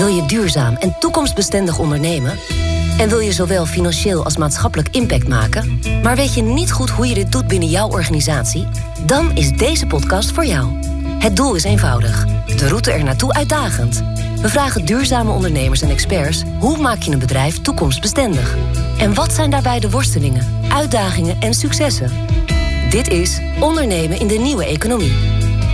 Wil 0.00 0.08
je 0.08 0.26
duurzaam 0.26 0.74
en 0.74 0.96
toekomstbestendig 0.98 1.78
ondernemen? 1.78 2.38
En 2.98 3.08
wil 3.08 3.18
je 3.18 3.32
zowel 3.32 3.66
financieel 3.66 4.24
als 4.24 4.36
maatschappelijk 4.36 4.88
impact 4.90 5.28
maken, 5.28 5.80
maar 6.02 6.16
weet 6.16 6.34
je 6.34 6.42
niet 6.42 6.72
goed 6.72 6.90
hoe 6.90 7.06
je 7.06 7.14
dit 7.14 7.32
doet 7.32 7.46
binnen 7.46 7.68
jouw 7.68 7.88
organisatie? 7.88 8.68
Dan 9.06 9.36
is 9.36 9.50
deze 9.50 9.86
podcast 9.86 10.32
voor 10.32 10.46
jou. 10.46 10.68
Het 11.18 11.36
doel 11.36 11.54
is 11.54 11.64
eenvoudig, 11.64 12.26
de 12.56 12.68
route 12.68 12.92
er 12.92 13.04
naartoe 13.04 13.32
uitdagend. 13.32 14.02
We 14.40 14.48
vragen 14.48 14.84
duurzame 14.84 15.30
ondernemers 15.30 15.82
en 15.82 15.90
experts 15.90 16.42
hoe 16.58 16.78
maak 16.78 17.02
je 17.02 17.10
een 17.10 17.18
bedrijf 17.18 17.60
toekomstbestendig? 17.60 18.56
En 18.98 19.14
wat 19.14 19.32
zijn 19.32 19.50
daarbij 19.50 19.80
de 19.80 19.90
worstelingen, 19.90 20.46
uitdagingen 20.68 21.40
en 21.40 21.54
successen? 21.54 22.10
Dit 22.90 23.08
is 23.08 23.40
Ondernemen 23.58 24.20
in 24.20 24.26
de 24.26 24.38
Nieuwe 24.38 24.64
Economie. 24.64 25.12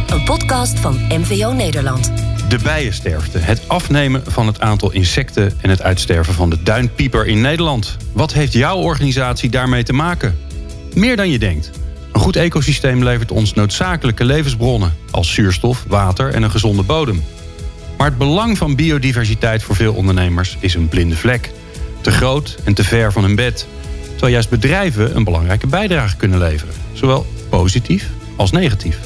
Een 0.07 0.25
podcast 0.25 0.79
van 0.79 1.01
MVO 1.09 1.53
Nederland. 1.53 2.13
De 2.49 2.59
bijensterfte, 2.63 3.39
het 3.39 3.69
afnemen 3.69 4.23
van 4.27 4.47
het 4.47 4.61
aantal 4.61 4.93
insecten 4.93 5.53
en 5.61 5.71
het 5.71 5.83
uitsterven 5.83 6.35
van 6.35 6.51
de 6.51 6.63
duinpieper 6.63 7.27
in 7.27 7.41
Nederland. 7.41 7.97
Wat 8.13 8.33
heeft 8.33 8.53
jouw 8.53 8.77
organisatie 8.77 9.51
daarmee 9.51 9.83
te 9.83 9.93
maken? 9.93 10.39
Meer 10.95 11.17
dan 11.17 11.31
je 11.31 11.39
denkt. 11.39 11.71
Een 12.13 12.21
goed 12.21 12.37
ecosysteem 12.37 13.05
levert 13.05 13.31
ons 13.31 13.55
noodzakelijke 13.55 14.25
levensbronnen 14.25 14.95
als 15.11 15.35
zuurstof, 15.35 15.85
water 15.89 16.35
en 16.35 16.43
een 16.43 16.51
gezonde 16.51 16.83
bodem. 16.83 17.25
Maar 17.97 18.07
het 18.07 18.19
belang 18.19 18.59
van 18.59 18.77
biodiversiteit 18.77 19.63
voor 19.63 19.77
veel 19.77 19.95
ondernemers 19.95 20.57
is 20.61 20.75
een 20.75 20.89
blinde 20.89 21.17
vlek. 21.17 21.51
Te 22.01 22.11
groot 22.11 22.57
en 22.65 22.75
te 22.75 22.85
ver 22.85 23.13
van 23.13 23.23
hun 23.23 23.37
bed. 23.37 23.67
Terwijl 24.11 24.33
juist 24.33 24.51
bedrijven 24.51 25.17
een 25.17 25.25
belangrijke 25.25 25.67
bijdrage 25.67 26.17
kunnen 26.17 26.39
leveren. 26.39 26.75
Zowel 26.93 27.27
positief 27.49 28.09
als 28.37 28.51
negatief. 28.51 28.99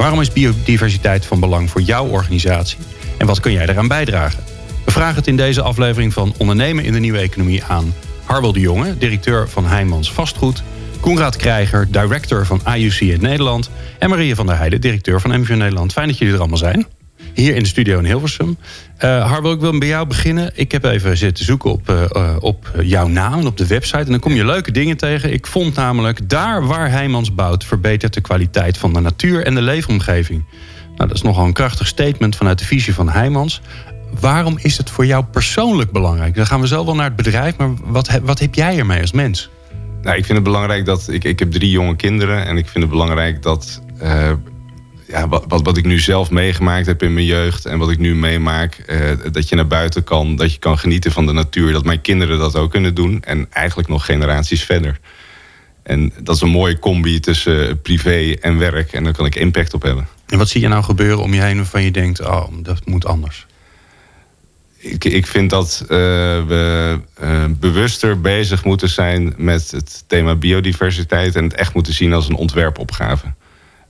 Waarom 0.00 0.20
is 0.20 0.32
biodiversiteit 0.32 1.26
van 1.26 1.40
belang 1.40 1.70
voor 1.70 1.80
jouw 1.80 2.06
organisatie? 2.06 2.78
En 3.18 3.26
wat 3.26 3.40
kun 3.40 3.52
jij 3.52 3.66
daaraan 3.66 3.88
bijdragen? 3.88 4.42
We 4.84 4.90
vragen 4.90 5.14
het 5.14 5.26
in 5.26 5.36
deze 5.36 5.62
aflevering 5.62 6.12
van 6.12 6.34
Ondernemen 6.38 6.84
in 6.84 6.92
de 6.92 6.98
Nieuwe 6.98 7.18
Economie 7.18 7.64
aan 7.64 7.94
Harwel 8.24 8.52
de 8.52 8.60
Jonge, 8.60 8.98
directeur 8.98 9.48
van 9.48 9.66
Heijmans 9.66 10.12
Vastgoed... 10.12 10.62
Koenraad 11.00 11.36
Krijger, 11.36 11.88
director 11.90 12.46
van 12.46 12.60
IUC 12.74 13.00
in 13.00 13.20
Nederland... 13.20 13.70
en 13.98 14.08
Maria 14.08 14.34
van 14.34 14.46
der 14.46 14.56
Heijden, 14.56 14.80
directeur 14.80 15.20
van 15.20 15.40
MVO 15.40 15.54
Nederland. 15.54 15.92
Fijn 15.92 16.08
dat 16.08 16.18
jullie 16.18 16.34
er 16.34 16.40
allemaal 16.40 16.58
zijn 16.58 16.86
hier 17.34 17.54
in 17.54 17.62
de 17.62 17.68
studio 17.68 17.98
in 17.98 18.04
Hilversum. 18.04 18.56
Uh, 19.04 19.30
Harwel, 19.30 19.52
ik 19.52 19.60
wil 19.60 19.78
bij 19.78 19.88
jou 19.88 20.06
beginnen. 20.06 20.50
Ik 20.54 20.72
heb 20.72 20.84
even 20.84 21.16
zitten 21.16 21.44
zoeken 21.44 21.70
op, 21.70 21.90
uh, 22.16 22.36
op 22.38 22.72
jouw 22.82 23.06
naam 23.06 23.38
en 23.38 23.46
op 23.46 23.56
de 23.56 23.66
website. 23.66 23.98
En 23.98 24.10
dan 24.10 24.20
kom 24.20 24.32
je 24.32 24.44
leuke 24.44 24.72
dingen 24.72 24.96
tegen. 24.96 25.32
Ik 25.32 25.46
vond 25.46 25.74
namelijk, 25.74 26.28
daar 26.28 26.66
waar 26.66 26.90
Heijmans 26.90 27.34
bouwt... 27.34 27.64
verbetert 27.64 28.14
de 28.14 28.20
kwaliteit 28.20 28.78
van 28.78 28.92
de 28.92 29.00
natuur 29.00 29.44
en 29.44 29.54
de 29.54 29.62
leefomgeving. 29.62 30.44
Nou, 30.96 31.08
dat 31.08 31.16
is 31.16 31.22
nogal 31.22 31.44
een 31.44 31.52
krachtig 31.52 31.86
statement 31.86 32.36
vanuit 32.36 32.58
de 32.58 32.64
visie 32.64 32.94
van 32.94 33.08
Heijmans. 33.08 33.60
Waarom 34.20 34.58
is 34.58 34.76
het 34.76 34.90
voor 34.90 35.06
jou 35.06 35.24
persoonlijk 35.24 35.90
belangrijk? 35.90 36.34
Dan 36.34 36.46
gaan 36.46 36.60
we 36.60 36.66
zo 36.66 36.84
wel 36.84 36.94
naar 36.94 37.04
het 37.04 37.16
bedrijf, 37.16 37.56
maar 37.56 37.70
wat, 37.84 38.20
wat 38.22 38.38
heb 38.38 38.54
jij 38.54 38.78
ermee 38.78 39.00
als 39.00 39.12
mens? 39.12 39.50
Nou, 40.02 40.16
ik 40.16 40.24
vind 40.24 40.38
het 40.38 40.46
belangrijk 40.46 40.84
dat... 40.84 41.08
Ik, 41.10 41.24
ik 41.24 41.38
heb 41.38 41.50
drie 41.50 41.70
jonge 41.70 41.96
kinderen 41.96 42.46
en 42.46 42.56
ik 42.56 42.68
vind 42.68 42.84
het 42.84 42.92
belangrijk 42.92 43.42
dat... 43.42 43.82
ja, 45.10 45.28
wat, 45.28 45.44
wat, 45.62 45.76
ik 45.76 45.84
nu 45.84 45.98
zelf 45.98 46.30
meegemaakt 46.30 46.86
heb 46.86 47.02
in 47.02 47.14
mijn 47.14 47.26
jeugd 47.26 47.66
en 47.66 47.78
wat 47.78 47.90
ik 47.90 47.98
nu 47.98 48.14
meemaak, 48.14 48.74
eh, 48.74 49.00
dat 49.32 49.48
je 49.48 49.54
naar 49.54 49.66
buiten 49.66 50.04
kan, 50.04 50.36
dat 50.36 50.52
je 50.52 50.58
kan 50.58 50.78
genieten 50.78 51.12
van 51.12 51.26
de 51.26 51.32
natuur, 51.32 51.72
dat 51.72 51.84
mijn 51.84 52.00
kinderen 52.00 52.38
dat 52.38 52.56
ook 52.56 52.70
kunnen 52.70 52.94
doen 52.94 53.22
en 53.22 53.46
eigenlijk 53.50 53.88
nog 53.88 54.04
generaties 54.04 54.62
verder. 54.62 55.00
En 55.82 56.12
dat 56.22 56.34
is 56.34 56.40
een 56.40 56.48
mooie 56.48 56.78
combi 56.78 57.20
tussen 57.20 57.80
privé 57.80 58.36
en 58.40 58.58
werk 58.58 58.92
en 58.92 59.04
daar 59.04 59.12
kan 59.12 59.26
ik 59.26 59.34
impact 59.34 59.74
op 59.74 59.82
hebben. 59.82 60.06
En 60.26 60.38
wat 60.38 60.48
zie 60.48 60.60
je 60.60 60.68
nou 60.68 60.82
gebeuren 60.82 61.22
om 61.22 61.34
je 61.34 61.42
heen 61.42 61.56
waarvan 61.56 61.82
je 61.82 61.90
denkt, 61.90 62.20
oh, 62.20 62.44
dat 62.62 62.86
moet 62.86 63.06
anders? 63.06 63.46
Ik, 64.76 65.04
ik 65.04 65.26
vind 65.26 65.50
dat 65.50 65.80
uh, 65.82 65.88
we 65.88 66.98
uh, 67.22 67.44
bewuster 67.58 68.20
bezig 68.20 68.64
moeten 68.64 68.88
zijn 68.88 69.34
met 69.36 69.70
het 69.70 70.04
thema 70.06 70.34
biodiversiteit 70.34 71.36
en 71.36 71.44
het 71.44 71.54
echt 71.54 71.74
moeten 71.74 71.94
zien 71.94 72.12
als 72.12 72.28
een 72.28 72.34
ontwerpopgave. 72.34 73.32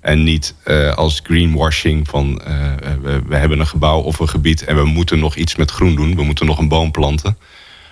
En 0.01 0.23
niet 0.23 0.55
uh, 0.67 0.95
als 0.95 1.21
greenwashing 1.25 2.09
van 2.09 2.43
uh, 2.49 2.73
we, 3.03 3.23
we, 3.27 3.37
hebben 3.37 3.61
een 3.61 3.67
gebouw 3.67 4.01
of 4.01 4.19
een 4.19 4.29
gebied 4.29 4.65
en 4.65 4.77
we 4.77 4.85
moeten 4.85 5.19
nog 5.19 5.37
iets 5.37 5.57
met 5.57 5.71
groen 5.71 5.95
doen. 5.95 6.17
We 6.17 6.23
moeten 6.23 6.47
nog 6.47 6.59
een 6.59 6.69
boom 6.69 6.91
planten. 6.91 7.37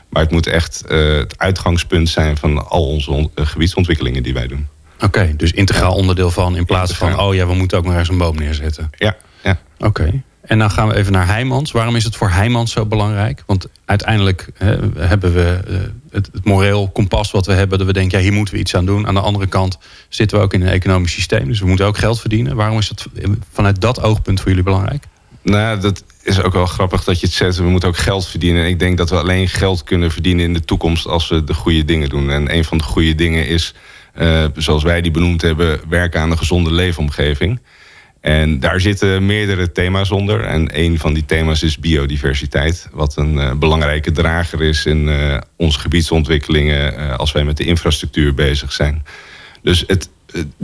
Maar 0.08 0.22
het 0.22 0.30
moet 0.30 0.46
echt 0.46 0.84
uh, 0.88 1.16
het 1.16 1.38
uitgangspunt 1.38 2.08
zijn 2.08 2.36
van 2.36 2.68
al 2.68 2.86
onze 2.86 3.30
gebiedsontwikkelingen 3.34 4.22
die 4.22 4.34
wij 4.34 4.46
doen. 4.46 4.66
Oké, 5.00 5.34
dus 5.36 5.52
integraal 5.52 5.94
onderdeel 5.94 6.30
van 6.30 6.56
in 6.56 6.64
plaats 6.64 6.92
van 6.92 7.18
oh 7.18 7.34
ja, 7.34 7.46
we 7.46 7.54
moeten 7.54 7.78
ook 7.78 7.84
nog 7.84 7.92
ergens 7.92 8.10
een 8.10 8.18
boom 8.18 8.36
neerzetten. 8.36 8.90
Ja, 8.96 9.16
ja. 9.42 9.58
Oké. 9.78 10.22
En 10.40 10.58
dan 10.58 10.70
gaan 10.70 10.88
we 10.88 10.94
even 10.94 11.12
naar 11.12 11.26
Heijmans. 11.26 11.72
Waarom 11.72 11.96
is 11.96 12.04
het 12.04 12.16
voor 12.16 12.30
Heijmans 12.30 12.72
zo 12.72 12.86
belangrijk? 12.86 13.42
Want 13.46 13.66
uiteindelijk 13.84 14.48
hebben 14.96 15.34
we 15.34 15.60
eh, 15.66 15.76
het, 16.10 16.30
moreel 16.42 16.88
kompas 16.88 17.30
wat 17.30 17.46
we 17.46 17.52
hebben... 17.52 17.78
dat 17.78 17.86
we 17.86 17.92
denken, 17.92 18.18
ja, 18.18 18.24
hier 18.24 18.32
moeten 18.32 18.54
we 18.54 18.60
iets 18.60 18.74
aan 18.74 18.86
doen. 18.86 19.06
Aan 19.06 19.14
de 19.14 19.20
andere 19.20 19.46
kant 19.46 19.78
zitten 20.08 20.38
we 20.38 20.44
ook 20.44 20.54
in 20.54 20.62
een 20.62 20.68
economisch 20.68 21.12
systeem. 21.12 21.48
Dus 21.48 21.60
we 21.60 21.66
moeten 21.66 21.86
ook 21.86 21.98
geld 21.98 22.20
verdienen. 22.20 22.56
Waarom 22.56 22.78
is 22.78 22.88
het 22.88 23.06
vanuit 23.52 23.80
dat 23.80 24.02
oogpunt 24.02 24.38
voor 24.40 24.48
jullie 24.48 24.64
belangrijk? 24.64 25.04
Nou, 25.42 25.80
dat 25.80 26.04
is 26.22 26.42
ook 26.42 26.52
wel 26.52 26.66
grappig 26.66 27.04
dat 27.04 27.20
je 27.20 27.26
het 27.26 27.34
zegt. 27.34 27.56
We 27.56 27.68
moeten 27.68 27.88
ook 27.88 27.96
geld 27.96 28.26
verdienen. 28.26 28.62
En 28.62 28.68
ik 28.68 28.78
denk 28.78 28.98
dat 28.98 29.10
we 29.10 29.16
alleen 29.16 29.48
geld 29.48 29.84
kunnen 29.84 30.10
verdienen 30.10 30.44
in 30.44 30.52
de 30.52 30.64
toekomst... 30.64 31.06
als 31.06 31.28
we 31.28 31.44
de 31.44 31.54
goede 31.54 31.84
dingen 31.84 32.08
doen. 32.08 32.30
En 32.30 32.54
een 32.54 32.64
van 32.64 32.78
de 32.78 32.84
goede 32.84 33.14
dingen 33.14 33.46
is, 33.46 33.74
uh, 34.18 34.44
zoals 34.56 34.82
wij 34.82 35.00
die 35.00 35.10
benoemd 35.10 35.42
hebben... 35.42 35.80
werken 35.88 36.20
aan 36.20 36.30
een 36.30 36.38
gezonde 36.38 36.72
leefomgeving... 36.72 37.60
En 38.28 38.60
daar 38.60 38.80
zitten 38.80 39.26
meerdere 39.26 39.72
thema's 39.72 40.10
onder. 40.10 40.40
En 40.44 40.68
een 40.72 40.98
van 40.98 41.14
die 41.14 41.24
thema's 41.24 41.62
is 41.62 41.78
biodiversiteit. 41.78 42.88
Wat 42.92 43.16
een 43.16 43.34
uh, 43.34 43.52
belangrijke 43.54 44.12
drager 44.12 44.62
is 44.62 44.86
in 44.86 45.06
uh, 45.06 45.38
onze 45.56 45.78
gebiedsontwikkelingen. 45.78 46.94
Uh, 46.94 47.16
als 47.16 47.32
wij 47.32 47.44
met 47.44 47.56
de 47.56 47.64
infrastructuur 47.64 48.34
bezig 48.34 48.72
zijn. 48.72 49.04
Dus 49.62 49.84
het, 49.86 50.08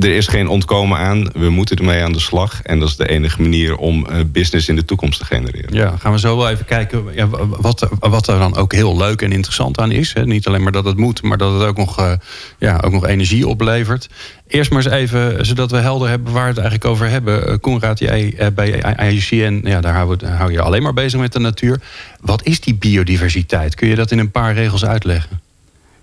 er 0.01 0.17
is 0.17 0.27
geen 0.27 0.49
ontkomen 0.49 0.99
aan. 0.99 1.31
We 1.33 1.51
moeten 1.51 1.77
ermee 1.77 2.03
aan 2.03 2.13
de 2.13 2.21
slag. 2.21 2.63
En 2.63 2.79
dat 2.79 2.89
is 2.89 2.97
de 2.97 3.09
enige 3.09 3.43
manier 3.43 3.77
om 3.77 4.07
uh, 4.11 4.17
business 4.27 4.69
in 4.69 4.77
de 4.77 4.85
toekomst 4.85 5.19
te 5.19 5.25
genereren. 5.25 5.75
Ja, 5.75 5.97
gaan 5.97 6.13
we 6.13 6.19
zo 6.19 6.37
wel 6.37 6.49
even 6.49 6.65
kijken 6.65 7.05
ja, 7.15 7.29
wat, 7.49 7.89
wat 7.99 8.29
er 8.29 8.39
dan 8.39 8.57
ook 8.57 8.73
heel 8.73 8.97
leuk 8.97 9.23
en 9.23 9.33
interessant 9.33 9.81
aan 9.81 9.91
is. 9.91 10.13
Hè? 10.13 10.27
Niet 10.27 10.47
alleen 10.47 10.63
maar 10.63 10.73
dat 10.73 10.85
het 10.85 10.97
moet, 10.97 11.23
maar 11.23 11.39
dat 11.39 11.53
het 11.53 11.63
ook 11.63 11.77
nog, 11.77 12.01
uh, 12.01 12.13
ja, 12.59 12.81
ook 12.85 12.93
nog 12.93 13.07
energie 13.07 13.47
oplevert. 13.49 14.09
Eerst 14.49 14.71
maar 14.71 14.85
eens 14.85 14.95
even, 14.95 15.47
zodat 15.47 15.71
we 15.71 15.77
helder 15.77 16.09
hebben 16.09 16.33
waar 16.33 16.43
we 16.43 16.49
het 16.49 16.59
eigenlijk 16.59 16.91
over 16.91 17.09
hebben. 17.09 17.61
Koenraad, 17.61 17.99
jij 17.99 18.53
bij 18.55 18.97
IUCN, 19.11 19.61
ja, 19.65 19.81
daar 19.81 19.95
hou 19.95 20.53
je 20.53 20.61
alleen 20.61 20.83
maar 20.83 20.95
bezig 20.95 21.21
met 21.21 21.33
de 21.33 21.39
natuur. 21.39 21.81
Wat 22.21 22.43
is 22.47 22.61
die 22.61 22.75
biodiversiteit? 22.75 23.75
Kun 23.75 23.89
je 23.89 23.95
dat 23.95 24.11
in 24.11 24.19
een 24.19 24.31
paar 24.31 24.55
regels 24.55 24.85
uitleggen? 24.85 25.44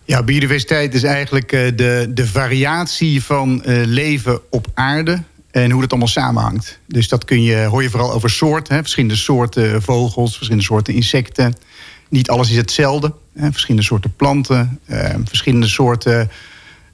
Ja, 0.06 0.24
biodiversiteit 0.24 0.94
is 0.94 1.04
eigenlijk 1.04 1.52
eh, 1.52 1.72
de, 1.76 2.08
de 2.10 2.28
variatie 2.28 3.24
van 3.24 3.64
uh, 3.66 3.86
leven 3.86 4.40
op 4.50 4.68
aarde 4.74 5.24
en 5.52 5.72
hoe 5.72 5.82
dat 5.82 5.90
allemaal 5.90 6.08
samenhangt. 6.08 6.80
Dus 6.88 7.08
dat 7.08 7.26
kun 7.26 7.44
je, 7.44 7.56
hoor 7.56 7.84
je 7.84 7.90
vooral 7.90 8.14
over 8.14 8.30
soorten, 8.30 8.76
hè, 8.76 8.82
verschillende 8.82 9.16
soorten 9.16 9.82
vogels, 9.82 10.34
verschillende 10.34 10.66
soorten 10.66 10.94
insecten. 10.94 11.54
Niet 12.10 12.30
alles 12.30 12.50
is 12.50 12.56
hetzelfde. 12.56 13.14
Hè, 13.34 13.52
verschillende 13.52 13.86
soorten 13.86 14.16
planten, 14.16 14.80
uh, 14.86 15.10
verschillende 15.26 15.68
soorten 15.68 16.32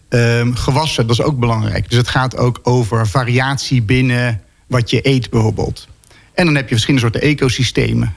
uh, 0.09 0.47
gewassen, 0.53 1.07
dat 1.07 1.19
is 1.19 1.25
ook 1.25 1.39
belangrijk. 1.39 1.89
Dus 1.89 1.97
het 1.97 2.07
gaat 2.07 2.37
ook 2.37 2.59
over 2.63 3.07
variatie 3.07 3.81
binnen 3.81 4.41
wat 4.67 4.89
je 4.89 5.07
eet 5.07 5.29
bijvoorbeeld. 5.29 5.87
En 6.33 6.45
dan 6.45 6.55
heb 6.55 6.63
je 6.63 6.75
verschillende 6.75 7.05
soorten 7.05 7.29
ecosystemen. 7.29 8.13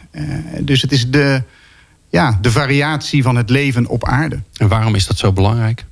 dus 0.61 0.83
het 0.83 0.93
is 0.93 1.11
de, 1.11 1.43
ja, 2.11 2.39
de 2.41 2.51
variatie 2.51 3.23
van 3.23 3.37
het 3.37 3.51
leven 3.51 3.87
op 3.87 4.07
aarde. 4.07 4.43
En 4.57 4.69
waarom 4.69 4.95
is 4.95 5.07
dat 5.07 5.19
zo 5.19 5.33
belangrijk? 5.33 5.85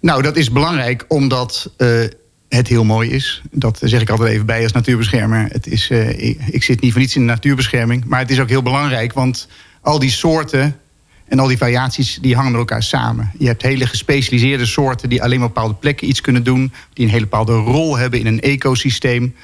Nou, 0.00 0.22
dat 0.22 0.36
is 0.36 0.52
belangrijk 0.52 1.04
omdat 1.08 1.70
uh, 1.78 1.88
het 2.48 2.68
heel 2.68 2.84
mooi 2.84 3.10
is. 3.10 3.42
Dat 3.50 3.80
zeg 3.82 4.00
ik 4.00 4.10
altijd 4.10 4.30
even 4.30 4.46
bij 4.46 4.62
als 4.62 4.72
natuurbeschermer. 4.72 5.48
Het 5.50 5.66
is, 5.66 5.90
uh, 5.90 6.08
ik, 6.08 6.40
ik, 6.46 6.62
zit 6.62 6.80
niet 6.80 6.92
voor 6.92 7.00
niets 7.00 7.16
in 7.16 7.20
de 7.20 7.32
natuurbescherming. 7.32 8.04
Maar 8.04 8.18
het 8.18 8.30
is 8.30 8.40
ook 8.40 8.48
heel 8.48 8.62
belangrijk, 8.62 9.12
want 9.12 9.48
al 9.80 9.98
die 9.98 10.10
soorten 10.10 10.76
en 11.28 11.38
al 11.38 11.46
die 11.46 11.58
variaties 11.58 12.18
die 12.20 12.34
hangen 12.34 12.50
met 12.50 12.60
elkaar 12.60 12.82
samen. 12.82 13.30
Je 13.38 13.46
hebt 13.46 13.62
hele 13.62 13.86
gespecialiseerde 13.86 14.66
soorten 14.66 15.08
die 15.08 15.22
alleen 15.22 15.38
maar 15.38 15.48
op 15.48 15.54
bepaalde 15.54 15.74
plekken 15.74 16.08
iets 16.08 16.20
kunnen 16.20 16.42
doen. 16.42 16.72
Die 16.92 17.04
een 17.04 17.10
hele 17.10 17.24
bepaalde 17.24 17.52
rol 17.52 17.96
hebben 17.96 18.20
in 18.20 18.26
een 18.26 18.40
ecosysteem. 18.40 19.34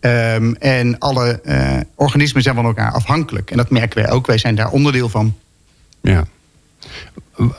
Um, 0.00 0.54
en 0.54 0.98
alle 0.98 1.40
uh, 1.44 1.80
organismen 1.94 2.42
zijn 2.42 2.54
van 2.54 2.64
elkaar 2.64 2.92
afhankelijk. 2.92 3.50
En 3.50 3.56
dat 3.56 3.70
merken 3.70 4.02
wij 4.02 4.10
ook. 4.10 4.26
Wij 4.26 4.38
zijn 4.38 4.54
daar 4.54 4.70
onderdeel 4.70 5.08
van. 5.08 5.36
Ja. 6.00 6.26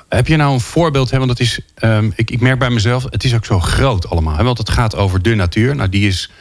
Heb 0.09 0.27
je 0.27 0.35
nou 0.35 0.53
een 0.53 0.59
voorbeeld? 0.59 1.11
Hè? 1.11 1.17
Want 1.17 1.29
het 1.29 1.39
is, 1.39 1.59
um, 1.83 2.13
ik, 2.15 2.31
ik, 2.31 2.39
merk 2.39 2.59
bij 2.59 2.69
mezelf, 2.69 3.05
het 3.09 3.23
is 3.23 3.35
ook 3.35 3.45
zo 3.45 3.59
groot 3.59 4.09
allemaal. 4.09 4.37
Hè? 4.37 4.43
Want 4.43 4.57
het 4.57 4.69
gaat 4.69 4.95
over 4.95 5.21
de 5.21 5.35
natuur. 5.35 5.75
Nou, 5.75 5.89
die 5.89 6.07
is, 6.07 6.31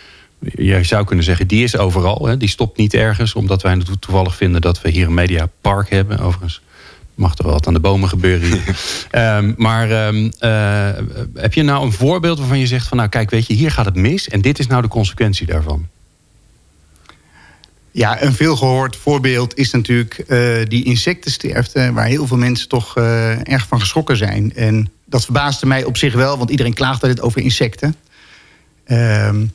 je 0.40 0.82
zou 0.82 1.04
kunnen 1.04 1.24
zeggen, 1.24 1.46
die 1.46 1.64
is 1.64 1.76
overal. 1.76 2.26
Hè? 2.26 2.36
Die 2.36 2.48
stopt 2.48 2.78
niet 2.78 2.94
ergens, 2.94 3.34
omdat 3.34 3.62
wij 3.62 3.82
toevallig 4.00 4.36
vinden 4.36 4.60
dat 4.60 4.80
we 4.80 4.90
hier 4.90 5.06
een 5.06 5.14
mediapark 5.14 5.90
hebben. 5.90 6.18
Overigens 6.18 6.60
mag 7.18 7.38
er 7.38 7.44
wel 7.44 7.52
wat 7.52 7.66
aan 7.66 7.72
de 7.72 7.80
bomen 7.80 8.08
gebeuren 8.08 8.48
hier. 8.48 8.76
um, 9.36 9.54
maar 9.66 10.06
um, 10.06 10.32
uh, 10.40 10.90
heb 11.34 11.54
je 11.54 11.62
nou 11.62 11.84
een 11.84 11.92
voorbeeld 11.92 12.38
waarvan 12.38 12.58
je 12.58 12.66
zegt 12.66 12.88
van 12.88 12.96
nou 12.96 13.08
kijk 13.08 13.30
weet 13.30 13.46
je 13.46 13.54
hier 13.54 13.70
gaat 13.70 13.84
het 13.84 13.96
mis 13.96 14.28
en 14.28 14.40
dit 14.40 14.58
is 14.58 14.66
nou 14.66 14.82
de 14.82 14.88
consequentie 14.88 15.46
daarvan? 15.46 15.86
Ja, 17.90 18.22
een 18.22 18.34
veelgehoord 18.34 18.96
voorbeeld 18.96 19.56
is 19.56 19.70
natuurlijk 19.70 20.24
die 20.68 20.84
insectensterfte... 20.84 21.92
waar 21.92 22.06
heel 22.06 22.26
veel 22.26 22.36
mensen 22.36 22.68
toch 22.68 22.96
erg 23.42 23.66
van 23.66 23.80
geschrokken 23.80 24.16
zijn. 24.16 24.54
En 24.54 24.90
dat 25.04 25.24
verbaasde 25.24 25.66
mij 25.66 25.84
op 25.84 25.96
zich 25.96 26.14
wel, 26.14 26.38
want 26.38 26.50
iedereen 26.50 26.74
klaagt 26.74 27.02
altijd 27.02 27.20
over 27.20 27.40
insecten. 27.40 27.94
Ehm, 28.84 29.46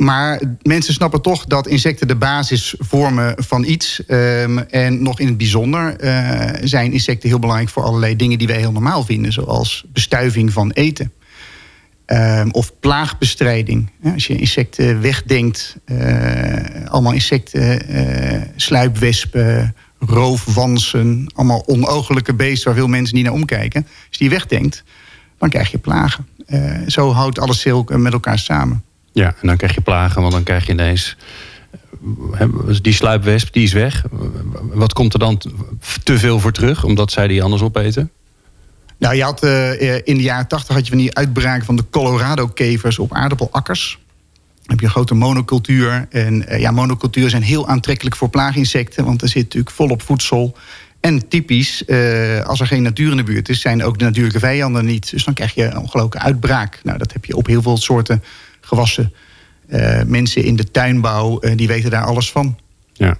maar 0.00 0.40
mensen 0.62 0.94
snappen 0.94 1.22
toch 1.22 1.44
dat 1.44 1.66
insecten 1.66 2.08
de 2.08 2.16
basis 2.16 2.74
vormen 2.78 3.34
van 3.36 3.64
iets. 3.64 4.06
Ehm, 4.06 4.58
en 4.58 5.02
nog 5.02 5.20
in 5.20 5.26
het 5.26 5.36
bijzonder 5.36 6.04
uh, 6.04 6.50
zijn 6.62 6.92
insecten 6.92 7.28
heel 7.28 7.38
belangrijk 7.38 7.70
voor 7.70 7.82
allerlei 7.82 8.16
dingen 8.16 8.38
die 8.38 8.46
wij 8.46 8.58
heel 8.58 8.72
normaal 8.72 9.04
vinden, 9.04 9.32
zoals 9.32 9.84
bestuiving 9.92 10.52
van 10.52 10.70
eten. 10.70 11.12
Ehm, 12.06 12.48
of 12.50 12.72
plaagbestrijding. 12.80 13.90
als 14.14 14.26
je 14.26 14.36
insecten 14.36 15.00
wegdenkt, 15.00 15.76
uh, 15.86 16.86
allemaal 16.86 17.12
insecten, 17.12 17.94
uh, 17.94 18.42
sluipwespen, 18.56 19.74
roofwansen, 19.98 21.32
allemaal 21.34 21.66
onogelijke 21.66 22.34
beesten 22.34 22.66
waar 22.66 22.78
veel 22.78 22.88
mensen 22.88 23.14
niet 23.14 23.24
naar 23.24 23.34
omkijken. 23.34 23.82
Als 23.82 24.18
je 24.18 24.18
die 24.18 24.30
wegdenkt, 24.30 24.84
dan 25.38 25.48
krijg 25.48 25.70
je 25.70 25.78
plagen. 25.78 26.26
zo 26.86 27.12
houdt 27.12 27.38
alles 27.38 27.64
met 27.88 28.12
elkaar 28.12 28.38
samen. 28.38 28.84
Ja, 29.12 29.26
en 29.40 29.46
dan 29.46 29.56
krijg 29.56 29.74
je 29.74 29.80
plagen, 29.80 30.20
want 30.20 30.32
dan 30.32 30.42
krijg 30.42 30.66
je 30.66 30.72
ineens... 30.72 31.16
Die 32.82 32.92
sluipwesp, 32.92 33.52
die 33.52 33.62
is 33.62 33.72
weg. 33.72 34.04
Wat 34.72 34.92
komt 34.92 35.12
er 35.12 35.18
dan 35.18 35.42
te 36.02 36.18
veel 36.18 36.40
voor 36.40 36.52
terug, 36.52 36.84
omdat 36.84 37.12
zij 37.12 37.28
die 37.28 37.42
anders 37.42 37.62
opeten? 37.62 38.10
Nou, 38.98 39.14
je 39.14 39.22
had, 39.22 39.44
uh, 39.44 39.94
in 39.94 40.16
de 40.16 40.22
jaren 40.22 40.46
tachtig 40.46 40.74
had 40.74 40.84
je 40.84 40.90
van 40.90 41.00
die 41.00 41.16
uitbraak 41.16 41.64
van 41.64 41.76
de 41.76 41.84
Colorado-kevers 41.90 42.98
op 42.98 43.14
aardappelakkers. 43.14 43.98
Dan 44.54 44.64
heb 44.66 44.80
je 44.80 44.84
een 44.84 44.92
grote 44.92 45.14
monocultuur. 45.14 46.06
En 46.10 46.52
uh, 46.52 46.60
ja, 46.60 46.70
monocultuur 46.70 47.30
zijn 47.30 47.42
heel 47.42 47.68
aantrekkelijk 47.68 48.16
voor 48.16 48.28
plaaginsecten, 48.28 49.04
want 49.04 49.22
er 49.22 49.28
zit 49.28 49.42
natuurlijk 49.42 49.70
volop 49.70 50.02
voedsel. 50.02 50.56
En 51.00 51.28
typisch, 51.28 51.84
als 52.44 52.60
er 52.60 52.66
geen 52.66 52.82
natuur 52.82 53.10
in 53.10 53.16
de 53.16 53.22
buurt 53.22 53.48
is, 53.48 53.60
zijn 53.60 53.84
ook 53.84 53.98
de 53.98 54.04
natuurlijke 54.04 54.38
vijanden 54.38 54.84
niet. 54.84 55.10
Dus 55.10 55.24
dan 55.24 55.34
krijg 55.34 55.54
je 55.54 55.64
een 55.64 55.78
ongelooflijke 55.78 56.26
uitbraak. 56.26 56.80
Nou, 56.82 56.98
dat 56.98 57.12
heb 57.12 57.24
je 57.24 57.36
op 57.36 57.46
heel 57.46 57.62
veel 57.62 57.76
soorten 57.76 58.22
gewassen. 58.70 59.12
Uh, 59.68 60.02
mensen 60.02 60.44
in 60.44 60.56
de 60.56 60.70
tuinbouw, 60.70 61.38
uh, 61.40 61.56
die 61.56 61.68
weten 61.68 61.90
daar 61.90 62.04
alles 62.04 62.30
van. 62.30 62.58
Ja. 62.92 63.18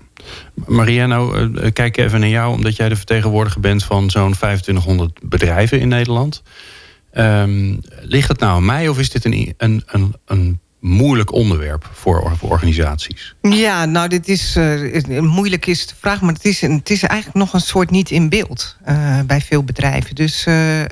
Mariano, 0.55 1.35
uh, 1.35 1.71
kijk 1.73 1.97
even 1.97 2.21
naar 2.21 2.29
jou, 2.29 2.55
omdat 2.55 2.77
jij 2.77 2.89
de 2.89 2.97
vertegenwoordiger 2.97 3.61
bent 3.61 3.85
van 3.85 4.11
zo'n 4.11 4.33
2500 4.33 5.19
bedrijven 5.23 5.81
in 5.81 5.89
Nederland. 5.89 6.43
Um, 7.15 7.81
ligt 8.01 8.29
het 8.29 8.39
nou 8.39 8.53
aan 8.53 8.65
mij 8.65 8.89
of 8.89 8.99
is 8.99 9.11
dit 9.11 9.25
een, 9.25 9.55
een, 9.57 10.15
een 10.27 10.61
moeilijk 10.81 11.33
onderwerp 11.33 11.91
voor, 11.93 12.33
voor 12.37 12.51
organisaties? 12.51 13.35
Ja, 13.43 13.85
nou, 13.85 14.09
dit 14.09 14.29
is 14.29 14.57
uh, 14.57 15.21
moeilijk 15.21 15.67
is 15.67 15.87
de 15.87 15.95
vraag, 15.99 16.21
maar 16.21 16.33
het 16.33 16.45
is, 16.45 16.61
het 16.61 16.91
is 16.91 17.03
eigenlijk 17.03 17.39
nog 17.39 17.53
een 17.53 17.61
soort 17.61 17.91
niet 17.91 18.11
in 18.11 18.29
beeld 18.29 18.77
uh, 18.89 19.21
bij 19.27 19.41
veel 19.41 19.65
bedrijven. 19.65 20.15
Dus 20.15 20.47
uh, 20.47 20.83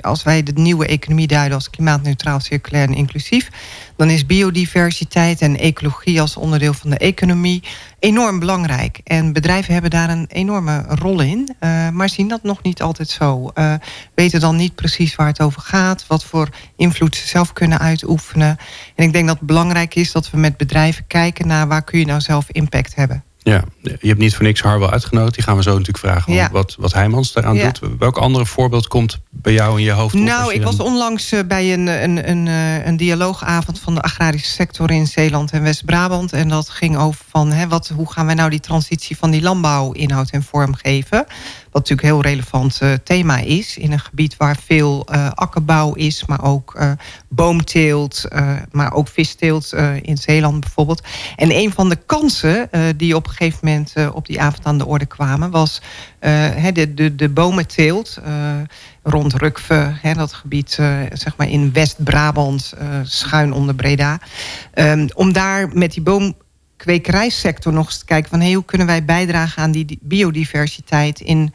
als 0.00 0.22
wij 0.22 0.42
de 0.42 0.52
nieuwe 0.54 0.86
economie 0.86 1.26
duiden 1.26 1.54
als 1.54 1.70
klimaatneutraal, 1.70 2.40
circulair 2.40 2.88
en 2.88 2.94
inclusief, 2.94 3.48
dan 3.96 4.10
is 4.10 4.26
biodiversiteit 4.26 5.40
en 5.40 5.58
ecologie 5.58 6.20
als 6.20 6.36
onderdeel 6.36 6.74
van 6.74 6.90
de 6.90 6.98
economie 6.98 7.62
enorm 7.98 8.38
belangrijk. 8.38 9.00
En 9.04 9.32
bedrijven 9.32 9.72
hebben 9.72 9.90
daar 9.90 10.10
een 10.10 10.26
enorme 10.28 10.84
rol 10.88 11.20
in, 11.20 11.54
uh, 11.60 11.88
maar 11.88 12.08
zien 12.08 12.28
dat 12.28 12.42
nog 12.42 12.62
niet 12.62 12.82
altijd 12.82 13.08
zo. 13.08 13.50
Uh, 13.54 13.74
weten 14.14 14.40
dan 14.40 14.56
niet 14.56 14.74
precies 14.74 15.14
waar 15.14 15.26
het 15.26 15.40
over 15.40 15.60
gaat, 15.60 16.06
wat 16.06 16.24
voor 16.24 16.48
invloed 16.76 17.16
ze 17.16 17.28
zelf 17.28 17.52
kunnen 17.52 17.78
uitoefenen. 17.78 18.56
En 18.94 19.04
ik 19.04 19.12
denk 19.12 19.26
dat 19.26 19.36
het 19.36 19.46
belangrijk 19.46 19.94
is 19.94 20.12
dat 20.12 20.30
we 20.30 20.36
met 20.36 20.56
bedrijven 20.56 21.06
kijken 21.06 21.46
naar 21.46 21.68
waar 21.68 21.84
kun 21.84 21.98
je 21.98 22.06
nou 22.06 22.20
zelf 22.20 22.50
impact 22.50 22.94
hebben. 22.94 23.24
Ja, 23.38 23.64
je 23.84 24.08
hebt 24.08 24.18
niet 24.18 24.34
voor 24.34 24.44
niks 24.44 24.60
Harwell 24.60 24.88
uitgenodigd. 24.88 25.34
Die 25.34 25.44
gaan 25.44 25.56
we 25.56 25.62
zo 25.62 25.70
natuurlijk 25.70 25.98
vragen 25.98 26.32
ja. 26.32 26.48
wat, 26.52 26.76
wat 26.78 26.92
Heijmans 26.92 27.32
daaraan 27.32 27.54
ja. 27.54 27.64
doet. 27.64 27.98
Welk 27.98 28.18
andere 28.18 28.46
voorbeeld 28.46 28.88
komt 28.88 29.18
bij 29.30 29.52
jou 29.52 29.78
in 29.78 29.84
je 29.84 29.90
hoofd? 29.90 30.14
Nou, 30.14 30.52
ik 30.52 30.62
was 30.62 30.80
onlangs 30.80 31.32
eh, 31.32 31.40
bij 31.48 31.72
een, 31.72 31.86
een, 31.86 32.30
een, 32.30 32.48
eh, 32.48 32.86
een 32.86 32.96
dialoogavond 32.96 33.80
van 33.80 33.94
de 33.94 34.02
agrarische 34.02 34.50
sector 34.50 34.90
in 34.90 35.06
Zeeland 35.06 35.52
en 35.52 35.62
West-Brabant. 35.62 36.32
En 36.32 36.48
dat 36.48 36.68
ging 36.68 36.96
over 36.96 37.24
van 37.28 37.52
hè, 37.52 37.68
wat, 37.68 37.92
hoe 37.94 38.12
gaan 38.12 38.26
wij 38.26 38.34
nou 38.34 38.50
die 38.50 38.60
transitie 38.60 39.16
van 39.16 39.30
die 39.30 39.42
landbouw 39.42 39.92
inhoud 39.92 40.30
en 40.30 40.42
vorm 40.42 40.74
geven. 40.74 41.24
Wat 41.70 41.82
natuurlijk 41.82 42.02
een 42.02 42.14
heel 42.14 42.32
relevant 42.32 42.80
uh, 42.82 42.92
thema 43.04 43.38
is. 43.38 43.76
In 43.76 43.92
een 43.92 44.00
gebied 44.00 44.36
waar 44.36 44.56
veel 44.64 45.06
uh, 45.12 45.30
akkerbouw 45.34 45.94
is, 45.94 46.24
maar 46.26 46.44
ook 46.44 46.74
uh, 46.76 46.90
boomteelt, 47.28 48.24
maar 48.70 48.92
ook 48.92 49.08
visteelt 49.08 49.72
in 50.02 50.16
Zeeland 50.16 50.60
bijvoorbeeld. 50.60 51.02
En 51.36 51.50
een 51.50 51.72
van 51.72 51.88
de 51.88 51.98
kansen 52.06 52.68
die 52.96 53.16
op 53.16 53.26
een 53.26 53.32
gegeven 53.32 53.58
moment 53.62 53.73
op 54.12 54.26
die 54.26 54.40
avond 54.40 54.66
aan 54.66 54.78
de 54.78 54.86
orde 54.86 55.06
kwamen, 55.06 55.50
was 55.50 55.80
de, 56.18 56.92
de, 56.94 57.14
de 57.14 57.28
bomenteelt 57.28 58.18
rond 59.02 59.34
Rukve, 59.34 59.94
dat 60.14 60.32
gebied 60.32 60.70
zeg 61.12 61.36
maar 61.36 61.48
in 61.48 61.72
West-Brabant, 61.72 62.74
schuin 63.02 63.52
onder 63.52 63.74
Breda. 63.74 64.18
Um, 64.74 65.08
om 65.14 65.32
daar 65.32 65.68
met 65.72 65.92
die 65.92 66.02
boom 66.02 66.34
kwekerijsector 66.76 67.72
nog 67.72 67.86
eens 67.86 67.98
te 67.98 68.04
kijken 68.04 68.30
van 68.30 68.42
hoe 68.52 68.64
kunnen 68.64 68.86
wij 68.86 69.04
bijdragen 69.04 69.62
aan 69.62 69.72
die 69.72 69.98
biodiversiteit 70.02 71.20
in 71.20 71.54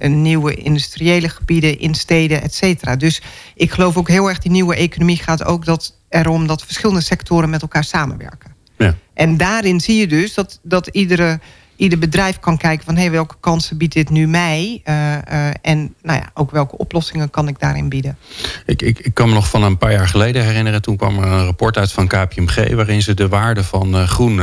nieuwe 0.00 0.54
industriële 0.54 1.28
gebieden, 1.28 1.78
in 1.78 1.94
steden, 1.94 2.42
et 2.42 2.54
cetera. 2.54 2.96
Dus 2.96 3.22
ik 3.54 3.70
geloof 3.70 3.96
ook 3.96 4.08
heel 4.08 4.28
erg 4.28 4.38
die 4.38 4.50
nieuwe 4.50 4.76
economie 4.76 5.16
gaat 5.16 5.44
ook 5.44 5.64
dat 5.64 5.94
erom 6.08 6.46
dat 6.46 6.64
verschillende 6.64 7.02
sectoren 7.02 7.50
met 7.50 7.62
elkaar 7.62 7.84
samenwerken. 7.84 8.54
Ja. 8.78 8.94
En 9.14 9.36
daarin 9.36 9.80
zie 9.80 9.96
je 9.96 10.06
dus 10.06 10.34
dat, 10.34 10.58
dat 10.62 10.86
iedere 10.86 11.40
ieder 11.76 11.98
bedrijf 11.98 12.38
kan 12.38 12.58
kijken 12.58 12.84
van 12.84 12.96
hey, 12.96 13.10
welke 13.10 13.34
kansen 13.40 13.76
biedt 13.76 13.94
dit 13.94 14.10
nu 14.10 14.26
mij? 14.26 14.82
Uh, 14.84 14.94
uh, 15.12 15.48
en 15.62 15.94
nou 16.02 16.18
ja, 16.18 16.30
ook 16.34 16.50
welke 16.50 16.76
oplossingen 16.76 17.30
kan 17.30 17.48
ik 17.48 17.58
daarin 17.58 17.88
bieden? 17.88 18.18
Ik, 18.66 18.82
ik, 18.82 18.98
ik 18.98 19.14
kan 19.14 19.28
me 19.28 19.34
nog 19.34 19.48
van 19.48 19.62
een 19.62 19.78
paar 19.78 19.92
jaar 19.92 20.08
geleden 20.08 20.44
herinneren. 20.44 20.82
Toen 20.82 20.96
kwam 20.96 21.18
er 21.18 21.32
een 21.32 21.44
rapport 21.44 21.76
uit 21.76 21.92
van 21.92 22.06
KPMG 22.06 22.74
waarin 22.74 23.02
ze 23.02 23.14
de 23.14 23.28
waarde 23.28 23.64
van 23.64 23.96
uh, 23.96 24.08
groen 24.08 24.40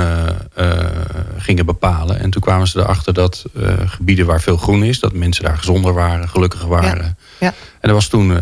gingen 1.37 1.65
bepalen. 1.65 2.19
En 2.19 2.29
toen 2.29 2.41
kwamen 2.41 2.67
ze 2.67 2.79
erachter 2.79 3.13
dat 3.13 3.45
gebieden 3.85 4.25
waar 4.25 4.41
veel 4.41 4.57
groen 4.57 4.83
is, 4.83 4.99
dat 4.99 5.13
mensen 5.13 5.43
daar 5.43 5.57
gezonder 5.57 5.93
waren, 5.93 6.29
gelukkiger 6.29 6.67
waren. 6.67 7.17
Ja. 7.39 7.47
ja. 7.47 7.47
En 7.47 7.89
dat 7.89 7.91
was 7.91 8.07
toen, 8.07 8.39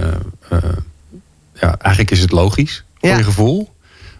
ja, 1.53 1.77
eigenlijk 1.77 2.11
is 2.11 2.19
het 2.19 2.31
logisch 2.31 2.83
voor 2.99 3.09
je 3.09 3.23
gevoel. 3.23 3.73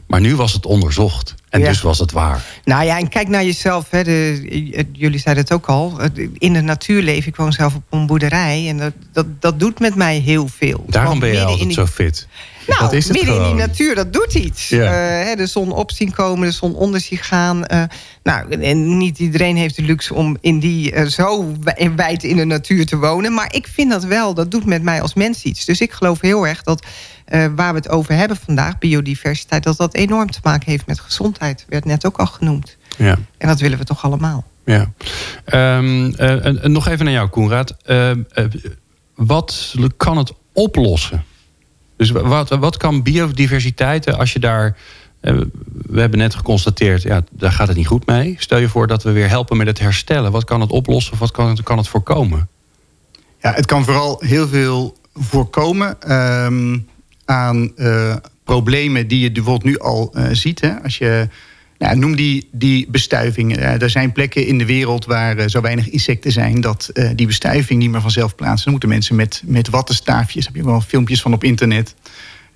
Maar 0.08 0.22
nu 0.22 0.36
was 0.36 0.54
het 0.54 0.66
onderzocht. 0.66 1.36
En 1.52 1.60
ja. 1.60 1.68
dus 1.68 1.82
was 1.82 2.00
het 2.00 2.12
waar. 2.12 2.44
Nou 2.64 2.86
ja, 2.86 2.98
en 2.98 3.10
kijk 3.10 3.28
naar 3.28 3.44
jezelf. 3.44 3.90
Hè, 3.90 4.04
de, 4.04 4.86
jullie 4.92 5.20
zeiden 5.20 5.44
het 5.44 5.54
ook 5.54 5.66
al. 5.66 6.00
In 6.38 6.54
de 6.54 6.62
natuur 6.62 7.02
leven. 7.02 7.28
Ik 7.28 7.36
woon 7.36 7.54
zelf 7.54 7.76
op 7.76 7.84
een 7.90 8.06
boerderij. 8.06 8.70
En 8.70 8.78
dat, 8.78 8.94
dat, 9.14 9.26
dat 9.40 9.60
doet 9.60 9.80
met 9.80 9.96
mij 9.96 10.18
heel 10.18 10.48
veel. 10.48 10.86
Daarom 10.88 11.20
ben 11.20 11.32
je 11.32 11.44
altijd 11.44 11.60
die... 11.60 11.74
zo 11.74 11.86
fit. 11.86 12.28
Nou, 12.68 12.82
dat 12.82 12.94
is 12.94 13.08
midden 13.08 13.36
in 13.36 13.44
die 13.44 13.54
natuur, 13.54 13.96
dat 13.96 14.14
doet 14.14 14.34
iets. 14.34 14.70
Ja. 14.70 15.30
Uh, 15.30 15.36
de 15.36 15.46
zon 15.46 15.72
op 15.72 15.92
zien 15.92 16.12
komen, 16.12 16.48
de 16.48 16.54
zon 16.54 16.76
onder 16.76 17.00
zien 17.00 17.18
gaan. 17.18 17.64
Uh, 17.72 17.84
nou, 18.24 18.52
en 18.52 18.98
niet 18.98 19.20
iedereen 19.20 19.58
heeft 19.58 19.76
de 19.76 19.82
luxe 19.82 20.14
om 20.14 20.38
in 20.42 20.60
die 20.60 20.94
uh, 20.94 21.06
zo 21.06 21.56
wijd 21.96 22.24
in 22.24 22.36
de 22.36 22.46
natuur 22.46 22.86
te 22.86 22.98
wonen. 22.98 23.34
Maar 23.34 23.54
ik 23.54 23.68
vind 23.68 23.92
dat 23.92 24.04
wel, 24.04 24.34
dat 24.34 24.52
doet 24.52 24.66
met 24.66 24.84
mij 24.84 25.02
als 25.02 25.14
mens 25.14 25.44
iets. 25.44 25.66
Dus 25.66 25.82
ik 25.82 25.92
geloof 25.92 26.22
heel 26.22 26.48
erg 26.48 26.64
dat 26.64 26.86
uh, 27.32 27.46
waar 27.56 27.74
we 27.74 27.78
het 27.78 27.90
over 27.90 28.16
hebben 28.16 28.38
vandaag, 28.38 28.78
biodiversiteit, 28.78 29.64
dat 29.64 29.78
dat 29.78 29.94
enorm 29.94 30.32
te 30.32 30.40
maken 30.44 30.72
heeft 30.72 30.86
met 30.86 31.00
gezondheid. 31.00 31.66
Werd 31.70 31.86
net 31.86 32.06
ook 32.06 32.18
al 32.18 32.26
genoemd. 32.26 32.78
Ja. 32.98 33.18
En 33.38 33.48
dat 33.48 33.60
willen 33.60 33.78
we 33.78 33.84
toch 33.84 34.04
allemaal. 34.04 34.48
Ja. 34.66 34.92
Um, 35.78 36.06
uh, 36.06 36.52
nog 36.64 36.88
even 36.88 37.06
naar 37.06 37.14
jou, 37.14 37.30
Koenraad. 37.30 37.76
Uh, 37.86 38.12
wat 39.16 39.76
kan 39.98 40.18
het 40.18 40.34
oplossen? 40.54 41.24
Dus 41.98 42.10
wat, 42.10 42.50
wat 42.50 42.78
kan 42.78 43.04
biodiversiteit, 43.04 44.14
als 44.18 44.34
je 44.34 44.40
daar. 44.40 44.78
We 45.22 46.00
hebben 46.00 46.20
net 46.20 46.36
geconstateerd, 46.36 47.02
ja, 47.02 47.24
daar 47.32 47.52
gaat 47.52 47.68
het 47.68 47.78
niet 47.78 47.88
goed 47.88 48.06
mee. 48.06 48.36
Stel 48.40 48.58
je 48.58 48.70
voor 48.70 48.88
dat 48.88 49.04
we 49.04 49.12
weer 49.12 49.30
helpen 49.30 49.58
met 49.58 49.68
het 49.68 49.80
herstellen. 49.80 50.32
Wat 50.32 50.44
kan 50.44 50.62
het 50.62 50.72
oplossen 50.72 51.14
of 51.14 51.20
wat 51.20 51.32
kan 51.32 51.48
het, 51.48 51.64
kan 51.64 51.78
het 51.78 51.88
voorkomen? 51.88 52.50
Ja, 53.40 53.54
het 53.54 53.66
kan 53.66 53.84
vooral 53.84 54.22
heel 54.26 54.48
veel 54.48 54.98
voorkomen. 55.14 56.14
Um, 56.46 56.88
aan 57.32 57.72
uh, 57.76 58.16
problemen 58.44 59.08
die 59.08 59.20
je 59.20 59.32
bijvoorbeeld 59.32 59.64
nu 59.64 59.80
al 59.80 60.14
uh, 60.16 60.28
ziet. 60.32 60.62
Hè? 60.62 60.82
Als 60.84 60.98
je, 60.98 61.28
nou, 61.78 61.98
noem 61.98 62.16
die, 62.16 62.48
die 62.52 62.88
bestuiving. 62.90 63.58
Er 63.58 63.90
zijn 63.90 64.12
plekken 64.12 64.46
in 64.46 64.58
de 64.58 64.66
wereld 64.66 65.06
waar 65.06 65.50
zo 65.50 65.62
weinig 65.62 65.90
insecten 65.90 66.32
zijn... 66.32 66.62
dat 66.62 66.90
die 67.16 67.28
bestuiving 67.28 67.80
niet 67.80 67.92
meer 67.92 68.02
vanzelf 68.02 68.36
plaatsen. 68.36 68.64
Dan 68.64 68.72
moeten 68.72 68.90
mensen 68.90 69.16
met, 69.16 69.42
met 69.46 69.70
wattenstaafjes... 69.70 70.46
heb 70.46 70.56
je 70.56 70.66
wel 70.66 70.82
filmpjes 70.82 71.22
van 71.22 71.34
op 71.34 71.44
internet... 71.44 71.96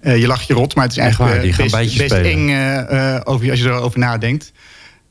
je 0.02 0.28
lacht 0.28 0.48
je 0.48 0.54
rot, 0.54 0.76
maar 0.76 0.84
het 0.84 0.94
is 0.94 1.00
eigenlijk 1.00 1.34
waar, 1.34 1.70
best, 1.84 1.98
best 1.98 2.14
eng 2.14 2.50
over, 3.24 3.50
als 3.50 3.60
je 3.60 3.66
erover 3.66 4.00
nadenkt. 4.00 4.52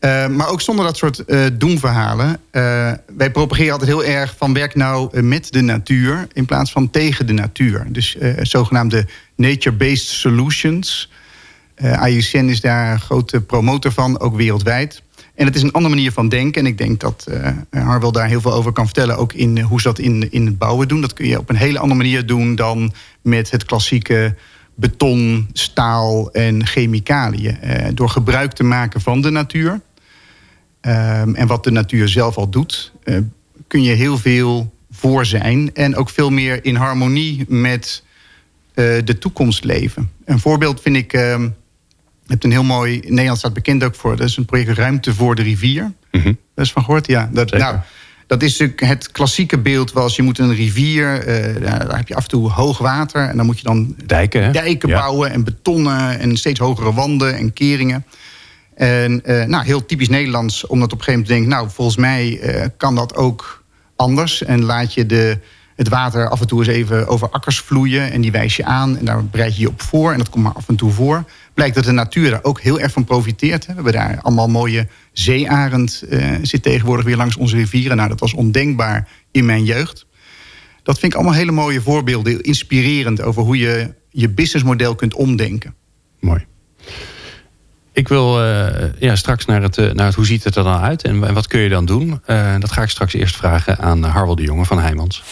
Uh, 0.04 0.26
maar 0.26 0.48
ook 0.48 0.60
zonder 0.60 0.84
dat 0.84 0.96
soort 0.96 1.22
uh, 1.26 1.46
doemverhalen. 1.52 2.28
Uh, 2.28 2.92
wij 3.16 3.30
propageren 3.30 3.72
altijd 3.72 3.90
heel 3.90 4.04
erg 4.04 4.34
van 4.38 4.52
werk 4.52 4.74
nou 4.74 5.20
met 5.22 5.52
de 5.52 5.60
natuur... 5.60 6.26
in 6.32 6.44
plaats 6.44 6.72
van 6.72 6.90
tegen 6.90 7.26
de 7.26 7.32
natuur. 7.32 7.86
Dus 7.88 8.16
zogenaamde 8.38 9.06
nature-based 9.36 10.06
solutions. 10.06 11.10
IUCN 12.06 12.48
is 12.48 12.60
daar 12.60 12.92
een 12.92 13.00
grote 13.00 13.40
promotor 13.40 13.92
van, 13.92 14.20
ook 14.20 14.36
wereldwijd. 14.36 15.02
En 15.34 15.46
het 15.46 15.54
is 15.54 15.62
een 15.62 15.72
andere 15.72 15.94
manier 15.94 16.12
van 16.12 16.28
denken. 16.28 16.60
En 16.60 16.66
ik 16.66 16.78
denk 16.78 17.00
dat 17.00 17.28
Harwel 17.70 18.12
daar 18.12 18.28
heel 18.28 18.40
veel 18.40 18.52
over 18.52 18.72
kan 18.72 18.84
vertellen. 18.84 19.16
Ook 19.16 19.32
in 19.32 19.60
hoe 19.60 19.80
ze 19.80 19.88
dat 19.88 19.98
in, 19.98 20.32
in 20.32 20.46
het 20.46 20.58
bouwen 20.58 20.88
doen. 20.88 21.00
Dat 21.00 21.12
kun 21.12 21.26
je 21.26 21.38
op 21.38 21.50
een 21.50 21.56
hele 21.56 21.78
andere 21.78 22.00
manier 22.00 22.26
doen 22.26 22.54
dan 22.54 22.92
met 23.22 23.50
het 23.50 23.64
klassieke 23.64 24.36
beton, 24.74 25.48
staal 25.52 26.32
en 26.32 26.66
chemicaliën. 26.66 27.58
Door 27.94 28.08
gebruik 28.08 28.52
te 28.52 28.64
maken 28.64 29.00
van 29.00 29.20
de 29.20 29.30
natuur. 29.30 29.80
Um, 30.86 31.34
en 31.34 31.46
wat 31.46 31.64
de 31.64 31.70
natuur 31.70 32.08
zelf 32.08 32.36
al 32.36 32.48
doet, 32.48 32.92
uh, 33.04 33.18
kun 33.66 33.82
je 33.82 33.92
heel 33.92 34.18
veel 34.18 34.74
voor 34.90 35.26
zijn. 35.26 35.74
En 35.74 35.96
ook 35.96 36.10
veel 36.10 36.30
meer 36.30 36.64
in 36.64 36.74
harmonie 36.74 37.44
met 37.48 38.02
de 38.74 39.18
toekomst 39.18 39.64
leven. 39.64 40.10
Een 40.24 40.38
voorbeeld 40.38 40.80
vind 40.80 40.96
ik. 40.96 41.12
Uh, 41.12 41.20
je 41.20 42.30
hebt 42.30 42.44
een 42.44 42.50
heel 42.50 42.64
mooi, 42.64 43.00
Nederland 43.00 43.38
staat 43.38 43.52
bekend 43.52 43.84
ook 43.84 43.94
voor, 43.94 44.16
dat 44.16 44.28
is 44.28 44.36
een 44.36 44.44
project 44.44 44.78
Ruimte 44.78 45.14
voor 45.14 45.34
de 45.34 45.42
Rivier. 45.42 45.92
Mm 46.10 46.20
-hmm. 46.20 46.38
Dat 46.54 46.64
is 46.64 46.72
van 46.72 46.84
gehoord, 46.84 47.06
ja. 47.06 47.30
Dat, 47.32 47.50
nou, 47.50 47.76
dat 48.26 48.42
is 48.42 48.50
natuurlijk 48.50 48.80
het 48.80 49.12
klassieke 49.12 49.58
beeld 49.58 49.92
was, 49.92 50.16
je 50.16 50.22
moet 50.22 50.38
een 50.38 50.54
rivier, 50.54 51.28
uh, 51.28 51.62
daar 51.62 51.96
heb 51.96 52.08
je 52.08 52.14
af 52.14 52.22
en 52.22 52.28
toe 52.28 52.50
hoog 52.50 52.78
water. 52.78 53.28
En 53.28 53.36
dan 53.36 53.46
moet 53.46 53.58
je 53.58 53.64
dan 53.64 53.94
dijken, 54.06 54.52
dijken 54.52 54.88
bouwen 54.88 55.30
en 55.30 55.44
betonnen 55.44 56.18
en 56.18 56.36
steeds 56.36 56.60
hogere 56.60 56.92
wanden 56.92 57.36
en 57.36 57.52
keringen. 57.52 58.04
En 58.74 59.22
uh, 59.24 59.44
nou, 59.44 59.64
heel 59.64 59.86
typisch 59.86 60.08
Nederlands, 60.08 60.66
omdat 60.66 60.92
op 60.92 60.98
een 60.98 61.04
gegeven 61.04 61.20
moment 61.20 61.28
denkt, 61.28 61.48
nou, 61.48 61.74
volgens 61.74 61.96
mij 61.96 62.54
uh, 62.54 62.66
kan 62.76 62.94
dat 62.94 63.16
ook 63.16 63.64
anders. 63.96 64.42
En 64.42 64.62
laat 64.62 64.94
je 64.94 65.06
de, 65.06 65.38
het 65.76 65.88
water 65.88 66.28
af 66.28 66.40
en 66.40 66.46
toe 66.46 66.58
eens 66.58 66.68
even 66.68 67.06
over 67.06 67.30
akkers 67.30 67.58
vloeien. 67.58 68.12
En 68.12 68.20
die 68.20 68.32
wijs 68.32 68.56
je 68.56 68.64
aan 68.64 68.98
en 68.98 69.04
daar 69.04 69.24
bereid 69.24 69.54
je 69.54 69.60
je 69.60 69.68
op 69.68 69.82
voor. 69.82 70.12
En 70.12 70.18
dat 70.18 70.30
komt 70.30 70.44
maar 70.44 70.54
af 70.54 70.68
en 70.68 70.76
toe 70.76 70.90
voor 70.90 71.24
blijkt 71.54 71.74
dat 71.74 71.84
de 71.84 71.92
natuur 71.92 72.30
daar 72.30 72.44
ook 72.44 72.60
heel 72.60 72.80
erg 72.80 72.92
van 72.92 73.04
profiteert. 73.04 73.66
We 73.66 73.72
hebben 73.72 73.92
daar 73.92 74.18
allemaal 74.22 74.48
mooie 74.48 74.86
zeearend 75.12 76.04
uh, 76.08 76.34
zit 76.42 76.62
tegenwoordig 76.62 77.04
weer 77.04 77.16
langs 77.16 77.36
onze 77.36 77.56
rivieren. 77.56 77.96
Nou, 77.96 78.08
dat 78.08 78.20
was 78.20 78.34
ondenkbaar 78.34 79.08
in 79.30 79.44
mijn 79.44 79.64
jeugd. 79.64 80.06
Dat 80.82 80.98
vind 80.98 81.12
ik 81.12 81.18
allemaal 81.18 81.38
hele 81.38 81.52
mooie 81.52 81.80
voorbeelden, 81.80 82.42
inspirerend 82.42 83.20
over 83.20 83.42
hoe 83.42 83.58
je 83.58 83.94
je 84.10 84.28
businessmodel 84.28 84.94
kunt 84.94 85.14
omdenken. 85.14 85.74
Mooi. 86.20 86.46
Ik 87.94 88.08
wil 88.08 88.44
uh, 88.44 88.66
ja, 88.98 89.16
straks 89.16 89.44
naar 89.44 89.62
het, 89.62 89.94
naar 89.94 90.06
het 90.06 90.14
hoe 90.14 90.26
ziet 90.26 90.44
het 90.44 90.56
er 90.56 90.64
dan 90.64 90.80
uit 90.80 91.02
en, 91.02 91.34
wat 91.34 91.46
kun 91.46 91.60
je 91.60 91.68
dan 91.68 91.84
doen. 91.84 92.20
Uh, 92.26 92.54
dat 92.58 92.72
ga 92.72 92.82
ik 92.82 92.88
straks 92.88 93.12
eerst 93.12 93.36
vragen 93.36 93.78
aan 93.78 94.02
Harwel 94.02 94.36
de 94.36 94.42
Jonge 94.42 94.64
van 94.64 94.80
Heijmans. 94.80 95.22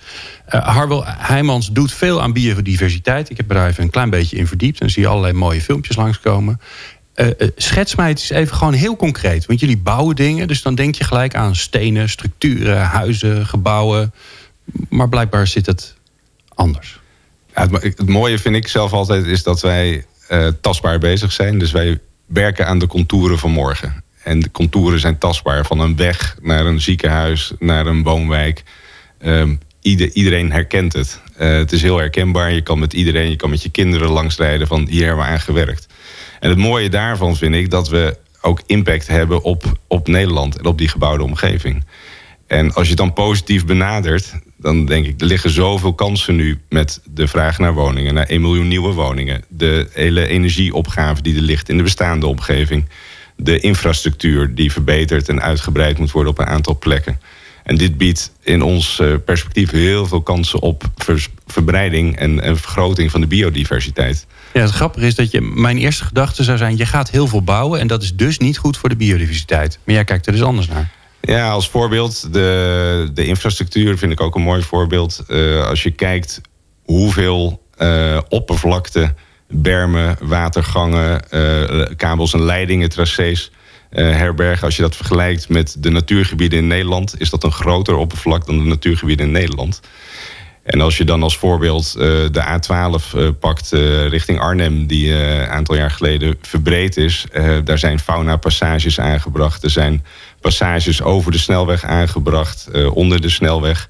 Uh, 0.55 0.69
Harwel 0.69 1.03
Heijmans 1.07 1.73
doet 1.73 1.93
veel 1.93 2.23
aan 2.23 2.33
biodiversiteit. 2.33 3.31
Ik 3.31 3.37
heb 3.37 3.51
er 3.51 3.67
even 3.67 3.83
een 3.83 3.91
klein 3.91 4.11
beetje 4.11 4.37
in 4.37 4.47
verdiept 4.47 4.81
en 4.81 4.91
zie 4.91 5.09
allerlei 5.09 5.33
mooie 5.33 5.61
filmpjes 5.61 5.97
langskomen. 5.97 6.61
Uh, 7.21 7.49
schets 7.57 7.95
mij 7.95 8.09
het 8.09 8.19
eens 8.19 8.31
even 8.31 8.57
gewoon 8.57 8.73
heel 8.73 8.97
concreet. 8.97 9.47
Want 9.47 9.61
jullie 9.61 9.79
bouwen 9.79 10.17
dingen, 10.17 10.49
dus 10.49 10.63
dan 10.63 10.75
denk 10.75 10.95
je 10.95 11.05
gelijk 11.05 11.35
aan 11.35 11.57
stenen, 11.57 12.09
structuren, 12.09 12.81
huizen, 12.81 13.47
gebouwen. 13.47 14.13
Maar 14.89 15.09
blijkbaar 15.09 15.47
zit 15.47 15.67
het 15.67 15.97
anders. 16.55 17.01
Ja, 17.55 17.69
het, 17.71 17.83
het 17.83 18.09
mooie 18.09 18.39
vind 18.39 18.55
ik 18.55 18.69
zelf 18.69 18.93
altijd 18.93 19.27
is 19.27 19.43
dat 19.43 19.61
wij 19.61 20.05
uh, 20.31 20.49
tastbaar 20.61 20.99
bezig 20.99 21.33
zijn. 21.33 21.59
Dus 21.59 21.71
wij 21.73 22.01
werken 22.27 22.67
aan 22.67 22.79
de 22.79 22.87
contouren 22.87 23.39
van 23.39 23.51
morgen. 23.51 24.05
En 24.23 24.41
de 24.41 24.51
contouren 24.51 25.01
zijn 25.01 25.19
tastbaar. 25.19 25.67
Van 25.67 25.81
een 25.81 25.97
weg 25.97 26.37
naar 26.43 26.67
een 26.67 26.81
ziekenhuis, 26.81 27.53
naar 27.59 27.87
een 27.87 28.03
woonwijk. 28.03 28.63
Um, 29.25 29.59
ieder, 29.81 30.13
iedereen 30.13 30.53
herkent 30.53 30.93
het. 30.93 31.21
Het 31.35 31.73
is 31.73 31.83
heel 31.83 31.99
herkenbaar. 31.99 32.53
Je 32.53 32.63
kan 32.63 32.79
met 32.79 32.93
iedereen, 32.93 33.31
je 33.31 33.37
kan 33.37 33.51
met 33.51 33.63
je 33.63 33.71
kinderen 33.71 34.11
langsrijden 34.11 34.67
van 34.67 34.87
hier 34.89 35.07
hebben 35.07 35.25
we 35.25 35.31
aan 35.31 35.41
gewerkt. 35.41 35.87
En 36.41 36.49
het 36.49 36.59
mooie 36.59 36.89
daarvan 36.89 37.37
vind 37.37 37.55
ik 37.55 37.71
dat 37.71 37.89
we 37.89 38.17
ook 38.41 38.63
impact 38.67 39.07
hebben 39.07 39.43
op, 39.43 39.65
op 39.87 40.09
Nederland 40.09 40.59
en 40.59 40.65
op 40.65 40.79
die 40.79 40.89
gebouwde 40.89 41.23
omgeving. 41.23 41.85
En 42.47 42.73
als 42.73 42.83
je 42.83 42.89
het 42.89 42.99
dan 42.99 43.13
positief 43.13 43.67
benadert, 43.67 44.35
dan 44.57 44.87
denk 44.87 45.07
ik, 45.07 45.21
er 45.21 45.27
liggen 45.27 45.51
zoveel 45.51 45.95
kansen 45.95 46.37
nu 46.37 46.59
met 46.69 47.01
de 47.15 47.29
vraag 47.29 47.59
naar 47.59 47.75
woningen, 47.75 48.15
naar 48.15 48.27
1 48.27 48.41
miljoen 48.41 48.69
nieuwe 48.69 48.93
woningen. 48.93 49.45
De 49.49 49.89
hele 49.93 50.27
energieopgave 50.27 51.23
die 51.23 51.37
er 51.37 51.41
ligt 51.41 51.69
in 51.69 51.77
de 51.77 51.83
bestaande 51.83 52.27
omgeving. 52.27 52.89
De 53.37 53.61
infrastructuur 53.61 54.55
die 54.55 54.73
verbeterd 54.73 55.29
en 55.29 55.43
uitgebreid 55.43 55.99
moet 55.99 56.11
worden 56.11 56.33
op 56.33 56.39
een 56.39 56.47
aantal 56.47 56.79
plekken. 56.79 57.21
En 57.65 57.77
dit 57.77 57.99
biedt 57.99 58.33
in 58.43 58.63
ons 58.63 59.01
eh, 59.01 59.15
perspectief 59.25 59.71
heel 59.71 60.07
veel 60.07 60.23
kansen 60.23 60.61
op 60.61 60.85
verbreiding 61.47 62.17
en, 62.17 62.41
en 62.41 62.57
vergroting 62.57 63.11
van 63.11 63.21
de 63.21 63.27
biodiversiteit. 63.27 64.27
Ja, 64.53 64.61
het 64.61 64.71
grappige 64.71 65.07
is 65.07 65.15
dat 65.15 65.31
je, 65.31 65.41
mijn 65.41 65.79
eerste 65.79 66.05
gedachte 66.05 66.45
zou 66.45 66.59
zijn: 66.59 66.77
je 66.77 66.87
gaat 66.87 67.11
heel 67.11 67.27
veel 67.27 67.43
bouwen 67.43 67.81
en 67.81 67.87
dat 67.87 68.03
is 68.03 68.17
dus 68.17 68.39
niet 68.39 68.59
goed 68.59 68.77
voor 68.77 68.89
de 68.89 68.97
biodiversiteit. 68.97 69.79
Maar 69.85 69.95
jij 69.95 70.05
kijkt 70.05 70.27
er 70.27 70.33
dus 70.33 70.43
anders 70.43 70.69
naar. 70.69 70.91
Ja, 71.21 71.51
als 71.51 71.69
voorbeeld, 71.69 72.33
de, 72.33 73.11
de 73.15 73.25
infrastructuur 73.25 73.99
vind 73.99 74.13
ik 74.13 74.21
ook 74.21 74.35
een 74.35 74.43
mooi 74.43 74.63
voorbeeld. 74.63 75.25
Uh, 75.29 75.67
als 75.67 75.83
je 75.83 75.91
kijkt 75.91 76.41
hoeveel 76.85 77.63
uh, 77.79 78.19
oppervlakte, 78.29 79.15
bermen, 79.49 80.17
watergangen, 80.21 81.23
uh, 81.31 81.87
kabels 81.97 82.33
en 82.33 82.43
leidingen, 82.43 82.89
tracés 82.89 83.51
herbergen. 83.91 84.65
Als 84.65 84.77
je 84.77 84.83
dat 84.83 84.97
vergelijkt 84.97 85.49
met 85.49 85.77
de 85.79 85.91
natuurgebieden 85.91 86.59
in 86.59 86.67
Nederland, 86.67 87.21
is 87.21 87.31
dat 87.31 87.45
een 87.45 87.53
groter 87.53 87.97
oppervlak 87.97 88.47
dan 88.47 88.59
de 88.59 88.65
natuurgebieden 88.65 89.27
in 89.27 89.33
Nederland. 89.33 89.81
En 90.69 90.81
als 90.81 90.97
je 90.97 91.05
dan 91.05 91.23
als 91.23 91.37
voorbeeld 91.37 91.93
de 92.33 92.59
A12 92.59 93.39
pakt 93.41 93.71
richting 94.09 94.41
Arnhem, 94.41 94.87
die 94.87 95.15
een 95.15 95.49
aantal 95.49 95.77
jaar 95.77 95.91
geleden 95.91 96.39
verbreed 96.43 96.97
is, 96.97 97.27
daar 97.65 97.79
zijn 97.79 98.01
fauna-passages 98.01 99.01
aangebracht. 99.01 99.63
Er 99.63 99.71
zijn 99.71 100.03
passages 100.41 101.03
over 101.03 101.33
de 101.33 101.39
snelweg 101.39 101.85
aangebracht, 101.85 102.69
uh, 102.73 102.97
onder 102.97 103.21
de 103.21 103.29
snelweg. 103.29 103.89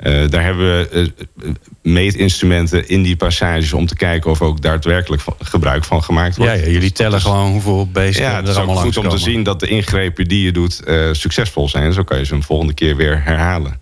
Uh, 0.00 0.28
daar 0.28 0.42
hebben 0.42 0.66
we 0.66 1.12
uh, 1.42 1.50
meetinstrumenten 1.82 2.88
in 2.88 3.02
die 3.02 3.16
passages 3.16 3.72
om 3.72 3.86
te 3.86 3.96
kijken 3.96 4.30
of 4.30 4.42
ook 4.42 4.60
daadwerkelijk 4.62 5.22
gebruik 5.38 5.84
van 5.84 6.02
gemaakt 6.02 6.36
wordt. 6.36 6.52
Ja, 6.52 6.58
ja 6.58 6.66
jullie 6.66 6.92
tellen 6.92 7.12
dus, 7.12 7.22
gewoon 7.22 7.50
hoeveel 7.50 7.90
beesten 7.90 8.24
ja, 8.24 8.30
er 8.30 8.56
allemaal 8.56 8.66
langs 8.66 8.66
Ja, 8.66 8.84
het 8.84 8.86
is 8.86 8.96
goed 8.96 9.04
om 9.04 9.18
te 9.18 9.30
zien 9.30 9.42
dat 9.42 9.60
de 9.60 9.66
ingrepen 9.66 10.24
die 10.24 10.44
je 10.44 10.52
doet 10.52 10.82
succesvol 11.12 11.68
zijn. 11.68 11.92
Zo 11.92 12.02
kan 12.02 12.18
je 12.18 12.24
ze 12.24 12.34
een 12.34 12.42
volgende 12.42 12.74
keer 12.74 12.96
weer 12.96 13.22
herhalen. 13.24 13.80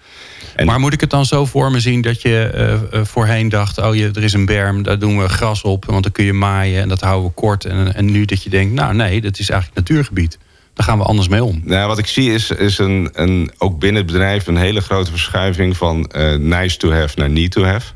En 0.58 0.66
maar 0.66 0.80
moet 0.80 0.92
ik 0.92 1.00
het 1.00 1.10
dan 1.10 1.24
zo 1.24 1.44
voor 1.44 1.70
me 1.70 1.80
zien 1.80 2.00
dat 2.00 2.22
je 2.22 2.78
voorheen 3.04 3.48
dacht... 3.48 3.78
oh, 3.78 3.94
je, 3.94 4.10
er 4.14 4.22
is 4.22 4.32
een 4.32 4.46
berm, 4.46 4.82
daar 4.82 4.98
doen 4.98 5.18
we 5.18 5.28
gras 5.28 5.62
op... 5.62 5.84
want 5.84 6.02
dan 6.02 6.12
kun 6.12 6.24
je 6.24 6.32
maaien 6.32 6.82
en 6.82 6.88
dat 6.88 7.00
houden 7.00 7.28
we 7.28 7.34
kort. 7.34 7.64
En, 7.64 7.94
en 7.94 8.04
nu 8.04 8.24
dat 8.24 8.42
je 8.42 8.50
denkt, 8.50 8.74
nou 8.74 8.94
nee, 8.94 9.20
dat 9.20 9.38
is 9.38 9.50
eigenlijk 9.50 9.80
natuurgebied. 9.80 10.38
Daar 10.74 10.86
gaan 10.86 10.98
we 10.98 11.04
anders 11.04 11.28
mee 11.28 11.44
om. 11.44 11.60
Nou, 11.64 11.88
wat 11.88 11.98
ik 11.98 12.06
zie 12.06 12.32
is, 12.32 12.50
is 12.50 12.78
een, 12.78 13.10
een, 13.12 13.50
ook 13.58 13.78
binnen 13.78 14.02
het 14.02 14.12
bedrijf 14.12 14.46
een 14.46 14.56
hele 14.56 14.80
grote 14.80 15.10
verschuiving 15.10 15.76
van 15.76 16.10
uh, 16.16 16.34
nice 16.34 16.76
to 16.76 16.92
have 16.92 17.18
naar 17.18 17.30
need 17.30 17.50
to 17.50 17.64
have. 17.64 17.92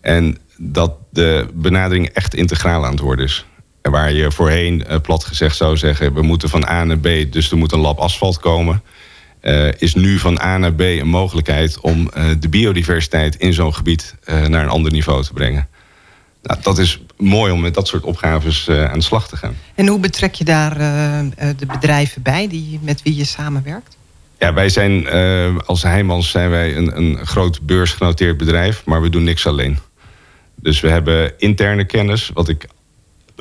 En 0.00 0.38
dat 0.56 0.92
de 1.10 1.46
benadering 1.54 2.08
echt 2.08 2.34
integraal 2.34 2.84
aan 2.84 2.90
het 2.90 3.00
worden 3.00 3.24
is. 3.24 3.46
En 3.82 3.90
waar 3.90 4.12
je 4.12 4.30
voorheen 4.30 4.84
uh, 4.90 4.96
plat 5.02 5.24
gezegd 5.24 5.56
zou 5.56 5.76
zeggen: 5.76 6.14
we 6.14 6.22
moeten 6.22 6.48
van 6.48 6.68
A 6.68 6.84
naar 6.84 6.98
B, 6.98 7.08
dus 7.30 7.50
er 7.50 7.56
moet 7.56 7.72
een 7.72 7.78
lab 7.78 7.98
asfalt 7.98 8.38
komen. 8.38 8.82
Uh, 9.42 9.68
is 9.78 9.94
nu 9.94 10.18
van 10.18 10.40
A 10.40 10.58
naar 10.58 10.74
B 10.74 10.80
een 10.80 11.08
mogelijkheid 11.08 11.80
om 11.80 12.10
de 12.40 12.48
biodiversiteit 12.48 13.36
in 13.36 13.52
zo'n 13.52 13.74
gebied 13.74 14.14
naar 14.26 14.62
een 14.62 14.68
ander 14.68 14.92
niveau 14.92 15.22
te 15.22 15.32
brengen. 15.32 15.68
Nou, 16.42 16.60
dat 16.62 16.78
is 16.78 17.00
mooi 17.16 17.52
om 17.52 17.60
met 17.60 17.74
dat 17.74 17.88
soort 17.88 18.02
opgaves 18.02 18.68
uh, 18.68 18.84
aan 18.84 18.98
de 18.98 19.04
slag 19.04 19.28
te 19.28 19.36
gaan. 19.36 19.56
En 19.74 19.86
hoe 19.86 19.98
betrek 19.98 20.34
je 20.34 20.44
daar 20.44 20.80
uh, 20.80 21.18
de 21.56 21.66
bedrijven 21.66 22.22
bij 22.22 22.48
die, 22.48 22.78
met 22.82 23.02
wie 23.02 23.16
je 23.16 23.24
samenwerkt? 23.24 23.96
Ja, 24.38 24.52
wij 24.52 24.68
zijn 24.68 25.02
uh, 25.02 25.58
als 25.66 25.82
Heijmans 25.82 26.30
zijn 26.30 26.50
wij 26.50 26.76
een, 26.76 26.96
een 26.96 27.26
groot 27.26 27.60
beursgenoteerd 27.60 28.36
bedrijf, 28.36 28.84
maar 28.84 29.02
we 29.02 29.10
doen 29.10 29.24
niks 29.24 29.46
alleen. 29.46 29.78
Dus 30.54 30.80
we 30.80 30.88
hebben 30.88 31.32
interne 31.38 31.84
kennis. 31.84 32.30
Wat 32.34 32.48
ik 32.48 32.66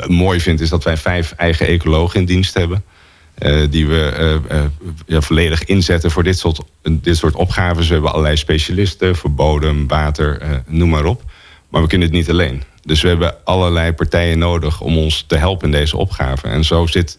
mooi 0.07 0.39
vind 0.39 0.59
is 0.59 0.69
dat 0.69 0.83
wij 0.83 0.97
vijf 0.97 1.31
eigen 1.31 1.67
ecologen 1.67 2.19
in 2.19 2.25
dienst 2.25 2.53
hebben. 2.53 2.83
Die 3.69 3.87
we 3.87 4.39
ja, 5.05 5.21
volledig 5.21 5.65
inzetten 5.65 6.11
voor 6.11 6.23
dit 6.23 6.37
soort, 6.37 6.61
dit 6.83 7.17
soort 7.17 7.35
opgaves. 7.35 7.87
We 7.87 7.93
hebben 7.93 8.11
allerlei 8.11 8.37
specialisten 8.37 9.15
voor 9.15 9.31
bodem, 9.31 9.87
water, 9.87 10.61
noem 10.67 10.89
maar 10.89 11.05
op. 11.05 11.23
Maar 11.69 11.81
we 11.81 11.87
kunnen 11.87 12.07
het 12.07 12.17
niet 12.17 12.29
alleen. 12.29 12.63
Dus 12.83 13.01
we 13.01 13.07
hebben 13.07 13.35
allerlei 13.43 13.93
partijen 13.93 14.39
nodig 14.39 14.81
om 14.81 14.97
ons 14.97 15.23
te 15.27 15.35
helpen 15.35 15.65
in 15.65 15.79
deze 15.79 15.97
opgave. 15.97 16.47
En 16.47 16.63
zo 16.63 16.85
zit 16.87 17.17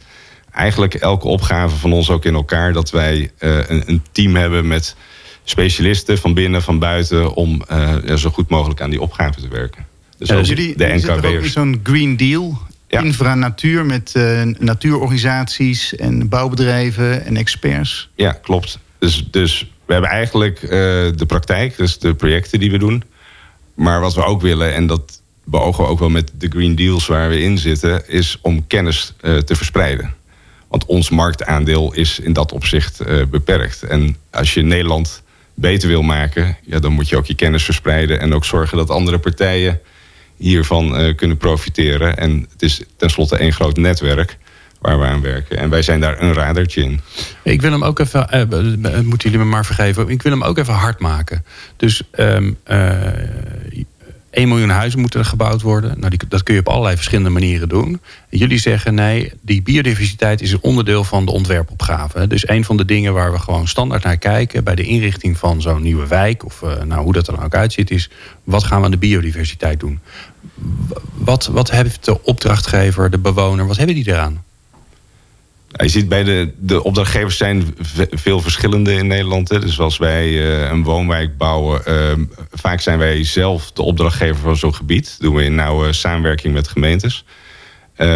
eigenlijk 0.52 0.94
elke 0.94 1.28
opgave 1.28 1.76
van 1.76 1.92
ons 1.92 2.10
ook 2.10 2.24
in 2.24 2.34
elkaar. 2.34 2.72
Dat 2.72 2.90
wij 2.90 3.30
een, 3.38 3.82
een, 3.86 4.02
team 4.12 4.34
hebben 4.34 4.66
met 4.66 4.96
specialisten 5.44 6.18
van 6.18 6.34
binnen, 6.34 6.62
van 6.62 6.78
buiten. 6.78 7.34
Om 7.34 7.62
ja, 8.04 8.16
zo 8.16 8.30
goed 8.30 8.48
mogelijk 8.48 8.80
aan 8.80 8.90
die 8.90 9.00
opgave 9.00 9.40
te 9.40 9.48
werken. 9.48 9.86
Dus, 10.18 10.28
ja, 10.28 10.36
dus 10.36 10.48
jullie, 10.48 10.76
de 10.76 11.48
zo'n 11.48 11.80
Green 11.82 12.16
Deal 12.16 12.58
infra-natuur 13.00 13.86
met 13.86 14.12
uh, 14.16 14.42
natuurorganisaties 14.58 15.96
en 15.96 16.28
bouwbedrijven 16.28 17.24
en 17.24 17.36
experts. 17.36 18.10
Ja, 18.14 18.32
klopt. 18.32 18.78
Dus, 18.98 19.26
dus 19.30 19.70
we 19.86 19.92
hebben 19.92 20.10
eigenlijk 20.10 20.62
uh, 20.62 20.70
de 20.70 21.24
praktijk, 21.26 21.76
dus 21.76 21.98
de 21.98 22.14
projecten 22.14 22.58
die 22.58 22.70
we 22.70 22.78
doen. 22.78 23.02
Maar 23.74 24.00
wat 24.00 24.14
we 24.14 24.24
ook 24.24 24.40
willen, 24.40 24.74
en 24.74 24.86
dat 24.86 25.20
beogen 25.44 25.84
we 25.84 25.90
ook 25.90 25.98
wel 25.98 26.10
met 26.10 26.30
de 26.38 26.48
Green 26.48 26.74
Deals 26.74 27.06
waar 27.06 27.28
we 27.28 27.40
in 27.40 27.58
zitten, 27.58 28.08
is 28.08 28.38
om 28.42 28.66
kennis 28.66 29.14
uh, 29.20 29.38
te 29.38 29.56
verspreiden. 29.56 30.14
Want 30.68 30.86
ons 30.86 31.10
marktaandeel 31.10 31.92
is 31.92 32.18
in 32.18 32.32
dat 32.32 32.52
opzicht 32.52 33.02
beperkt. 33.30 33.82
En 33.82 34.16
als 34.30 34.54
je 34.54 34.62
Nederland 34.62 35.22
beter 35.54 35.88
wil 35.88 36.02
maken, 36.02 36.56
ja, 36.64 36.78
dan 36.78 36.92
moet 36.92 37.08
je 37.08 37.16
ook 37.16 37.26
je 37.26 37.34
kennis 37.34 37.64
verspreiden 37.64 38.20
en 38.20 38.34
ook 38.34 38.44
zorgen 38.44 38.76
dat 38.76 38.90
andere 38.90 39.18
partijen 39.18 39.80
hiervan 40.42 41.00
uh, 41.00 41.16
kunnen 41.16 41.36
profiteren. 41.36 42.16
En 42.16 42.46
het 42.52 42.62
is 42.62 42.82
tenslotte 42.96 43.36
één 43.36 43.52
groot 43.52 43.76
netwerk 43.76 44.38
waar 44.80 44.98
we 44.98 45.04
aan 45.04 45.20
werken. 45.20 45.58
En 45.58 45.70
wij 45.70 45.82
zijn 45.82 46.00
daar 46.00 46.22
een 46.22 46.32
radertje 46.32 46.82
in. 46.82 47.00
Ik 47.42 47.60
wil 47.60 47.70
hem 47.70 47.84
ook 47.84 47.98
even, 47.98 48.26
uh, 48.34 49.00
moeten 49.00 49.30
jullie 49.30 49.44
me 49.44 49.50
maar 49.50 49.64
vergeven, 49.64 50.08
ik 50.08 50.22
wil 50.22 50.32
hem 50.32 50.42
ook 50.42 50.58
even 50.58 50.74
hard 50.74 50.98
maken. 51.00 51.44
Dus 51.76 52.02
um, 52.16 52.56
uh, 52.70 52.96
1 54.30 54.48
miljoen 54.48 54.68
huizen 54.68 55.00
moeten 55.00 55.20
er 55.20 55.26
gebouwd 55.26 55.62
worden. 55.62 56.00
Nou, 56.00 56.16
dat 56.28 56.42
kun 56.42 56.54
je 56.54 56.60
op 56.60 56.68
allerlei 56.68 56.94
verschillende 56.94 57.30
manieren 57.30 57.68
doen. 57.68 58.00
En 58.28 58.38
jullie 58.38 58.58
zeggen 58.58 58.94
nee, 58.94 59.32
die 59.40 59.62
biodiversiteit 59.62 60.40
is 60.40 60.52
een 60.52 60.62
onderdeel 60.62 61.04
van 61.04 61.24
de 61.24 61.32
ontwerpopgave. 61.32 62.26
Dus 62.26 62.48
een 62.48 62.64
van 62.64 62.76
de 62.76 62.84
dingen 62.84 63.14
waar 63.14 63.32
we 63.32 63.38
gewoon 63.38 63.68
standaard 63.68 64.02
naar 64.02 64.16
kijken 64.16 64.64
bij 64.64 64.74
de 64.74 64.82
inrichting 64.82 65.38
van 65.38 65.60
zo'n 65.60 65.82
nieuwe 65.82 66.06
wijk, 66.06 66.44
of 66.44 66.62
nou, 66.84 67.02
hoe 67.02 67.12
dat 67.12 67.26
er 67.26 67.34
dan 67.34 67.44
ook 67.44 67.54
uitziet, 67.54 67.90
is 67.90 68.10
wat 68.44 68.64
gaan 68.64 68.78
we 68.78 68.84
aan 68.84 68.90
de 68.90 68.96
biodiversiteit 68.96 69.80
doen? 69.80 70.00
Wat, 71.14 71.46
wat 71.46 71.70
heeft 71.70 72.04
de 72.04 72.24
opdrachtgever, 72.24 73.10
de 73.10 73.18
bewoner, 73.18 73.66
wat 73.66 73.76
hebben 73.76 73.94
die 73.94 74.08
eraan? 74.08 74.44
Je 75.68 75.88
ziet 75.88 76.08
bij 76.08 76.24
de, 76.24 76.52
de 76.58 76.82
opdrachtgevers 76.82 77.36
zijn 77.36 77.74
veel 78.10 78.40
verschillende 78.40 78.92
in 78.92 79.06
Nederland. 79.06 79.48
Hè. 79.48 79.60
Dus 79.60 79.80
als 79.80 79.98
wij 79.98 80.28
uh, 80.28 80.70
een 80.70 80.82
woonwijk 80.82 81.36
bouwen, 81.36 81.82
uh, 81.88 82.12
vaak 82.50 82.80
zijn 82.80 82.98
wij 82.98 83.24
zelf 83.24 83.72
de 83.72 83.82
opdrachtgever 83.82 84.42
van 84.42 84.56
zo'n 84.56 84.74
gebied. 84.74 85.04
Dat 85.10 85.20
doen 85.20 85.34
we 85.34 85.44
in 85.44 85.54
nauwe 85.54 85.92
samenwerking 85.92 86.54
met 86.54 86.68
gemeentes. 86.68 87.24
Uh, 87.96 88.06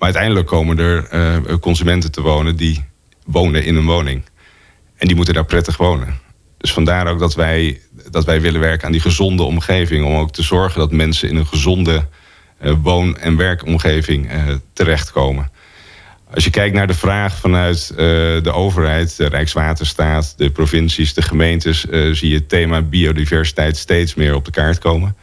maar 0.00 0.08
uiteindelijk 0.08 0.46
komen 0.46 0.78
er 0.78 1.08
uh, 1.12 1.56
consumenten 1.58 2.10
te 2.10 2.20
wonen 2.20 2.56
die 2.56 2.84
wonen 3.24 3.64
in 3.64 3.76
een 3.76 3.86
woning. 3.86 4.24
En 4.96 5.06
die 5.06 5.16
moeten 5.16 5.34
daar 5.34 5.44
prettig 5.44 5.76
wonen. 5.76 6.18
Dus 6.58 6.72
vandaar 6.72 7.06
ook 7.06 7.18
dat 7.18 7.34
wij, 7.34 7.80
dat 8.10 8.24
wij 8.24 8.40
willen 8.40 8.60
werken 8.60 8.86
aan 8.86 8.92
die 8.92 9.00
gezonde 9.00 9.42
omgeving. 9.42 10.04
Om 10.04 10.16
ook 10.16 10.32
te 10.32 10.42
zorgen 10.42 10.78
dat 10.78 10.92
mensen 10.92 11.28
in 11.28 11.36
een 11.36 11.46
gezonde 11.46 12.06
woon- 12.82 13.18
en 13.18 13.36
werkomgeving 13.36 14.30
terechtkomen. 14.72 15.50
Als 16.34 16.44
je 16.44 16.50
kijkt 16.50 16.74
naar 16.74 16.86
de 16.86 16.94
vraag 16.94 17.38
vanuit 17.38 17.90
uh, 17.92 17.98
de 18.42 18.52
overheid, 18.52 19.16
de 19.16 19.26
Rijkswaterstaat, 19.26 20.34
de 20.36 20.50
provincies, 20.50 21.14
de 21.14 21.22
gemeentes, 21.22 21.80
zie 22.12 22.28
je 22.28 22.34
het 22.34 22.48
thema 22.48 22.82
biodiversiteit 22.82 23.76
steeds 23.76 24.14
meer 24.14 24.34
op 24.34 24.44
de 24.44 24.50
kaart 24.50 24.78
komen. 24.78 25.16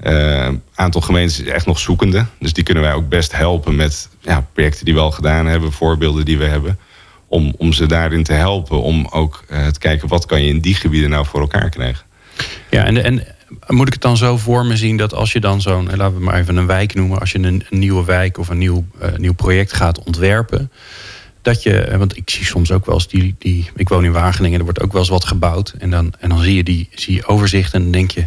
Een 0.00 0.62
aantal 0.74 1.00
gemeentes 1.00 1.40
is 1.40 1.46
echt 1.46 1.66
nog 1.66 1.78
zoekende. 1.78 2.26
Dus 2.38 2.52
die 2.52 2.64
kunnen 2.64 2.82
wij 2.82 2.92
ook 2.92 3.08
best 3.08 3.32
helpen 3.32 3.76
met 3.76 4.08
ja, 4.20 4.46
projecten 4.52 4.84
die 4.84 4.94
we 4.94 5.00
al 5.00 5.10
gedaan 5.10 5.46
hebben, 5.46 5.72
voorbeelden 5.72 6.24
die 6.24 6.38
we 6.38 6.44
hebben. 6.44 6.78
Om, 7.26 7.54
om 7.58 7.72
ze 7.72 7.86
daarin 7.86 8.22
te 8.22 8.32
helpen. 8.32 8.82
Om 8.82 9.06
ook 9.10 9.44
te 9.46 9.78
kijken 9.78 10.08
wat 10.08 10.26
kan 10.26 10.42
je 10.42 10.48
in 10.48 10.60
die 10.60 10.74
gebieden 10.74 11.10
nou 11.10 11.26
voor 11.26 11.40
elkaar 11.40 11.68
krijgen. 11.68 12.06
Ja, 12.70 12.84
en, 12.84 13.04
en 13.04 13.24
moet 13.66 13.86
ik 13.86 13.92
het 13.92 14.02
dan 14.02 14.16
zo 14.16 14.36
voor 14.36 14.66
me 14.66 14.76
zien 14.76 14.96
dat 14.96 15.14
als 15.14 15.32
je 15.32 15.40
dan 15.40 15.60
zo'n, 15.60 15.90
eh, 15.90 15.96
laten 15.96 16.16
we 16.16 16.22
maar 16.24 16.38
even 16.38 16.56
een 16.56 16.66
wijk 16.66 16.94
noemen, 16.94 17.20
als 17.20 17.32
je 17.32 17.38
een, 17.38 17.64
een 17.70 17.78
nieuwe 17.78 18.04
wijk 18.04 18.38
of 18.38 18.48
een 18.48 18.58
nieuw, 18.58 18.84
uh, 19.02 19.08
nieuw 19.16 19.34
project 19.34 19.72
gaat 19.72 20.04
ontwerpen, 20.04 20.70
dat 21.42 21.62
je, 21.62 21.80
eh, 21.80 21.98
want 21.98 22.16
ik 22.16 22.30
zie 22.30 22.44
soms 22.44 22.72
ook 22.72 22.86
wel 22.86 22.94
eens 22.94 23.08
die, 23.08 23.34
die 23.38 23.70
ik 23.76 23.88
woon 23.88 24.04
in 24.04 24.12
Wageningen, 24.12 24.58
er 24.58 24.64
wordt 24.64 24.80
ook 24.80 24.92
wel 24.92 25.00
eens 25.00 25.10
wat 25.10 25.24
gebouwd 25.24 25.74
en 25.78 25.90
dan, 25.90 26.12
en 26.18 26.28
dan 26.28 26.42
zie 26.42 26.56
je 26.56 26.62
die 26.62 26.88
zie 26.94 27.14
je 27.14 27.26
overzicht 27.26 27.74
en 27.74 27.82
dan 27.82 27.90
denk 27.90 28.10
je, 28.10 28.26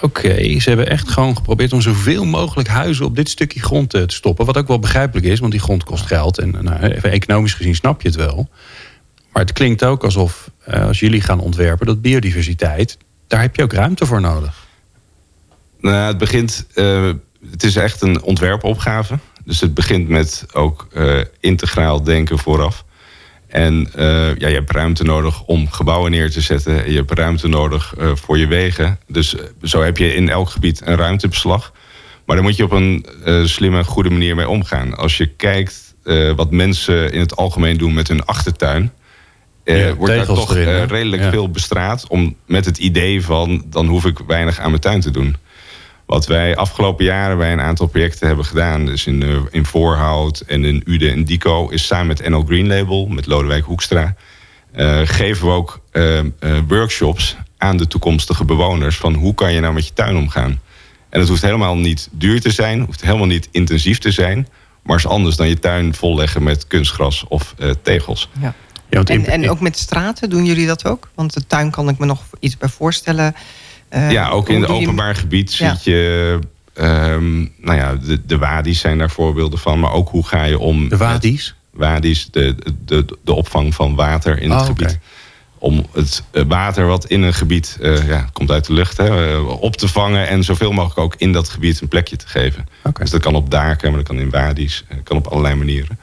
oké, 0.00 0.60
ze 0.60 0.68
hebben 0.68 0.88
echt 0.88 1.10
gewoon 1.10 1.36
geprobeerd 1.36 1.72
om 1.72 1.80
zoveel 1.80 2.24
mogelijk 2.24 2.68
huizen 2.68 3.04
op 3.04 3.16
dit 3.16 3.28
stukje 3.28 3.60
grond 3.60 3.90
te 3.90 4.04
stoppen, 4.06 4.46
wat 4.46 4.58
ook 4.58 4.68
wel 4.68 4.78
begrijpelijk 4.78 5.26
is, 5.26 5.40
want 5.40 5.52
die 5.52 5.60
grond 5.60 5.84
kost 5.84 6.06
geld 6.06 6.38
en 6.38 6.58
nou, 6.60 6.82
even 6.82 7.10
economisch 7.10 7.54
gezien 7.54 7.74
snap 7.74 8.02
je 8.02 8.08
het 8.08 8.16
wel. 8.16 8.48
Maar 9.32 9.42
het 9.42 9.52
klinkt 9.52 9.84
ook 9.84 10.04
alsof, 10.04 10.50
als 10.66 11.00
jullie 11.00 11.20
gaan 11.20 11.40
ontwerpen, 11.40 11.86
dat 11.86 12.00
biodiversiteit, 12.02 12.98
daar 13.30 13.40
heb 13.40 13.56
je 13.56 13.62
ook 13.62 13.72
ruimte 13.72 14.06
voor 14.06 14.20
nodig. 14.20 14.66
Nou, 15.80 15.96
het 15.96 16.18
begint. 16.18 16.66
Uh, 16.74 17.10
het 17.50 17.62
is 17.62 17.76
echt 17.76 18.02
een 18.02 18.22
ontwerpopgave. 18.22 19.18
Dus 19.44 19.60
het 19.60 19.74
begint 19.74 20.08
met 20.08 20.46
ook 20.52 20.88
uh, 20.92 21.20
integraal 21.40 22.02
denken 22.02 22.38
vooraf. 22.38 22.84
En 23.46 23.88
uh, 23.96 24.36
ja, 24.36 24.48
je 24.48 24.54
hebt 24.54 24.70
ruimte 24.70 25.04
nodig 25.04 25.42
om 25.42 25.70
gebouwen 25.70 26.10
neer 26.10 26.30
te 26.30 26.40
zetten. 26.40 26.90
Je 26.90 26.96
hebt 26.96 27.12
ruimte 27.12 27.48
nodig 27.48 27.94
voor 27.96 28.38
je 28.38 28.46
wegen. 28.46 28.98
Dus 29.06 29.34
zo 29.62 29.82
heb 29.82 29.96
je 29.96 30.14
in 30.14 30.28
elk 30.28 30.50
gebied 30.50 30.80
een 30.84 30.96
ruimtebeslag. 30.96 31.72
Maar 32.26 32.36
daar 32.36 32.44
moet 32.44 32.56
je 32.56 32.64
op 32.64 32.72
een 32.72 33.06
slimme, 33.44 33.84
goede 33.84 34.10
manier 34.10 34.36
mee 34.36 34.48
omgaan. 34.48 34.96
Als 34.96 35.16
je 35.16 35.26
kijkt 35.26 35.94
wat 36.36 36.50
mensen 36.50 37.12
in 37.12 37.20
het 37.20 37.36
algemeen 37.36 37.76
doen 37.76 37.94
met 37.94 38.08
hun 38.08 38.24
achtertuin. 38.24 38.92
Ja, 39.78 39.94
wordt 39.94 40.14
daar 40.14 40.26
toch 40.26 40.54
erin, 40.54 40.86
redelijk 40.86 41.22
ja. 41.22 41.30
veel 41.30 41.50
bestraat. 41.50 42.06
Om, 42.08 42.36
met 42.46 42.64
het 42.64 42.78
idee 42.78 43.24
van 43.24 43.64
dan 43.66 43.86
hoef 43.86 44.04
ik 44.04 44.18
weinig 44.26 44.58
aan 44.58 44.70
mijn 44.70 44.82
tuin 44.82 45.00
te 45.00 45.10
doen. 45.10 45.36
Wat 46.10 46.26
wij 46.26 46.56
afgelopen 46.56 47.04
jaren 47.04 47.38
bij 47.38 47.52
een 47.52 47.60
aantal 47.60 47.86
projecten 47.86 48.26
hebben 48.26 48.44
gedaan, 48.44 48.86
dus 48.86 49.06
in, 49.06 49.22
uh, 49.22 49.36
in 49.50 49.66
Voorhout 49.66 50.40
en 50.40 50.64
in 50.64 50.82
Ude 50.86 51.10
en 51.10 51.24
Dico, 51.24 51.68
is 51.68 51.86
samen 51.86 52.06
met 52.06 52.28
NL 52.28 52.44
Green 52.46 52.66
Label, 52.66 53.06
met 53.06 53.26
Lodewijk 53.26 53.64
Hoekstra, 53.64 54.14
uh, 54.76 55.00
geven 55.04 55.46
we 55.46 55.52
ook 55.52 55.80
uh, 55.92 56.20
workshops 56.68 57.36
aan 57.58 57.76
de 57.76 57.86
toekomstige 57.86 58.44
bewoners 58.44 58.96
van 58.96 59.14
hoe 59.14 59.34
kan 59.34 59.52
je 59.52 59.60
nou 59.60 59.74
met 59.74 59.86
je 59.86 59.92
tuin 59.92 60.16
omgaan. 60.16 60.60
En 61.08 61.20
het 61.20 61.28
hoeft 61.28 61.42
helemaal 61.42 61.76
niet 61.76 62.08
duur 62.12 62.40
te 62.40 62.50
zijn, 62.50 62.80
hoeft 62.80 63.02
helemaal 63.02 63.26
niet 63.26 63.48
intensief 63.50 63.98
te 63.98 64.10
zijn, 64.10 64.48
maar 64.82 64.96
is 64.96 65.06
anders 65.06 65.36
dan 65.36 65.48
je 65.48 65.58
tuin 65.58 65.94
volleggen 65.94 66.42
met 66.42 66.66
kunstgras 66.66 67.24
of 67.28 67.54
tegels. 67.82 68.28
Ja. 68.40 68.54
Ja, 68.90 69.02
en, 69.02 69.26
en 69.26 69.50
ook 69.50 69.60
met 69.60 69.78
straten 69.78 70.30
doen 70.30 70.44
jullie 70.44 70.66
dat 70.66 70.84
ook? 70.84 71.08
Want 71.14 71.34
de 71.34 71.46
tuin 71.46 71.70
kan 71.70 71.88
ik 71.88 71.98
me 71.98 72.06
nog 72.06 72.22
iets 72.40 72.56
bij 72.56 72.68
voorstellen. 72.68 73.34
Uh, 73.90 74.10
ja, 74.10 74.28
ook 74.28 74.48
in 74.48 74.60
het 74.60 74.70
openbaar 74.70 75.14
gebied 75.14 75.54
ja. 75.54 75.74
zie 75.74 75.92
je... 75.92 76.38
Um, 76.74 77.52
nou 77.56 77.76
ja, 77.78 77.94
de, 77.94 78.26
de 78.26 78.38
wadi's 78.38 78.80
zijn 78.80 78.98
daar 78.98 79.10
voorbeelden 79.10 79.58
van. 79.58 79.80
Maar 79.80 79.92
ook 79.92 80.08
hoe 80.08 80.26
ga 80.26 80.44
je 80.44 80.58
om... 80.58 80.88
De 80.88 80.96
wadi's? 80.96 81.54
Wadi's, 81.70 82.28
de, 82.30 82.56
de, 82.84 83.04
de 83.24 83.32
opvang 83.32 83.74
van 83.74 83.94
water 83.94 84.38
in 84.40 84.50
het 84.50 84.60
oh, 84.60 84.66
gebied. 84.66 84.86
Okay. 84.86 85.00
Om 85.58 85.86
het 85.92 86.22
water 86.46 86.86
wat 86.86 87.06
in 87.06 87.22
een 87.22 87.34
gebied 87.34 87.78
uh, 87.80 88.08
ja, 88.08 88.26
komt 88.32 88.50
uit 88.50 88.66
de 88.66 88.72
lucht 88.72 88.96
hè, 88.96 89.36
op 89.36 89.76
te 89.76 89.88
vangen... 89.88 90.28
en 90.28 90.44
zoveel 90.44 90.72
mogelijk 90.72 90.98
ook 90.98 91.14
in 91.16 91.32
dat 91.32 91.48
gebied 91.48 91.80
een 91.80 91.88
plekje 91.88 92.16
te 92.16 92.28
geven. 92.28 92.66
Okay. 92.78 93.02
Dus 93.02 93.10
dat 93.10 93.20
kan 93.20 93.34
op 93.34 93.50
daken, 93.50 93.88
maar 93.88 93.98
dat 93.98 94.08
kan 94.08 94.18
in 94.18 94.30
wadi's. 94.30 94.84
Dat 94.88 95.02
kan 95.02 95.16
op 95.16 95.26
allerlei 95.26 95.54
manieren. 95.54 95.98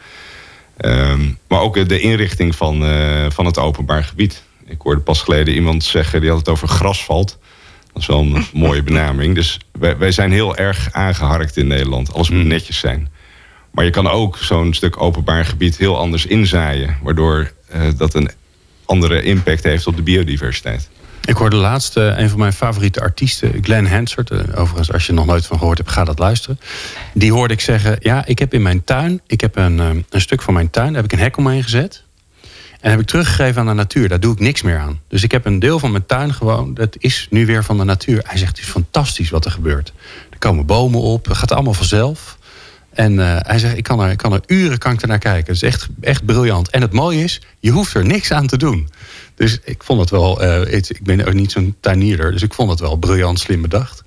Um, 0.82 1.38
maar 1.48 1.62
ook 1.62 1.90
de 1.90 2.00
inrichting 2.00 2.56
van, 2.56 2.84
uh, 2.84 3.26
van 3.30 3.46
het 3.46 3.58
openbaar 3.58 4.04
gebied. 4.04 4.44
Ik 4.66 4.82
hoorde 4.82 5.02
pas 5.02 5.22
geleden 5.22 5.54
iemand 5.54 5.84
zeggen, 5.84 6.22
die 6.22 6.30
had 6.30 6.40
het 6.40 6.50
over 6.50 6.68
grasvalt. 6.68 7.38
Dat 7.94 8.02
is 8.02 8.08
wel 8.08 8.20
een 8.20 8.46
mooie 8.64 8.84
benaming. 8.84 9.36
Dus 9.36 9.60
wij, 9.72 9.98
wij, 9.98 10.12
zijn 10.12 10.32
heel 10.32 10.56
erg 10.56 10.90
aangeharkt 10.92 11.58
in 11.58 11.68
Nederland. 11.68 12.14
Alles 12.14 12.30
moet 12.30 12.40
hmm. 12.40 12.48
netjes 12.48 12.80
zijn. 12.80 13.10
Maar 13.72 13.86
je 13.86 13.92
kan 13.92 14.10
ook 14.10 14.38
zo'n 14.38 14.74
stuk 14.74 15.02
openbaar 15.02 15.46
gebied 15.46 15.78
heel 15.78 15.98
anders 15.98 16.26
inzaaien. 16.26 16.98
Waardoor 17.02 17.52
uh, 17.76 17.82
dat 17.98 18.14
een 18.14 18.30
andere 18.86 19.22
impact 19.22 19.64
heeft 19.64 19.88
op 19.88 19.96
de 19.96 20.02
biodiversiteit. 20.02 20.90
Ik 21.28 21.36
hoorde 21.38 21.56
laatst 21.56 21.98
uh, 21.98 22.18
een 22.18 22.30
van 22.30 22.40
mijn 22.40 22.54
favoriete 22.54 23.02
artiesten, 23.02 23.64
Glenn 23.64 23.88
Hansard. 23.88 24.32
Uh, 24.32 24.40
overigens, 24.56 24.92
als 24.92 25.06
je 25.06 25.14
nog 25.14 25.26
nooit 25.26 25.46
van 25.46 25.58
gehoord 25.58 25.78
hebt, 25.78 25.92
ga 25.92 26.04
dat 26.04 26.20
luisteren. 26.20 26.60
Die 27.14 27.32
hoorde 27.32 27.54
ik 27.54 27.62
zeggen: 27.62 27.98
Ja, 28.00 28.26
ik 28.26 28.40
heb 28.40 28.54
in 28.54 28.62
mijn 28.62 28.84
tuin, 28.84 29.22
ik 29.28 29.42
heb 29.42 29.56
een, 29.56 29.78
uh, 29.78 29.90
een 30.10 30.22
stuk 30.22 30.42
van 30.42 30.54
mijn 30.54 30.70
tuin, 30.70 30.88
daar 30.88 31.02
heb 31.02 31.12
ik 31.12 31.18
een 31.18 31.24
hek 31.24 31.38
omheen 31.38 31.64
gezet. 31.64 32.04
En 32.82 32.90
heb 32.90 33.00
ik 33.00 33.06
teruggegeven 33.06 33.62
aan 33.62 33.68
de 33.68 33.74
natuur. 33.74 34.10
Daar 34.10 34.20
doe 34.20 34.34
ik 34.34 34.40
niks 34.40 34.62
meer 34.62 34.78
aan. 34.78 35.02
Dus 35.08 35.24
ik 35.24 35.32
heb 35.32 35.46
een 35.46 35.60
deel 35.60 35.80
van 35.80 35.92
mijn 35.92 36.06
tuin 36.06 36.34
gewoon. 36.34 36.74
Dat 36.74 36.96
is 37.00 37.28
nu 37.30 37.46
weer 37.46 37.64
van 37.64 37.78
de 37.78 37.84
natuur. 37.84 38.22
Hij 38.26 38.38
zegt: 38.38 38.58
Het 38.58 38.66
is 38.66 38.72
fantastisch 38.72 39.30
wat 39.30 39.46
er 39.46 39.52
gebeurt. 39.52 39.94
Er 40.30 40.38
komen 40.38 40.66
bomen 40.66 41.02
op. 41.02 41.26
Het 41.26 41.38
gaat 41.38 41.52
allemaal 41.52 41.74
vanzelf. 41.74 42.37
En 42.98 43.14
uh, 43.14 43.36
hij 43.40 43.60
zegt: 43.60 43.78
ik 43.78 43.84
kan, 43.84 44.00
er, 44.00 44.16
kan 44.16 44.34
er 44.34 44.42
uren 44.46 44.78
kan 44.78 44.94
ik 44.94 45.02
er 45.02 45.08
naar 45.08 45.18
kijken. 45.18 45.54
Het 45.54 45.64
is 45.64 45.70
echt, 45.70 45.88
echt 46.02 46.26
briljant. 46.26 46.70
En 46.70 46.82
het 46.82 46.92
mooie 46.92 47.24
is: 47.24 47.42
je 47.60 47.72
hoeft 47.72 47.94
er 47.94 48.06
niks 48.06 48.32
aan 48.32 48.48
te 48.48 48.58
doen. 48.58 48.90
Dus 49.36 49.60
ik 49.64 49.84
vond 49.84 50.00
het 50.00 50.10
wel. 50.10 50.44
Uh, 50.44 50.74
ik 50.74 51.04
ben 51.04 51.26
ook 51.26 51.34
niet 51.34 51.52
zo'n 51.52 51.76
tuinierder. 51.80 52.32
Dus 52.32 52.42
ik 52.42 52.54
vond 52.54 52.70
het 52.70 52.80
wel 52.80 52.96
briljant 52.96 53.40
slim 53.40 53.62
bedacht. 53.62 54.04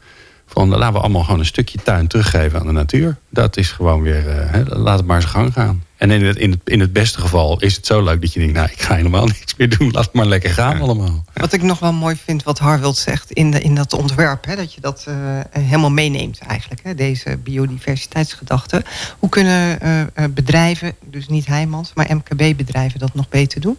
Van 0.46 0.68
laten 0.68 0.92
we 0.92 1.00
allemaal 1.00 1.22
gewoon 1.22 1.38
een 1.38 1.46
stukje 1.46 1.78
tuin 1.82 2.06
teruggeven 2.06 2.60
aan 2.60 2.66
de 2.66 2.72
natuur. 2.72 3.16
Dat 3.28 3.56
is 3.56 3.70
gewoon 3.70 4.02
weer. 4.02 4.26
Uh, 4.26 4.60
laat 4.66 4.98
het 4.98 5.06
maar 5.06 5.20
zijn 5.20 5.32
gang 5.32 5.52
gaan. 5.52 5.82
En 6.00 6.10
in 6.10 6.24
het, 6.24 6.36
in, 6.36 6.50
het, 6.50 6.60
in 6.64 6.80
het 6.80 6.92
beste 6.92 7.20
geval 7.20 7.60
is 7.60 7.76
het 7.76 7.86
zo 7.86 8.02
leuk 8.02 8.20
dat 8.20 8.32
je 8.32 8.38
denkt... 8.38 8.54
nou, 8.54 8.68
ik 8.70 8.82
ga 8.82 8.94
helemaal 8.94 9.26
niks 9.38 9.54
meer 9.56 9.78
doen. 9.78 9.90
Laat 9.90 10.04
het 10.04 10.12
maar 10.12 10.26
lekker 10.26 10.50
gaan 10.50 10.80
allemaal. 10.80 11.24
Wat 11.32 11.52
ik 11.52 11.62
nog 11.62 11.78
wel 11.78 11.92
mooi 11.92 12.16
vind 12.24 12.42
wat 12.42 12.58
Harwild 12.58 12.96
zegt 12.96 13.30
in, 13.30 13.50
de, 13.50 13.60
in 13.60 13.74
dat 13.74 13.92
ontwerp... 13.92 14.44
Hè, 14.44 14.56
dat 14.56 14.74
je 14.74 14.80
dat 14.80 15.04
uh, 15.08 15.14
helemaal 15.50 15.90
meeneemt 15.90 16.38
eigenlijk, 16.38 16.80
hè, 16.84 16.94
deze 16.94 17.36
biodiversiteitsgedachte. 17.36 18.84
Hoe 19.18 19.28
kunnen 19.28 19.78
uh, 19.82 20.24
bedrijven, 20.30 20.94
dus 21.04 21.28
niet 21.28 21.46
Heijmans, 21.46 21.92
maar 21.94 22.16
MKB-bedrijven... 22.16 23.00
dat 23.00 23.14
nog 23.14 23.28
beter 23.28 23.60
doen? 23.60 23.76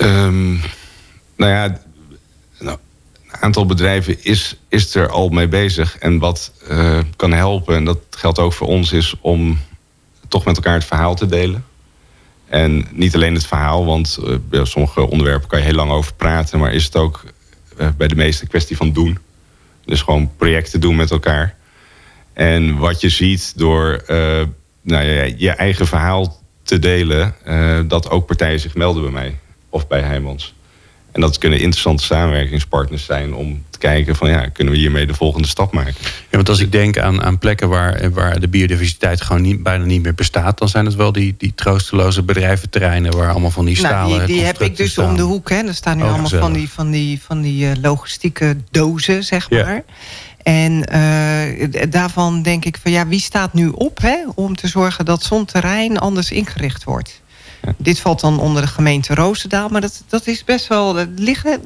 Um, 0.00 0.60
nou 1.36 1.52
ja, 1.52 1.80
aantal 3.40 3.66
bedrijven 3.66 4.24
is, 4.24 4.56
is 4.68 4.94
er 4.94 5.08
al 5.08 5.28
mee 5.28 5.48
bezig. 5.48 5.98
En 5.98 6.18
wat 6.18 6.52
uh, 6.70 6.98
kan 7.16 7.32
helpen, 7.32 7.74
en 7.74 7.84
dat 7.84 7.98
geldt 8.10 8.38
ook 8.38 8.52
voor 8.52 8.66
ons, 8.66 8.92
is 8.92 9.14
om 9.20 9.58
toch 10.28 10.44
met 10.44 10.56
elkaar 10.56 10.74
het 10.74 10.84
verhaal 10.84 11.14
te 11.14 11.26
delen. 11.26 11.64
En 12.48 12.86
niet 12.90 13.14
alleen 13.14 13.34
het 13.34 13.46
verhaal, 13.46 13.84
want 13.84 14.18
uh, 14.20 14.36
bij 14.48 14.64
sommige 14.64 15.08
onderwerpen 15.08 15.48
kan 15.48 15.58
je 15.58 15.64
heel 15.64 15.74
lang 15.74 15.90
over 15.90 16.14
praten, 16.14 16.58
maar 16.58 16.72
is 16.72 16.84
het 16.84 16.96
ook 16.96 17.24
uh, 17.78 17.88
bij 17.96 18.08
de 18.08 18.14
meeste 18.14 18.46
kwestie 18.46 18.76
van 18.76 18.92
doen. 18.92 19.18
Dus 19.84 20.02
gewoon 20.02 20.36
projecten 20.36 20.80
doen 20.80 20.96
met 20.96 21.10
elkaar. 21.10 21.56
En 22.32 22.76
wat 22.76 23.00
je 23.00 23.08
ziet 23.08 23.52
door 23.56 24.04
nou, 24.82 25.04
je, 25.04 25.34
je, 25.36 25.50
eigen 25.50 25.86
verhaal 25.86 26.40
te 26.62 26.78
delen, 26.78 27.34
dat 27.88 28.10
ook 28.10 28.26
partijen 28.26 28.60
zich 28.60 28.74
melden 28.74 29.02
bij 29.02 29.12
mij 29.12 29.38
of 29.68 29.86
bij 29.86 30.00
Heijmans. 30.00 30.54
En 31.12 31.20
dat 31.20 31.38
kunnen 31.38 31.58
interessante 31.58 32.04
samenwerkingspartners 32.04 33.04
zijn 33.04 33.34
om 33.34 33.62
te 33.70 33.78
kijken 33.78 34.16
van 34.16 34.30
ja, 34.30 34.48
kunnen 34.48 34.72
we 34.72 34.80
hiermee 34.80 35.06
de 35.06 35.14
volgende 35.14 35.48
stap 35.48 35.72
maken. 35.72 35.94
Ja, 36.02 36.06
want 36.30 36.48
als 36.48 36.60
ik 36.60 36.72
denk 36.72 36.98
aan, 36.98 37.22
aan 37.22 37.38
plekken 37.38 37.68
waar, 37.68 38.10
waar 38.10 38.40
de 38.40 38.48
biodiversiteit 38.48 39.20
gewoon 39.20 39.42
niet, 39.42 39.62
bijna 39.62 39.84
niet 39.84 40.02
meer 40.02 40.14
bestaat, 40.14 40.58
dan 40.58 40.68
zijn 40.68 40.84
het 40.84 40.94
wel 40.94 41.12
die, 41.12 41.34
die 41.38 41.52
troosteloze 41.54 42.22
bedrijventerreinen 42.22 43.16
waar 43.16 43.30
allemaal 43.30 43.50
van 43.50 43.64
die 43.64 43.76
stalen. 43.76 44.16
Nou, 44.16 44.26
die, 44.26 44.36
die 44.36 44.44
heb 44.44 44.60
ik 44.60 44.76
dus 44.76 44.98
om 44.98 45.16
de 45.16 45.22
hoek. 45.22 45.50
Hè. 45.50 45.56
Er 45.56 45.74
staan 45.74 45.96
nu 45.96 46.02
oh, 46.02 46.08
allemaal 46.08 46.28
van 46.28 46.52
die, 46.52 46.68
van 46.68 46.90
die, 46.90 47.20
van 47.22 47.40
die 47.40 47.64
uh, 47.64 47.70
logistieke 47.80 48.56
dozen, 48.70 49.24
zeg 49.24 49.50
maar. 49.50 49.74
Ja. 49.74 49.82
En 50.42 50.84
uh, 50.92 51.90
daarvan 51.90 52.42
denk 52.42 52.64
ik 52.64 52.78
van 52.82 52.92
ja, 52.92 53.06
wie 53.06 53.20
staat 53.20 53.52
nu 53.52 53.68
op 53.68 54.00
hè, 54.00 54.16
om 54.34 54.56
te 54.56 54.68
zorgen 54.68 55.04
dat 55.04 55.22
zo'n 55.22 55.44
terrein 55.44 55.98
anders 55.98 56.30
ingericht 56.30 56.84
wordt? 56.84 57.21
Dit 57.76 58.00
valt 58.00 58.20
dan 58.20 58.40
onder 58.40 58.62
de 58.62 58.68
gemeente 58.68 59.14
Roosendaal. 59.14 59.68
Maar 59.68 59.80
dat, 59.80 60.04
dat 60.08 60.26
is 60.26 60.44
best 60.44 60.66
wel... 60.66 60.96
liggen, 61.16 61.60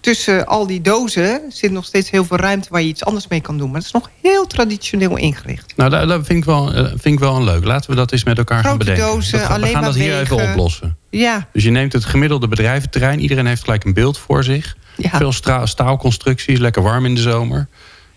tussen 0.00 0.46
al 0.46 0.66
die 0.66 0.80
dozen 0.80 1.40
zit 1.48 1.70
nog 1.70 1.84
steeds 1.84 2.10
heel 2.10 2.24
veel 2.24 2.36
ruimte... 2.36 2.68
waar 2.70 2.82
je 2.82 2.88
iets 2.88 3.04
anders 3.04 3.28
mee 3.28 3.40
kan 3.40 3.58
doen. 3.58 3.66
Maar 3.66 3.76
het 3.76 3.86
is 3.86 3.92
nog 3.92 4.10
heel 4.22 4.46
traditioneel 4.46 5.16
ingericht. 5.16 5.72
Nou, 5.76 5.90
dat, 5.90 6.08
dat 6.08 6.26
vind, 6.26 6.38
ik 6.38 6.44
wel, 6.44 6.72
eh, 6.72 6.84
vind 6.84 7.04
ik 7.04 7.18
wel 7.18 7.36
een 7.36 7.44
leuk. 7.44 7.64
Laten 7.64 7.90
we 7.90 7.96
dat 7.96 8.12
eens 8.12 8.24
met 8.24 8.38
elkaar 8.38 8.64
Grote 8.64 8.68
gaan 8.68 8.78
bedenken. 8.78 9.14
Dozen, 9.14 9.38
dat, 9.38 9.60
we 9.60 9.66
gaan 9.66 9.82
dat 9.82 9.94
hier 9.94 10.20
even 10.20 10.50
oplossen. 10.50 10.96
Ja. 11.10 11.48
Dus 11.52 11.64
je 11.64 11.70
neemt 11.70 11.92
het 11.92 12.04
gemiddelde 12.04 12.48
bedrijventerrein. 12.48 13.20
Iedereen 13.20 13.46
heeft 13.46 13.64
gelijk 13.64 13.84
een 13.84 13.94
beeld 13.94 14.18
voor 14.18 14.44
zich. 14.44 14.76
Ja. 14.96 15.10
Veel 15.16 15.32
staalconstructies, 15.64 16.58
lekker 16.58 16.82
warm 16.82 17.04
in 17.04 17.14
de 17.14 17.20
zomer. 17.20 17.68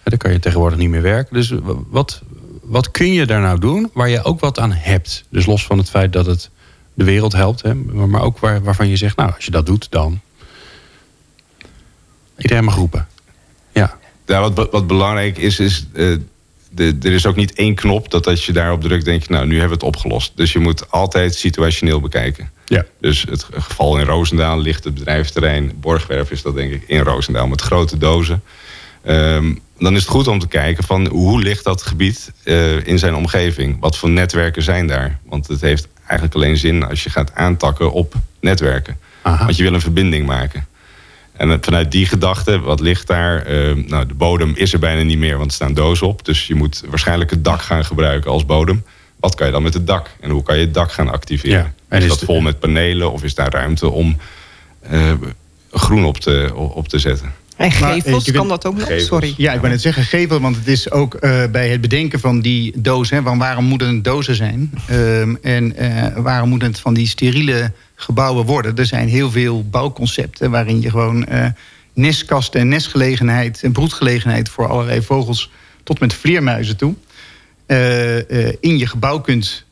Daar 0.03 0.17
kan 0.17 0.31
je 0.31 0.39
tegenwoordig 0.39 0.77
niet 0.77 0.89
meer 0.89 1.01
werken. 1.01 1.33
Dus 1.33 1.53
wat, 1.89 2.21
wat 2.63 2.91
kun 2.91 3.13
je 3.13 3.25
daar 3.25 3.41
nou 3.41 3.59
doen 3.59 3.89
waar 3.93 4.09
je 4.09 4.23
ook 4.23 4.39
wat 4.39 4.59
aan 4.59 4.71
hebt? 4.71 5.23
Dus 5.29 5.45
los 5.45 5.65
van 5.65 5.77
het 5.77 5.89
feit 5.89 6.13
dat 6.13 6.25
het 6.25 6.49
de 6.93 7.03
wereld 7.03 7.33
helpt. 7.33 7.61
Hè? 7.61 7.73
Maar 7.75 8.21
ook 8.21 8.39
waar, 8.39 8.63
waarvan 8.63 8.87
je 8.87 8.95
zegt, 8.95 9.15
nou, 9.15 9.31
als 9.35 9.45
je 9.45 9.51
dat 9.51 9.65
doet, 9.65 9.87
dan... 9.89 10.19
Iedereen 12.37 12.63
mag 12.63 12.75
roepen. 12.75 13.07
Ja. 13.71 13.97
ja 14.25 14.49
wat, 14.51 14.71
wat 14.71 14.87
belangrijk 14.87 15.37
is, 15.37 15.59
is... 15.59 15.87
Uh, 15.93 16.17
de, 16.73 16.97
er 17.01 17.11
is 17.11 17.25
ook 17.25 17.35
niet 17.35 17.53
één 17.53 17.75
knop 17.75 18.11
dat 18.11 18.27
als 18.27 18.45
je 18.45 18.51
daarop 18.51 18.81
drukt, 18.81 19.05
denk 19.05 19.23
je, 19.23 19.31
nou, 19.31 19.45
nu 19.45 19.59
hebben 19.59 19.79
we 19.79 19.85
het 19.85 19.95
opgelost. 19.95 20.31
Dus 20.35 20.53
je 20.53 20.59
moet 20.59 20.91
altijd 20.91 21.35
situationeel 21.35 21.99
bekijken. 21.99 22.51
Ja. 22.65 22.85
Dus 22.99 23.25
het 23.29 23.43
geval 23.43 23.99
in 23.99 24.05
Roosendaal 24.05 24.59
ligt 24.59 24.83
het 24.83 24.93
bedrijfsterrein. 24.93 25.71
Borgwerf 25.75 26.31
is 26.31 26.41
dat 26.41 26.55
denk 26.55 26.71
ik 26.71 26.83
in 26.87 26.99
Roosendaal 26.99 27.47
met 27.47 27.61
grote 27.61 27.97
dozen. 27.97 28.43
Um, 29.07 29.59
dan 29.83 29.95
is 29.95 30.01
het 30.01 30.09
goed 30.11 30.27
om 30.27 30.39
te 30.39 30.47
kijken 30.47 30.83
van 30.83 31.07
hoe 31.07 31.41
ligt 31.41 31.63
dat 31.63 31.81
gebied 31.81 32.31
uh, 32.43 32.85
in 32.87 32.99
zijn 32.99 33.15
omgeving? 33.15 33.77
Wat 33.79 33.97
voor 33.97 34.09
netwerken 34.09 34.63
zijn 34.63 34.87
daar? 34.87 35.19
Want 35.25 35.47
het 35.47 35.61
heeft 35.61 35.87
eigenlijk 36.05 36.35
alleen 36.35 36.57
zin 36.57 36.83
als 36.87 37.03
je 37.03 37.09
gaat 37.09 37.35
aantakken 37.35 37.91
op 37.91 38.13
netwerken. 38.39 38.97
Aha. 39.21 39.43
Want 39.43 39.57
je 39.57 39.63
wil 39.63 39.73
een 39.73 39.81
verbinding 39.81 40.25
maken. 40.25 40.65
En 41.31 41.57
vanuit 41.61 41.91
die 41.91 42.05
gedachte, 42.05 42.59
wat 42.59 42.79
ligt 42.79 43.07
daar? 43.07 43.51
Uh, 43.51 43.85
nou, 43.85 44.05
de 44.05 44.13
bodem 44.13 44.51
is 44.55 44.73
er 44.73 44.79
bijna 44.79 45.01
niet 45.01 45.17
meer, 45.17 45.37
want 45.37 45.49
er 45.49 45.55
staan 45.55 45.73
dozen 45.73 46.07
op. 46.07 46.25
Dus 46.25 46.47
je 46.47 46.55
moet 46.55 46.83
waarschijnlijk 46.87 47.29
het 47.29 47.43
dak 47.43 47.61
gaan 47.61 47.85
gebruiken 47.85 48.31
als 48.31 48.45
bodem. 48.45 48.83
Wat 49.19 49.35
kan 49.35 49.45
je 49.45 49.51
dan 49.53 49.63
met 49.63 49.73
het 49.73 49.87
dak? 49.87 50.09
En 50.19 50.29
hoe 50.29 50.43
kan 50.43 50.55
je 50.57 50.65
het 50.65 50.73
dak 50.73 50.91
gaan 50.91 51.11
activeren? 51.11 51.57
Ja. 51.57 51.73
En 51.87 51.97
is 51.97 52.03
is 52.03 52.09
dat 52.09 52.19
de- 52.19 52.25
vol 52.25 52.41
met 52.41 52.59
panelen 52.59 53.11
of 53.11 53.23
is 53.23 53.35
daar 53.35 53.51
ruimte 53.51 53.89
om 53.89 54.17
uh, 54.91 55.11
groen 55.71 56.05
op 56.05 56.17
te, 56.17 56.51
op 56.55 56.87
te 56.87 56.99
zetten? 56.99 57.33
En 57.63 57.71
gevels, 57.71 58.05
eh, 58.05 58.23
kunt- 58.23 58.35
kan 58.35 58.47
dat 58.47 58.65
ook 58.65 58.73
nog? 58.77 58.83
Gevels. 58.87 59.05
Sorry. 59.05 59.33
Ja, 59.37 59.53
ik 59.53 59.59
wou 59.59 59.71
net 59.71 59.81
zeggen 59.81 60.03
gevel, 60.03 60.39
want 60.39 60.55
het 60.55 60.67
is 60.67 60.91
ook 60.91 61.13
eh, 61.15 61.43
bij 61.51 61.69
het 61.69 61.81
bedenken 61.81 62.19
van 62.19 62.41
die 62.41 62.73
dozen. 62.81 63.15
Hè, 63.17 63.23
van 63.23 63.37
waarom 63.37 63.65
moeten 63.65 63.87
het 63.95 64.03
dozen 64.03 64.35
zijn? 64.35 64.71
Ehm, 64.87 65.35
en 65.41 65.75
eh, 65.75 66.17
waarom 66.17 66.49
moeten 66.49 66.67
het 66.67 66.79
van 66.79 66.93
die 66.93 67.07
steriele 67.07 67.71
gebouwen 67.95 68.45
worden? 68.45 68.75
Er 68.77 68.85
zijn 68.85 69.07
heel 69.07 69.31
veel 69.31 69.63
bouwconcepten 69.69 70.51
waarin 70.51 70.81
je 70.81 70.89
gewoon 70.89 71.25
eh, 71.25 71.45
nestkasten 71.93 72.59
en 72.61 72.67
nestgelegenheid 72.67 73.63
en 73.63 73.71
broedgelegenheid 73.71 74.49
voor 74.49 74.67
allerlei 74.67 75.01
vogels 75.01 75.51
tot 75.83 75.99
met 75.99 76.13
vleermuizen 76.13 76.77
toe 76.77 76.95
eh, 77.65 78.47
eh, 78.47 78.55
in 78.59 78.77
je 78.77 78.87
gebouw 78.87 79.19
kunt 79.19 79.65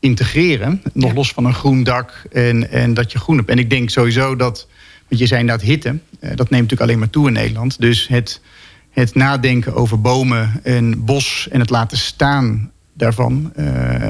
integreren. 0.00 0.82
Nog 0.92 1.08
Ja. 1.10 1.14
los 1.16 1.32
van 1.32 1.44
een 1.44 1.54
groen 1.54 1.82
dak 1.84 2.22
en, 2.32 2.70
en 2.70 2.94
dat 2.94 3.12
je 3.12 3.18
groen 3.18 3.36
hebt. 3.36 3.48
En 3.50 3.58
ik 3.58 3.70
denk 3.70 3.90
sowieso 3.90 4.36
dat, 4.36 4.66
want 5.12 5.24
je 5.24 5.30
zei 5.30 5.40
inderdaad 5.40 5.66
hitte, 5.66 5.88
eh, 5.88 6.28
dat 6.28 6.50
neemt 6.50 6.50
natuurlijk 6.50 6.80
alleen 6.80 6.98
maar 6.98 7.10
toe 7.10 7.26
in 7.26 7.32
Nederland. 7.32 7.80
Dus 7.80 8.08
het, 8.08 8.40
het 8.90 9.14
nadenken 9.14 9.74
over 9.74 10.00
bomen 10.00 10.60
en 10.62 11.04
bos 11.04 11.48
en 11.50 11.60
het 11.60 11.70
laten 11.70 11.98
staan 11.98 12.70
daarvan, 12.92 13.52
eh, 13.54 14.08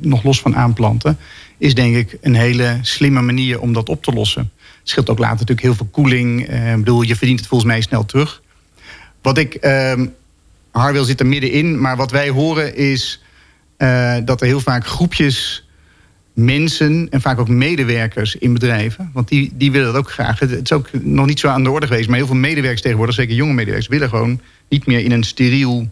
nog 0.00 0.22
los 0.22 0.40
van 0.40 0.56
aanplanten, 0.56 1.18
is 1.58 1.74
denk 1.74 1.96
ik 1.96 2.18
een 2.20 2.34
hele 2.34 2.78
slimme 2.82 3.20
manier 3.20 3.60
om 3.60 3.72
dat 3.72 3.88
op 3.88 4.02
te 4.02 4.12
lossen. 4.12 4.50
Het 4.78 4.88
scheelt 4.88 5.10
ook 5.10 5.18
later 5.18 5.38
natuurlijk 5.38 5.66
heel 5.66 5.74
veel 5.74 5.88
koeling. 5.90 6.46
Eh, 6.46 6.70
ik 6.70 6.76
bedoel, 6.76 7.02
je 7.02 7.16
verdient 7.16 7.38
het 7.38 7.48
volgens 7.48 7.70
mij 7.70 7.80
snel 7.80 8.04
terug. 8.04 8.42
Wat 9.22 9.38
ik, 9.38 9.54
ehm 9.54 10.06
Harwil 10.70 11.04
zit 11.04 11.20
er 11.20 11.26
middenin, 11.26 11.80
maar 11.80 11.96
wat 11.96 12.10
wij 12.10 12.28
horen 12.28 12.76
is 12.76 13.22
dat 14.24 14.40
er 14.40 14.46
heel 14.46 14.60
vaak 14.60 14.86
groepjes 14.86 15.68
mensen 16.44 17.06
en 17.10 17.20
vaak 17.20 17.38
ook 17.38 17.48
medewerkers 17.48 18.36
in 18.36 18.52
bedrijven, 18.52 19.10
want 19.12 19.28
die, 19.28 19.52
die 19.54 19.72
willen 19.72 19.86
dat 19.86 19.96
ook 19.96 20.10
graag. 20.10 20.38
Het 20.38 20.50
het 20.50 20.62
is 20.62 20.72
ook 20.72 20.88
nog 20.92 21.26
niet 21.26 21.40
zo 21.40 21.48
aan 21.48 21.64
de 21.64 21.70
orde 21.70 21.86
geweest, 21.86 22.08
maar 22.08 22.16
heel 22.16 22.26
veel 22.26 22.36
medewerkers 22.36 22.82
tegenwoordig, 22.82 23.14
zeker 23.14 23.34
jonge 23.34 23.52
medewerkers, 23.52 23.88
willen 23.88 24.08
gewoon 24.08 24.40
niet 24.68 24.86
meer 24.86 25.00
in 25.00 25.12
een 25.12 25.24
steriel 25.24 25.88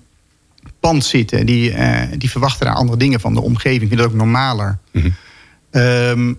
pand 0.80 1.04
zitten. 1.04 1.46
Die, 1.46 1.72
eh, 1.72 2.18
die 2.18 2.30
verwachten 2.30 2.66
daar 2.66 2.74
andere 2.74 2.98
dingen 2.98 3.20
van 3.20 3.34
de 3.34 3.40
omgeving, 3.40 3.88
vinden 3.88 3.98
dat 3.98 4.06
ook 4.06 4.14
normaler. 4.14 4.78
Mhm. 4.92 5.08
Ehm, 5.70 6.34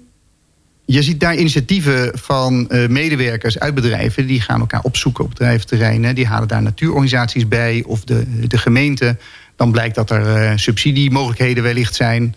je 0.86 1.04
ziet 1.04 1.20
daar 1.20 1.36
initiatieven 1.36 2.12
van 2.14 2.70
eh, 2.70 2.88
medewerkers 2.88 3.60
uit 3.60 3.76
bedrijven. 3.76 4.28
Die 4.28 4.42
gaan 4.42 4.60
elkaar 4.60 4.82
opzoeken 4.82 5.24
op 5.24 5.30
bedrijventerreinen. 5.30 6.16
Die 6.16 6.28
halen 6.28 6.48
daar 6.48 6.62
natuurorganisaties 6.62 7.48
bij 7.48 7.84
of 7.88 8.04
de, 8.04 8.48
de 8.48 8.58
gemeente. 8.58 9.18
Dan 9.56 9.72
blijkt 9.72 9.96
dat 9.96 10.10
er 10.10 10.36
eh, 10.36 10.52
subsidiemogelijkheden 10.56 11.64
wellicht 11.64 11.96
zijn. 11.96 12.36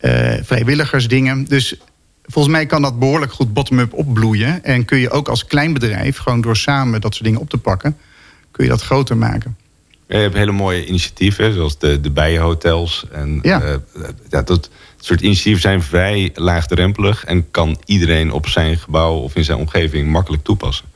Eh, 0.00 0.32
vrijwilligersdingen. 0.42 1.44
Dus 1.44 1.74
volgens 2.24 2.54
mij 2.54 2.66
kan 2.66 2.82
dat 2.82 2.98
behoorlijk 2.98 3.32
goed 3.32 3.52
bottom-up 3.52 3.92
opbloeien. 3.92 4.64
En 4.64 4.84
kun 4.84 4.98
je 4.98 5.10
ook 5.10 5.28
als 5.28 5.46
klein 5.46 5.72
bedrijf, 5.72 6.18
gewoon 6.18 6.40
door 6.40 6.56
samen 6.56 7.00
dat 7.00 7.12
soort 7.14 7.24
dingen 7.24 7.40
op 7.40 7.50
te 7.50 7.58
pakken... 7.58 7.96
kun 8.50 8.64
je 8.64 8.70
dat 8.70 8.82
groter 8.82 9.16
maken. 9.16 9.56
Je 10.08 10.16
hebt 10.16 10.34
hele 10.34 10.52
mooie 10.52 10.86
initiatieven, 10.86 11.52
zoals 11.52 11.78
de, 11.78 12.00
de 12.00 12.10
bijenhotels. 12.10 13.04
En, 13.12 13.38
Ja. 13.42 13.60
eh, 13.62 13.74
ja, 14.30 14.42
dat 14.42 14.70
soort 15.00 15.20
initiatieven 15.20 15.60
zijn 15.62 15.82
vrij 15.82 16.30
laagdrempelig... 16.34 17.24
en 17.24 17.50
kan 17.50 17.78
iedereen 17.84 18.32
op 18.32 18.46
zijn 18.48 18.76
gebouw 18.78 19.14
of 19.14 19.34
in 19.36 19.44
zijn 19.44 19.58
omgeving 19.58 20.08
makkelijk 20.08 20.44
toepassen. 20.44 20.86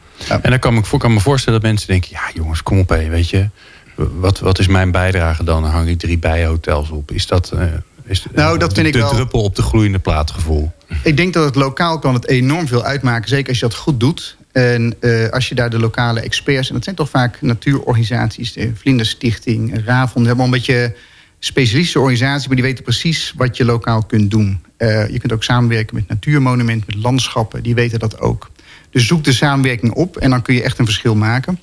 En 0.43 0.51
dan 0.51 0.59
kan 0.59 0.77
ik, 0.77 0.85
voor- 0.85 0.99
kan 0.99 1.12
me 1.15 1.21
voorstellen 1.21 1.61
dat 1.61 1.71
mensen 1.71 1.88
denken... 1.88 2.09
ja 2.12 2.31
jongens, 2.35 2.62
kom 2.62 2.79
op 2.79 2.88
hé, 2.88 3.09
weet 3.09 3.31
je. 3.31 3.49
Wat, 3.95 4.38
wat 4.38 4.59
is 4.59 4.67
mijn 4.67 4.91
bijdrage 4.91 5.45
dan? 5.45 5.62
Dan 5.62 5.71
hang 5.71 5.88
ik 5.88 5.99
drie 5.99 6.19
bijenhotels 6.19 6.91
op. 6.91 7.11
Is 7.11 7.27
dat, 7.27 7.51
eh, 7.51 7.65
is 8.05 8.25
Nou, 8.35 8.59
dat 8.59 8.69
de, 8.69 8.75
vind 8.75 8.87
ik 8.87 8.93
de 8.93 8.99
wel- 8.99 9.11
druppel 9.11 9.43
op 9.43 9.57
de 9.57 9.62
gloeiende 9.62 9.99
plaat 9.99 10.31
gevoel? 10.31 10.73
Ik 11.03 11.17
denk 11.17 11.33
dat 11.33 11.45
het 11.45 11.55
lokaal 11.55 11.99
kan 11.99 12.15
het 12.15 12.29
enorm 12.29 12.67
veel 12.67 12.85
uitmaken. 12.85 13.29
Zeker 13.29 13.49
als 13.49 13.59
je 13.59 13.67
dat 13.67 13.75
goed 13.75 14.01
doet. 14.01 14.37
En 14.53 14.95
eh, 15.01 15.29
als 15.29 15.49
je 15.49 15.55
daar 15.55 15.71
de 15.71 15.79
lokale 15.79 16.21
experts... 16.21 16.69
en 16.69 16.75
dat 16.75 16.85
zijn 16.85 16.97
toch 16.97 17.11
vaak 17.11 17.43
natuurorganisaties... 17.43 18.53
de 18.53 18.71
Vlinderstichting, 18.75 19.85
Ravon... 19.85 20.17
die 20.19 20.27
hebben 20.27 20.45
een 20.45 20.51
beetje 20.51 20.95
specialistische 21.38 21.99
organisaties... 21.99 22.47
maar 22.47 22.57
die 22.57 22.65
weten 22.65 22.85
precies 22.85 23.33
wat 23.37 23.57
je 23.57 23.65
lokaal 23.65 24.03
kunt 24.05 24.31
doen. 24.31 24.61
Eh, 24.77 25.09
je 25.09 25.19
kunt 25.19 25.33
ook 25.33 25.45
samenwerken 25.45 25.95
met 25.95 26.09
natuurmonumenten, 26.09 26.87
met 26.87 27.05
landschappen. 27.05 27.62
Die 27.62 27.75
weten 27.75 27.99
dat 27.99 28.21
ook. 28.21 28.51
Dus 28.91 29.07
zoek 29.07 29.25
de 29.25 29.33
samenwerking 29.33 29.93
op 29.93 30.17
en 30.17 30.31
dan 30.31 30.43
kun 30.43 30.55
je 30.55 30.62
echt 30.62 30.79
een 30.79 30.85
verschil 30.85 31.15
maken. 31.15 31.59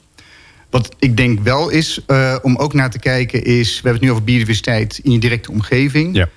Wat 0.70 0.96
ik 1.00 1.18
denk 1.18 1.40
wel 1.40 1.70
is, 1.70 2.02
uh, 2.08 2.36
om 2.42 2.56
ook 2.56 2.74
naar 2.74 2.90
te 2.90 3.00
kijken, 3.00 3.44
is... 3.44 3.68
we 3.68 3.74
hebben 3.74 3.94
het 3.94 4.02
nu 4.02 4.12
over 4.12 4.24
biodiversiteit 4.24 5.00
in 5.04 5.12
je 5.12 5.20
directe 5.20 5.52
omgeving. 5.52 6.16
Ja. 6.16 6.30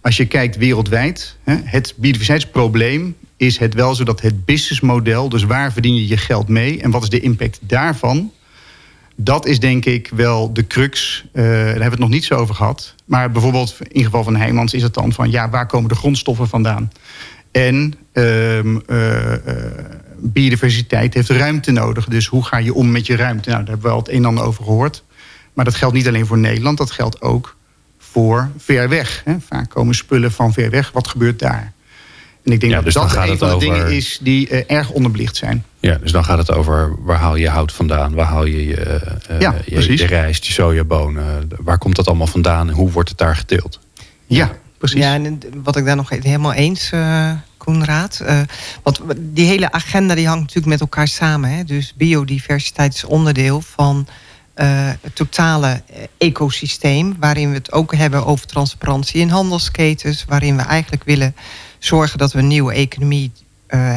Als 0.00 0.16
je 0.16 0.26
kijkt 0.26 0.56
wereldwijd, 0.56 1.36
hè, 1.44 1.56
het 1.64 1.94
biodiversiteitsprobleem 1.96 3.16
is 3.36 3.58
het 3.58 3.74
wel 3.74 3.94
zo 3.94 4.04
dat 4.04 4.20
het 4.20 4.44
businessmodel... 4.44 5.28
dus 5.28 5.44
waar 5.44 5.72
verdien 5.72 5.94
je 5.94 6.08
je 6.08 6.16
geld 6.16 6.48
mee 6.48 6.80
en 6.80 6.90
wat 6.90 7.02
is 7.02 7.08
de 7.08 7.20
impact 7.20 7.58
daarvan... 7.60 8.32
dat 9.16 9.46
is 9.46 9.60
denk 9.60 9.84
ik 9.84 10.10
wel 10.14 10.52
de 10.52 10.66
crux. 10.66 11.24
Uh, 11.32 11.42
daar 11.42 11.64
hebben 11.64 11.82
we 11.82 11.90
het 11.90 11.98
nog 11.98 12.08
niet 12.08 12.24
zo 12.24 12.34
over 12.34 12.54
gehad. 12.54 12.94
Maar 13.04 13.30
bijvoorbeeld 13.30 13.76
in 13.88 14.04
geval 14.04 14.24
van 14.24 14.36
Heijmans 14.36 14.74
is 14.74 14.82
het 14.82 14.94
dan 14.94 15.12
van... 15.12 15.30
ja, 15.30 15.50
waar 15.50 15.66
komen 15.66 15.88
de 15.88 15.94
grondstoffen 15.94 16.48
vandaan? 16.48 16.92
En 17.52 17.94
um, 18.12 18.82
uh, 18.86 19.32
biodiversiteit 20.20 21.14
heeft 21.14 21.28
ruimte 21.28 21.70
nodig. 21.70 22.06
Dus 22.06 22.26
hoe 22.26 22.44
ga 22.44 22.56
je 22.56 22.74
om 22.74 22.90
met 22.90 23.06
je 23.06 23.16
ruimte? 23.16 23.48
Nou, 23.48 23.60
daar 23.60 23.70
hebben 23.70 23.86
we 23.86 23.92
al 23.92 23.98
het 24.02 24.08
een 24.08 24.16
en 24.16 24.24
ander 24.24 24.44
over 24.44 24.64
gehoord. 24.64 25.02
Maar 25.52 25.64
dat 25.64 25.74
geldt 25.74 25.94
niet 25.94 26.08
alleen 26.08 26.26
voor 26.26 26.38
Nederland, 26.38 26.78
dat 26.78 26.90
geldt 26.90 27.22
ook 27.22 27.56
voor 27.98 28.50
ver 28.58 28.88
weg. 28.88 29.22
Hè. 29.24 29.36
Vaak 29.46 29.70
komen 29.70 29.94
spullen 29.94 30.32
van 30.32 30.52
ver 30.52 30.70
weg. 30.70 30.92
Wat 30.92 31.08
gebeurt 31.08 31.38
daar? 31.38 31.72
En 32.44 32.52
ik 32.52 32.60
denk 32.60 32.72
Ja, 32.72 32.82
dus 32.82 32.94
dat 32.94 33.10
dat 33.10 33.28
een 33.28 33.38
van 33.38 33.48
het 33.48 33.60
de 33.60 33.66
dingen 33.66 33.90
is 33.90 34.18
die 34.22 34.48
eh, 34.48 34.76
erg 34.76 34.90
onderbelicht 34.90 35.36
zijn. 35.36 35.64
Ja, 35.80 35.98
dus 36.02 36.12
dan 36.12 36.24
gaat 36.24 36.38
het 36.38 36.52
over 36.52 36.94
waar 37.04 37.18
haal 37.18 37.36
je 37.36 37.48
hout 37.48 37.72
vandaan, 37.72 38.14
waar 38.14 38.26
haal 38.26 38.44
je 38.44 38.66
je, 38.66 38.76
eh, 38.76 39.40
Ja, 39.40 39.54
je, 39.66 40.06
rijst, 40.06 40.44
je 40.44 40.52
sojabonen, 40.52 41.48
waar 41.58 41.78
komt 41.78 41.96
dat 41.96 42.06
allemaal 42.06 42.26
vandaan 42.26 42.68
en 42.68 42.74
hoe 42.74 42.90
wordt 42.90 43.08
het 43.08 43.18
daar 43.18 43.36
geteeld? 43.36 43.80
Ja, 44.26 44.52
precies. 44.78 45.00
Ja, 45.00 45.14
en 45.14 45.40
wat 45.62 45.76
ik 45.76 45.84
daar 45.84 45.96
nog 45.96 46.08
helemaal 46.08 46.52
eens, 46.52 46.90
eh 46.92 47.30
Koenraad. 47.68 48.20
eh, 48.20 48.40
want 48.82 49.00
die 49.16 49.46
hele 49.46 49.72
agenda 49.72 50.14
die 50.14 50.26
hangt 50.26 50.40
natuurlijk 50.40 50.66
met 50.66 50.80
elkaar 50.80 51.08
samen. 51.08 51.50
Hè? 51.50 51.64
Dus 51.64 51.94
biodiversiteit 51.96 52.94
is 52.94 53.04
onderdeel 53.04 53.60
van 53.60 54.06
eh, 54.54 54.68
het 55.00 55.14
totale 55.14 55.82
eh, 55.86 56.02
ecosysteem. 56.18 57.16
Waarin 57.18 57.48
we 57.48 57.54
het 57.54 57.72
ook 57.72 57.94
hebben 57.94 58.26
over 58.26 58.46
transparantie 58.46 59.20
in 59.20 59.28
handelsketens. 59.28 60.24
Waarin 60.28 60.56
we 60.56 60.62
eigenlijk 60.62 61.04
willen 61.04 61.34
zorgen 61.78 62.18
dat 62.18 62.32
we 62.32 62.38
een 62.38 62.46
nieuwe 62.46 62.72
economie 62.72 63.32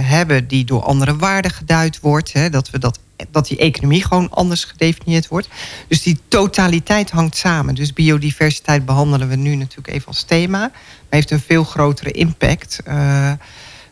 hebben 0.03 0.47
die 0.47 0.65
door 0.65 0.83
andere 0.83 1.15
waarden 1.15 1.51
geduid 1.51 1.99
wordt. 1.99 2.33
Hè? 2.33 2.49
Dat, 2.49 2.69
we 2.69 2.79
dat, 2.79 2.99
dat 3.31 3.47
die 3.47 3.57
economie 3.57 4.03
gewoon 4.03 4.29
anders 4.29 4.63
gedefinieerd 4.63 5.27
wordt. 5.27 5.47
Dus 5.87 6.01
die 6.01 6.17
totaliteit 6.27 7.09
hangt 7.09 7.37
samen. 7.37 7.75
Dus 7.75 7.93
biodiversiteit 7.93 8.85
behandelen 8.85 9.27
we 9.27 9.35
nu 9.35 9.55
natuurlijk 9.55 9.95
even 9.95 10.07
als 10.07 10.23
thema. 10.23 10.59
Maar 10.59 10.71
heeft 11.09 11.31
een 11.31 11.39
veel 11.39 11.63
grotere 11.63 12.11
impact. 12.11 12.81
eh, 12.85 13.31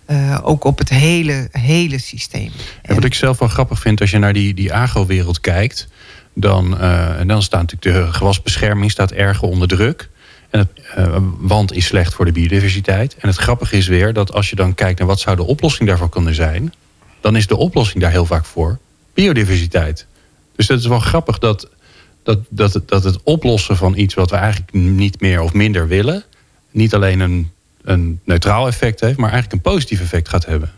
eh, 0.09 0.37
ook 0.41 0.63
op 0.63 0.77
het 0.77 0.89
hele, 0.89 1.47
hele 1.51 1.99
systeem. 1.99 2.51
En 2.81 2.95
wat 2.95 3.03
ik 3.03 3.13
zelf 3.13 3.39
wel 3.39 3.47
grappig 3.47 3.79
vind, 3.79 4.01
als 4.01 4.11
je 4.11 4.17
naar 4.17 4.33
die, 4.33 4.53
die 4.53 4.73
agro-wereld 4.73 5.41
kijkt, 5.41 5.87
dan, 6.33 6.79
eh, 6.79 7.19
en 7.19 7.27
dan 7.27 7.41
staat 7.41 7.61
natuurlijk 7.71 8.05
de 8.05 8.13
gewasbescherming 8.13 8.91
staat 8.91 9.11
erg 9.11 9.41
onder 9.41 9.67
druk. 9.67 10.09
En 10.49 10.59
het, 10.59 10.69
eh, 10.95 11.17
want 11.37 11.73
is 11.73 11.85
slecht 11.85 12.13
voor 12.13 12.25
de 12.25 12.31
biodiversiteit. 12.31 13.15
En 13.19 13.27
het 13.27 13.37
grappige 13.37 13.77
is 13.77 13.87
weer 13.87 14.13
dat 14.13 14.33
als 14.33 14.49
je 14.49 14.55
dan 14.55 14.75
kijkt 14.75 14.99
naar 14.99 15.07
wat 15.07 15.19
zou 15.19 15.35
de 15.35 15.45
oplossing 15.45 15.87
daarvoor 15.87 16.09
kunnen 16.09 16.35
zijn, 16.35 16.73
dan 17.21 17.35
is 17.35 17.47
de 17.47 17.57
oplossing 17.57 18.01
daar 18.01 18.11
heel 18.11 18.25
vaak 18.25 18.45
voor 18.45 18.79
biodiversiteit. 19.23 20.05
Dus 20.55 20.67
dat 20.67 20.79
is 20.79 20.85
wel 20.85 20.99
grappig 20.99 21.37
dat, 21.39 21.69
dat, 22.23 22.39
dat, 22.49 22.73
het, 22.73 22.87
dat 22.87 23.03
het 23.03 23.23
oplossen 23.23 23.77
van 23.77 23.97
iets 23.97 24.13
wat 24.13 24.29
we 24.29 24.35
eigenlijk 24.35 24.73
niet 24.73 25.21
meer 25.21 25.41
of 25.41 25.53
minder 25.53 25.87
willen, 25.87 26.23
niet 26.71 26.93
alleen 26.93 27.19
een, 27.19 27.51
een 27.81 28.19
neutraal 28.23 28.67
effect 28.67 28.99
heeft, 28.99 29.17
maar 29.17 29.31
eigenlijk 29.31 29.53
een 29.65 29.71
positief 29.71 30.01
effect 30.01 30.29
gaat 30.29 30.45
hebben. 30.45 30.71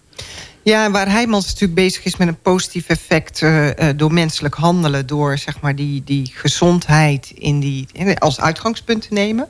Ja, 0.64 0.92
waar 0.92 1.10
Heijmans 1.10 1.46
natuurlijk 1.46 1.74
bezig 1.74 2.04
is 2.04 2.18
met 2.18 2.28
een 2.28 2.42
positief 2.42 2.88
effect 2.88 3.42
eh, 3.42 3.90
eh, 3.90 3.98
door 3.98 4.14
menselijk 4.14 4.56
handelen, 4.56 5.08
door 5.08 5.38
zeg 5.38 5.62
maar 5.62 5.76
die, 5.76 6.04
die 6.06 6.32
gezondheid 6.34 7.32
in 7.36 7.60
die, 7.60 7.88
in- 7.92 8.18
als 8.18 8.40
uitgangspunt 8.40 9.02
te 9.08 9.14
nemen, 9.14 9.48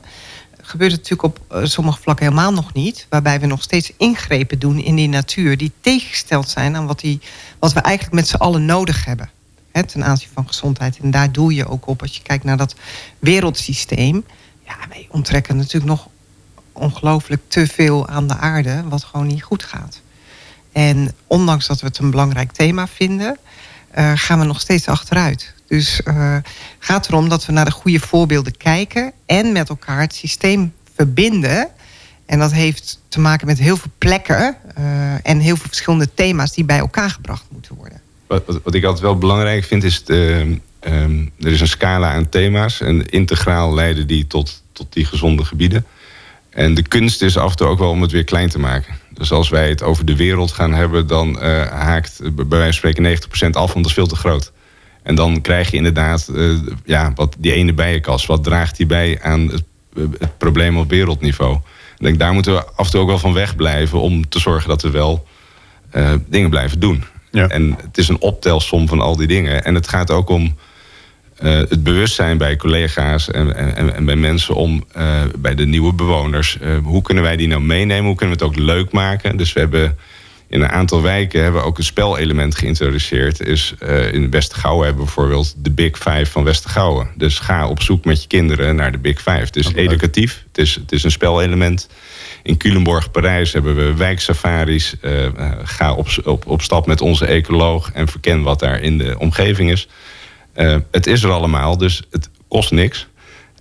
gebeurt 0.62 0.92
het 0.92 1.00
natuurlijk 1.00 1.36
op 1.36 1.56
eh, 1.56 1.64
sommige 1.64 2.00
vlakken 2.00 2.26
helemaal 2.26 2.52
nog 2.52 2.72
niet. 2.72 3.06
Waarbij 3.08 3.40
we 3.40 3.46
nog 3.46 3.62
steeds 3.62 3.92
ingrepen 3.96 4.58
doen 4.58 4.78
in 4.78 4.94
die 4.94 5.08
natuur 5.08 5.56
die 5.56 5.72
tegengesteld 5.80 6.48
zijn 6.48 6.76
aan 6.76 6.86
wat, 6.86 7.00
die, 7.00 7.20
wat 7.58 7.72
we 7.72 7.80
eigenlijk 7.80 8.14
met 8.14 8.28
z'n 8.28 8.36
allen 8.36 8.64
nodig 8.64 9.04
hebben. 9.04 9.30
Hè, 9.72 9.84
ten 9.84 10.04
aanzien 10.04 10.28
van 10.34 10.46
gezondheid. 10.46 10.98
En 10.98 11.10
daar 11.10 11.32
doe 11.32 11.54
je 11.54 11.68
ook 11.68 11.86
op 11.86 12.02
als 12.02 12.16
je 12.16 12.22
kijkt 12.22 12.44
naar 12.44 12.56
dat 12.56 12.74
wereldsysteem. 13.18 14.24
Ja, 14.66 14.74
wij 14.88 15.08
onttrekken 15.10 15.56
natuurlijk 15.56 15.84
nog 15.84 16.08
ongelooflijk 16.72 17.42
te 17.48 17.66
veel 17.66 18.08
aan 18.08 18.26
de 18.26 18.36
aarde, 18.36 18.82
wat 18.88 19.04
gewoon 19.04 19.26
niet 19.26 19.42
goed 19.42 19.62
gaat. 19.62 20.00
En 20.72 21.14
ondanks 21.26 21.66
dat 21.66 21.80
we 21.80 21.86
het 21.86 21.98
een 21.98 22.10
belangrijk 22.10 22.52
thema 22.52 22.86
vinden, 22.86 23.38
eh, 23.90 24.12
gaan 24.14 24.38
we 24.38 24.44
nog 24.44 24.60
steeds 24.60 24.88
achteruit. 24.88 25.54
Dus 25.72 26.02
eh, 26.02 26.34
het 26.34 26.46
gaat 26.78 27.08
erom 27.08 27.28
dat 27.28 27.46
we 27.46 27.52
naar 27.52 27.64
de 27.64 27.70
goede 27.70 28.00
voorbeelden 28.00 28.56
kijken 28.56 29.12
en 29.26 29.52
met 29.52 29.68
elkaar 29.68 30.00
het 30.00 30.14
systeem 30.14 30.72
verbinden. 30.94 31.68
En 32.26 32.38
dat 32.38 32.52
heeft 32.52 33.00
te 33.08 33.20
maken 33.20 33.46
met 33.46 33.58
heel 33.58 33.76
veel 33.76 33.90
plekken 33.98 34.56
eh, 34.74 34.84
en 35.22 35.38
heel 35.38 35.56
veel 35.56 35.66
verschillende 35.66 36.14
thema's 36.14 36.52
die 36.52 36.64
bij 36.64 36.78
elkaar 36.78 37.10
gebracht 37.10 37.44
moeten 37.48 37.74
worden. 37.74 38.00
Wat, 38.26 38.42
wat, 38.64 38.74
ik 38.74 38.84
altijd 38.84 39.02
wel 39.02 39.18
belangrijk 39.18 39.64
vind 39.64 39.84
is... 39.84 40.04
De, 40.04 40.58
ehm, 40.80 41.26
er 41.40 41.52
is 41.52 41.60
een 41.60 41.68
scala 41.68 42.12
aan 42.12 42.28
thema's. 42.28 42.80
En 42.80 43.06
integraal 43.06 43.74
leiden 43.74 44.06
die 44.06 44.26
tot, 44.26 44.62
tot 44.72 44.92
die 44.92 45.04
gezonde 45.04 45.44
gebieden. 45.44 45.86
En 46.50 46.74
de 46.74 46.82
kunst 46.82 47.22
is 47.22 47.36
af 47.36 47.50
en 47.50 47.56
toe 47.56 47.66
ook 47.66 47.78
wel 47.78 47.90
om 47.90 48.02
het 48.02 48.12
weer 48.12 48.24
klein 48.24 48.48
te 48.48 48.58
maken. 48.58 48.94
Dus 49.10 49.32
als 49.32 49.48
wij 49.48 49.68
het 49.68 49.82
over 49.82 50.04
de 50.04 50.16
wereld 50.16 50.52
gaan 50.52 50.72
hebben... 50.72 51.06
dan 51.06 51.40
eh, 51.40 51.66
haakt 51.66 52.20
eh, 52.20 52.30
bij 52.30 52.46
wijze 52.58 52.80
van 52.80 52.90
spreken 52.92 53.18
90% 53.48 53.50
af, 53.50 53.72
want 53.72 53.74
dat 53.74 53.86
is 53.86 53.92
veel 53.92 54.06
te 54.06 54.16
groot. 54.16 54.51
En 55.02 55.14
dan 55.14 55.40
krijg 55.40 55.70
je 55.70 55.76
inderdaad 55.76 56.28
eh, 56.28 56.50
ja, 56.84 57.12
wat, 57.14 57.36
die 57.38 57.52
ene 57.52 57.72
bijenkas. 57.72 58.26
Wat 58.26 58.44
draagt 58.44 58.76
die 58.76 58.86
bij 58.86 59.18
aan 59.22 59.40
het, 59.40 59.62
eh, 59.96 60.02
het 60.18 60.38
probleem 60.38 60.78
op 60.78 60.90
wereldniveau? 60.90 61.54
Ik 61.98 62.08
denk, 62.08 62.18
daar 62.18 62.32
moeten 62.32 62.52
we 62.52 62.64
af 62.64 62.84
en 62.84 62.90
toe 62.90 63.00
ook 63.00 63.08
wel 63.08 63.18
van 63.18 63.32
wegblijven... 63.32 64.00
om 64.00 64.28
te 64.28 64.38
zorgen 64.38 64.68
dat 64.68 64.82
we 64.82 64.90
wel 64.90 65.26
eh, 65.90 66.12
dingen 66.26 66.50
blijven 66.50 66.80
doen. 66.80 67.04
Ja. 67.30 67.48
En 67.48 67.76
het 67.82 67.98
is 67.98 68.08
een 68.08 68.20
optelsom 68.20 68.88
van 68.88 69.00
al 69.00 69.16
die 69.16 69.26
dingen. 69.26 69.64
En 69.64 69.74
het 69.74 69.88
gaat 69.88 70.10
ook 70.10 70.28
om 70.28 70.56
het 71.42 71.82
bewustzijn 71.82 72.38
bij 72.38 72.56
collega's 72.56 73.30
en, 73.30 73.56
en, 73.76 73.94
en 73.94 74.04
bij 74.04 74.16
mensen 74.16 74.54
om 74.54 74.84
bij 75.38 75.54
de 75.54 75.66
nieuwe 75.66 75.92
bewoners. 75.92 76.58
hoe 76.82 77.02
kunnen 77.02 77.24
wij 77.24 77.36
die 77.36 77.48
nou 77.48 77.62
meenemen? 77.62 78.04
Hoe 78.04 78.14
kunnen 78.14 78.38
we 78.38 78.44
het 78.44 78.52
ook 78.52 78.64
leuk 78.64 78.92
maken? 78.92 79.36
Dus 79.36 79.52
we 79.52 79.60
hebben 79.60 79.96
in 80.52 80.60
een 80.60 80.70
aantal 80.70 81.02
wijken 81.02 81.42
hebben 81.42 81.60
we 81.60 81.66
ook 81.66 81.78
een 81.78 81.84
spelelement 81.84 82.54
geïntroduceerd. 82.54 83.40
Is, 83.40 83.74
eh, 83.78 84.12
in 84.12 84.30
Westergouwen 84.30 84.84
hebben 84.86 85.04
we 85.04 85.12
bijvoorbeeld 85.14 85.54
de 85.56 85.70
Big 85.70 85.98
Five 85.98 86.26
van 86.26 86.44
Westergouwen. 86.44 87.10
Dus 87.16 87.38
ga 87.38 87.68
op 87.68 87.82
zoek 87.82 88.04
met 88.04 88.22
je 88.22 88.28
kinderen 88.28 88.76
naar 88.76 88.92
de 88.92 88.98
Big 88.98 89.16
Five. 89.16 89.30
Het 89.30 89.56
is 89.56 89.72
educatief, 89.72 90.44
het 90.48 90.58
is, 90.58 90.74
het 90.74 90.92
is 90.92 91.04
een 91.04 91.10
spelelement. 91.10 91.88
In 92.42 92.56
Culemborg, 92.56 93.10
Parijs 93.10 93.52
hebben 93.52 93.76
we 93.76 93.94
wijksafaris. 93.94 94.94
Eh, 95.00 95.24
eh, 95.24 95.52
ga 95.62 95.94
op, 95.94 96.08
op, 96.24 96.46
op 96.46 96.62
stap 96.62 96.86
met 96.86 97.00
onze 97.00 97.26
ecoloog 97.26 97.90
en 97.92 98.08
verken 98.08 98.42
wat 98.42 98.58
daar 98.58 98.80
in 98.80 98.98
de 98.98 99.18
omgeving 99.18 99.70
is. 99.70 99.88
Het 100.90 101.06
is 101.06 101.22
er 101.22 101.30
allemaal, 101.30 101.76
dus 101.76 102.02
het 102.10 102.30
kost 102.48 102.70
niks. 102.70 103.08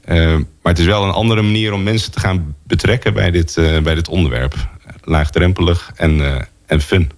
Maar 0.05 0.73
het 0.73 0.79
is 0.79 0.85
wel 0.85 1.03
een 1.03 1.11
andere 1.11 1.41
manier 1.41 1.73
om 1.73 1.83
mensen 1.83 2.11
te 2.11 2.19
gaan 2.19 2.55
betrekken 2.63 3.13
bij 3.13 3.31
dit, 3.31 3.53
bij 3.83 3.95
dit 3.95 4.07
onderwerp. 4.07 4.53
Laagdrempelig 5.03 5.91
en, 5.95 6.47
en 6.71 6.81
fun. 6.81 7.09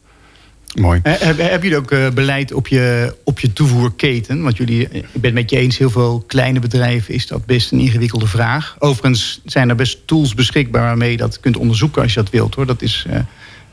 Mooi. 0.75 0.99
Eh, 1.03 1.13
Heb, 1.13 1.37
hebben 1.37 1.61
jullie 1.61 1.77
ook 1.77 1.91
eh, 1.91 2.09
beleid 2.09 2.53
op 2.53 2.67
je, 2.67 3.15
op 3.23 3.39
je 3.39 3.53
toevoerketen? 3.53 4.41
Want 4.41 4.57
jullie, 4.57 4.87
eh, 4.87 4.95
ik 4.95 5.05
ben 5.11 5.23
het 5.23 5.33
met 5.33 5.49
je 5.49 5.57
eens, 5.57 5.77
heel 5.77 5.89
veel 5.89 6.23
kleine 6.27 6.59
bedrijven 6.59 7.13
is 7.13 7.27
dat 7.27 7.45
best 7.45 7.71
een 7.71 7.79
ingewikkelde 7.79 8.27
vraag. 8.27 8.75
Overigens 8.79 9.41
zijn 9.45 9.69
er 9.69 9.75
best 9.75 10.07
tools 10.07 10.33
beschikbaar 10.33 10.81
waarmee 10.83 11.11
je 11.11 11.17
dat 11.17 11.39
kunt 11.39 11.57
onderzoeken 11.57 12.01
als 12.01 12.13
je 12.13 12.19
dat 12.19 12.29
wilt 12.29 12.55
hoor. 12.55 12.65
Dat 12.65 12.81
is, 12.81 13.05
eh, 13.09 13.19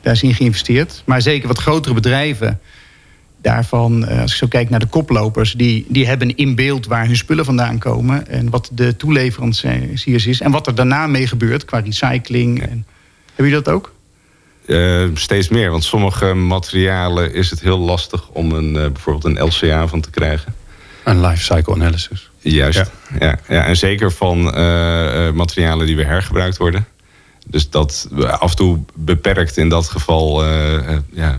daar 0.01 0.13
is 0.13 0.23
in 0.23 0.33
geïnvesteerd. 0.33 1.03
Maar 1.05 1.21
zeker 1.21 1.47
wat 1.47 1.59
grotere 1.59 1.93
bedrijven, 1.93 2.59
daarvan, 3.41 4.05
eh, 4.05 4.21
als 4.21 4.31
ik 4.31 4.37
zo 4.37 4.47
kijk 4.47 4.69
naar 4.69 4.79
de 4.79 4.85
koplopers, 4.85 5.53
die, 5.53 5.85
die 5.87 6.07
hebben 6.07 6.35
in 6.35 6.55
beeld 6.55 6.85
waar 6.87 7.05
hun 7.05 7.17
spullen 7.17 7.45
vandaan 7.45 7.77
komen 7.77 8.27
en 8.27 8.49
wat 8.49 8.69
de 8.73 8.95
toeleveranciers 8.95 10.27
is 10.27 10.41
en 10.41 10.51
wat 10.51 10.67
er 10.67 10.75
daarna 10.75 11.07
mee 11.07 11.27
gebeurt 11.27 11.65
qua 11.65 11.79
recycling. 11.79 12.61
En, 12.61 12.85
hebben 13.25 13.51
jullie 13.51 13.63
dat 13.63 13.73
ook? 13.73 13.93
Eh, 14.71 15.03
steeds 15.13 15.49
meer, 15.49 15.71
want 15.71 15.83
sommige 15.83 16.33
materialen 16.33 17.33
is 17.33 17.49
het 17.49 17.61
heel 17.61 17.79
lastig 17.79 18.27
om 18.29 18.51
een, 18.51 18.75
eh, 18.75 18.91
bijvoorbeeld 18.91 19.25
een 19.25 19.43
LCA 19.43 19.87
van 19.87 20.01
te 20.01 20.09
krijgen. 20.09 20.55
Een 21.03 21.21
life 21.21 21.43
cycle 21.43 21.73
analysis. 21.73 22.29
Juist, 22.39 22.77
Ja. 22.77 22.87
ja. 23.19 23.39
Ja, 23.47 23.65
en 23.65 23.77
zeker 23.77 24.11
van 24.11 24.53
eh, 24.53 25.31
materialen 25.31 25.85
die 25.85 25.95
weer 25.95 26.07
hergebruikt 26.07 26.57
worden. 26.57 26.85
Dus 27.47 27.69
dat 27.69 28.09
af 28.27 28.49
en 28.49 28.55
toe 28.55 28.79
beperkt 28.93 29.57
in 29.57 29.69
dat 29.69 29.89
geval 29.89 30.43
ja, 31.13 31.37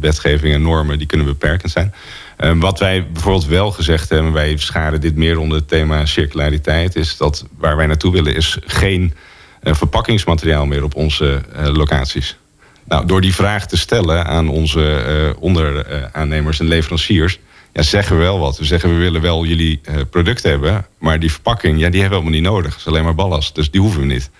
wetgeving 0.00 0.54
en 0.54 0.62
normen 0.62 0.98
die 0.98 1.06
kunnen 1.06 1.26
beperkend 1.26 1.72
zijn. 1.72 1.94
Eh, 2.36 2.52
wat 2.54 2.78
wij 2.78 3.06
bijvoorbeeld 3.12 3.46
wel 3.46 3.70
gezegd 3.70 4.08
hebben, 4.08 4.32
wij 4.32 4.56
scharen 4.56 5.00
dit 5.00 5.16
meer 5.16 5.38
onder 5.38 5.58
het 5.58 5.68
thema 5.68 6.06
circulariteit, 6.06 6.96
is 6.96 7.16
dat 7.16 7.44
waar 7.58 7.76
wij 7.76 7.86
naartoe 7.86 8.12
willen 8.12 8.34
is 8.34 8.58
geen 8.66 9.14
verpakkingsmateriaal 9.62 10.66
meer 10.66 10.84
op 10.84 10.94
onze 10.94 11.40
locaties. 11.72 12.36
Nou, 12.84 13.06
door 13.06 13.20
die 13.20 13.34
vraag 13.34 13.66
te 13.66 13.76
stellen 13.76 14.26
aan 14.26 14.48
onze 14.48 14.94
eh 14.96 15.42
onderaannemers 15.42 16.60
en 16.60 16.66
leveranciers, 16.66 17.38
ja, 17.72 17.82
zeggen 17.82 18.16
we 18.16 18.22
wel 18.22 18.38
wat. 18.38 18.58
We 18.58 18.64
zeggen 18.64 18.88
we 18.90 18.96
willen 18.96 19.20
wel 19.20 19.44
jullie 19.44 19.80
uh, 19.88 19.96
product 20.10 20.42
hebben, 20.42 20.86
maar 20.98 21.20
die 21.20 21.32
verpakking, 21.32 21.80
ja, 21.80 21.90
die 21.90 22.00
hebben 22.00 22.18
we 22.18 22.24
helemaal 22.24 22.40
niet 22.40 22.52
nodig. 22.52 22.70
Het 22.70 22.80
is 22.80 22.86
alleen 22.86 23.04
maar 23.04 23.14
ballast, 23.14 23.54
dus 23.54 23.70
die 23.70 23.80
hoeven 23.80 24.00
we 24.00 24.06
niet. 24.06 24.30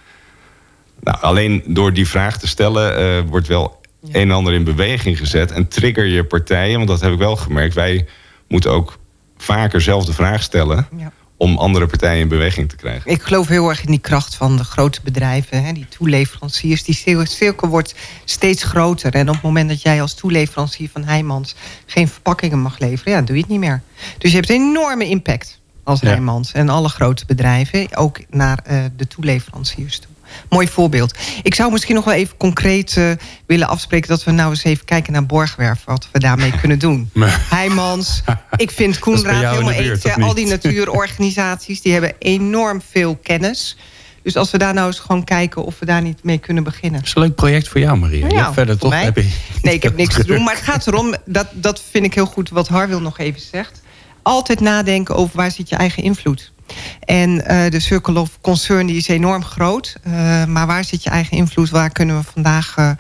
Nou, 1.01 1.19
alleen 1.21 1.63
door 1.67 1.93
die 1.93 2.09
vraag 2.09 2.39
te 2.39 2.47
stellen 2.47 3.01
uh, 3.01 3.31
wordt 3.31 3.47
wel 3.47 3.81
ja. 4.01 4.09
een 4.09 4.29
en 4.29 4.31
ander 4.31 4.53
in 4.53 4.65
beweging 4.65 5.19
gezet 5.19 5.53
en 5.53 5.69
trigger 5.69 6.07
je 6.07 6.25
partijen, 6.25 6.77
want 6.77 6.89
dat 6.89 7.01
heb 7.01 7.13
ik 7.13 7.19
wel 7.19 7.37
gemerkt. 7.37 7.75
Wij 7.75 8.07
moeten 8.49 8.71
ook 8.71 8.99
vaker 9.37 9.81
zelf 9.81 10.05
de 10.05 10.13
vraag 10.13 10.43
stellen. 10.43 10.89
Ja 10.97 11.13
om 11.37 11.59
andere 11.59 11.87
partijen 11.87 12.21
in 12.21 12.29
beweging 12.29 12.69
te 12.69 12.77
krijgen. 12.77 13.11
Ik 13.11 13.23
geloof 13.23 13.49
heel 13.49 13.69
erg 13.69 13.83
in 13.85 13.91
die 13.91 14.01
kracht 14.01 14.35
van 14.35 14.57
de 14.57 14.65
grote 14.65 15.01
bedrijven, 15.03 15.65
hè, 15.65 15.73
die 15.73 15.89
toeleveranciers. 15.89 16.83
Die 16.83 17.27
cirkel 17.27 17.69
wordt 17.69 17.95
steeds 18.25 18.63
groter. 18.63 19.15
En 19.15 19.29
op 19.29 19.35
het 19.35 19.43
moment 19.43 19.69
dat 19.69 19.83
jij 19.83 20.03
als 20.03 20.15
toeleverancier 20.15 20.89
van 20.93 21.05
Heijmans 21.05 21.55
geen 21.87 22.09
verpakkingen 22.09 22.61
mag 22.61 22.79
leveren, 22.79 23.13
ja, 23.13 23.23
doe 23.23 23.37
je 23.37 23.43
het 23.43 23.51
niet 23.51 23.61
meer. 23.61 23.83
Dus 24.19 24.31
je 24.31 24.37
hebt 24.37 24.51
een 24.51 24.57
enorme 24.57 25.09
impact 25.09 25.61
als 25.85 26.01
ja. 26.01 26.07
Heijmans 26.07 26.53
en 26.53 26.69
alle 26.69 26.89
grote 26.89 27.25
bedrijven, 27.27 27.97
ook 27.97 28.21
naar 28.31 28.65
uh, 28.71 28.85
de 28.97 29.07
toeleveranciers 29.07 29.99
toe. 29.99 30.14
Mooi 30.49 30.69
voorbeeld. 30.69 31.15
Ik 31.43 31.55
zou 31.55 31.73
misschien 31.73 31.95
nog 31.95 32.05
wel 32.05 32.15
even 32.15 32.37
concreet 32.37 32.97
uh, 32.97 33.11
willen 33.47 33.69
afspreken... 33.69 34.09
dat 34.09 34.25
we 34.25 34.31
nou 34.31 34.51
eens 34.51 34.65
even 34.65 34.85
kijken 34.85 35.13
naar 35.13 35.27
Borgwerf. 35.27 35.83
Wat 35.85 36.09
we 36.13 36.19
daarmee 36.19 36.53
kunnen 36.61 36.79
doen. 36.79 37.11
Heijmans. 37.51 38.23
Ik 38.57 38.71
vind 38.71 38.99
Koenraad 38.99 39.53
helemaal 39.55 39.73
eens. 39.73 40.05
Al 40.21 40.35
die 40.35 40.47
natuurorganisaties 40.47 41.81
die 41.81 41.93
hebben 41.93 42.13
enorm 42.19 42.83
veel 42.91 43.17
kennis. 43.17 43.77
Dus 44.25 44.37
als 44.37 44.51
we 44.51 44.59
daar 44.59 44.75
nou 44.75 44.87
eens 44.87 44.99
gewoon 44.99 45.25
kijken 45.25 45.65
of 45.65 45.79
we 45.79 45.87
daar 45.87 46.03
niet 46.03 46.23
mee 46.23 46.39
kunnen 46.39 46.65
beginnen. 46.65 46.99
Dat 46.99 47.09
is 47.09 47.15
een 47.15 47.23
leuk 47.23 47.35
project 47.35 47.69
voor 47.69 47.81
jou, 47.81 47.99
Maria. 47.99 48.29
Ja, 48.29 48.53
verder 48.53 48.79
toch 48.79 49.03
heb 49.03 49.17
je... 49.17 49.31
Nee, 49.63 49.75
ik 49.75 49.83
heb 49.83 49.97
niks 49.97 50.15
te 50.15 50.27
doen. 50.27 50.45
Maar 50.45 50.55
het 50.55 50.65
gaat 50.65 50.87
erom, 50.87 51.15
dat, 51.25 51.47
dat 51.53 51.83
vind 51.91 52.05
ik 52.05 52.15
heel 52.15 52.27
goed 52.27 52.49
wat 52.49 52.69
Harwil 52.69 53.01
nog 53.01 53.19
even 53.19 53.41
zegt. 53.41 53.83
Altijd 54.23 54.61
nadenken 54.61 55.15
over 55.15 55.37
waar 55.37 55.51
zit 55.51 55.69
je 55.69 55.77
eigen 55.77 56.03
invloed. 56.03 56.53
En 57.01 57.31
uh, 57.31 57.71
de 57.71 57.81
circle 57.81 58.21
of 58.21 58.39
concern 58.41 58.87
die 58.87 58.97
is 58.97 59.09
enorm 59.09 59.45
groot. 59.45 59.97
Uh, 60.07 60.45
maar 60.45 60.67
waar 60.67 60.85
zit 60.85 61.03
je 61.03 61.11
eigen 61.11 61.37
invloed? 61.37 61.71
Waar 61.71 61.91
kunnen 61.91 62.17
we 62.17 62.23
vandaag... 62.33 62.77
Uh, 62.77 62.91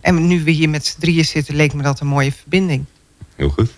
en 0.00 0.26
nu 0.26 0.44
we 0.44 0.50
hier 0.50 0.68
met 0.68 0.86
z'n 0.86 1.00
drieën 1.00 1.24
zitten... 1.24 1.54
leek 1.54 1.74
me 1.74 1.82
dat 1.82 2.00
een 2.00 2.06
mooie 2.06 2.32
verbinding. 2.32 2.84
Heel 3.36 3.48
goed. 3.48 3.70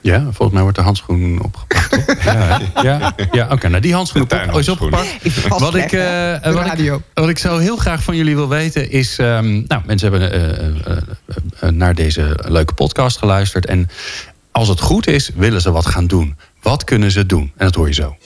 Ja, 0.00 0.20
volgens 0.22 0.52
mij 0.52 0.62
wordt 0.62 0.76
de 0.76 0.82
handschoen 0.82 1.42
opgepakt. 1.42 2.04
ja, 2.24 2.58
ja, 2.82 3.14
ja 3.32 3.44
oké. 3.44 3.52
Okay, 3.52 3.70
nou, 3.70 3.82
die 3.82 3.94
handschoen 3.94 4.22
op, 4.22 4.32
is 4.32 4.68
opgepakt. 4.68 5.48
Wat 5.48 5.74
ik, 5.74 5.92
uh, 5.92 6.52
wat, 6.52 6.78
ik, 6.78 6.98
wat 7.14 7.28
ik 7.28 7.38
zo 7.38 7.58
heel 7.58 7.76
graag 7.76 8.02
van 8.02 8.16
jullie 8.16 8.34
wil 8.34 8.48
weten 8.48 8.90
is... 8.90 9.18
Um, 9.18 9.64
nou, 9.68 9.82
mensen 9.86 10.10
hebben 10.10 10.40
uh, 10.88 10.96
uh, 11.62 11.70
naar 11.70 11.94
deze 11.94 12.38
leuke 12.44 12.74
podcast 12.74 13.18
geluisterd. 13.18 13.66
En 13.66 13.88
als 14.52 14.68
het 14.68 14.80
goed 14.80 15.06
is, 15.06 15.30
willen 15.34 15.60
ze 15.60 15.70
wat 15.70 15.86
gaan 15.86 16.06
doen. 16.06 16.36
Wat 16.62 16.84
kunnen 16.84 17.10
ze 17.10 17.26
doen? 17.26 17.52
En 17.56 17.66
dat 17.66 17.74
hoor 17.74 17.86
je 17.86 17.94
zo. 17.94 18.16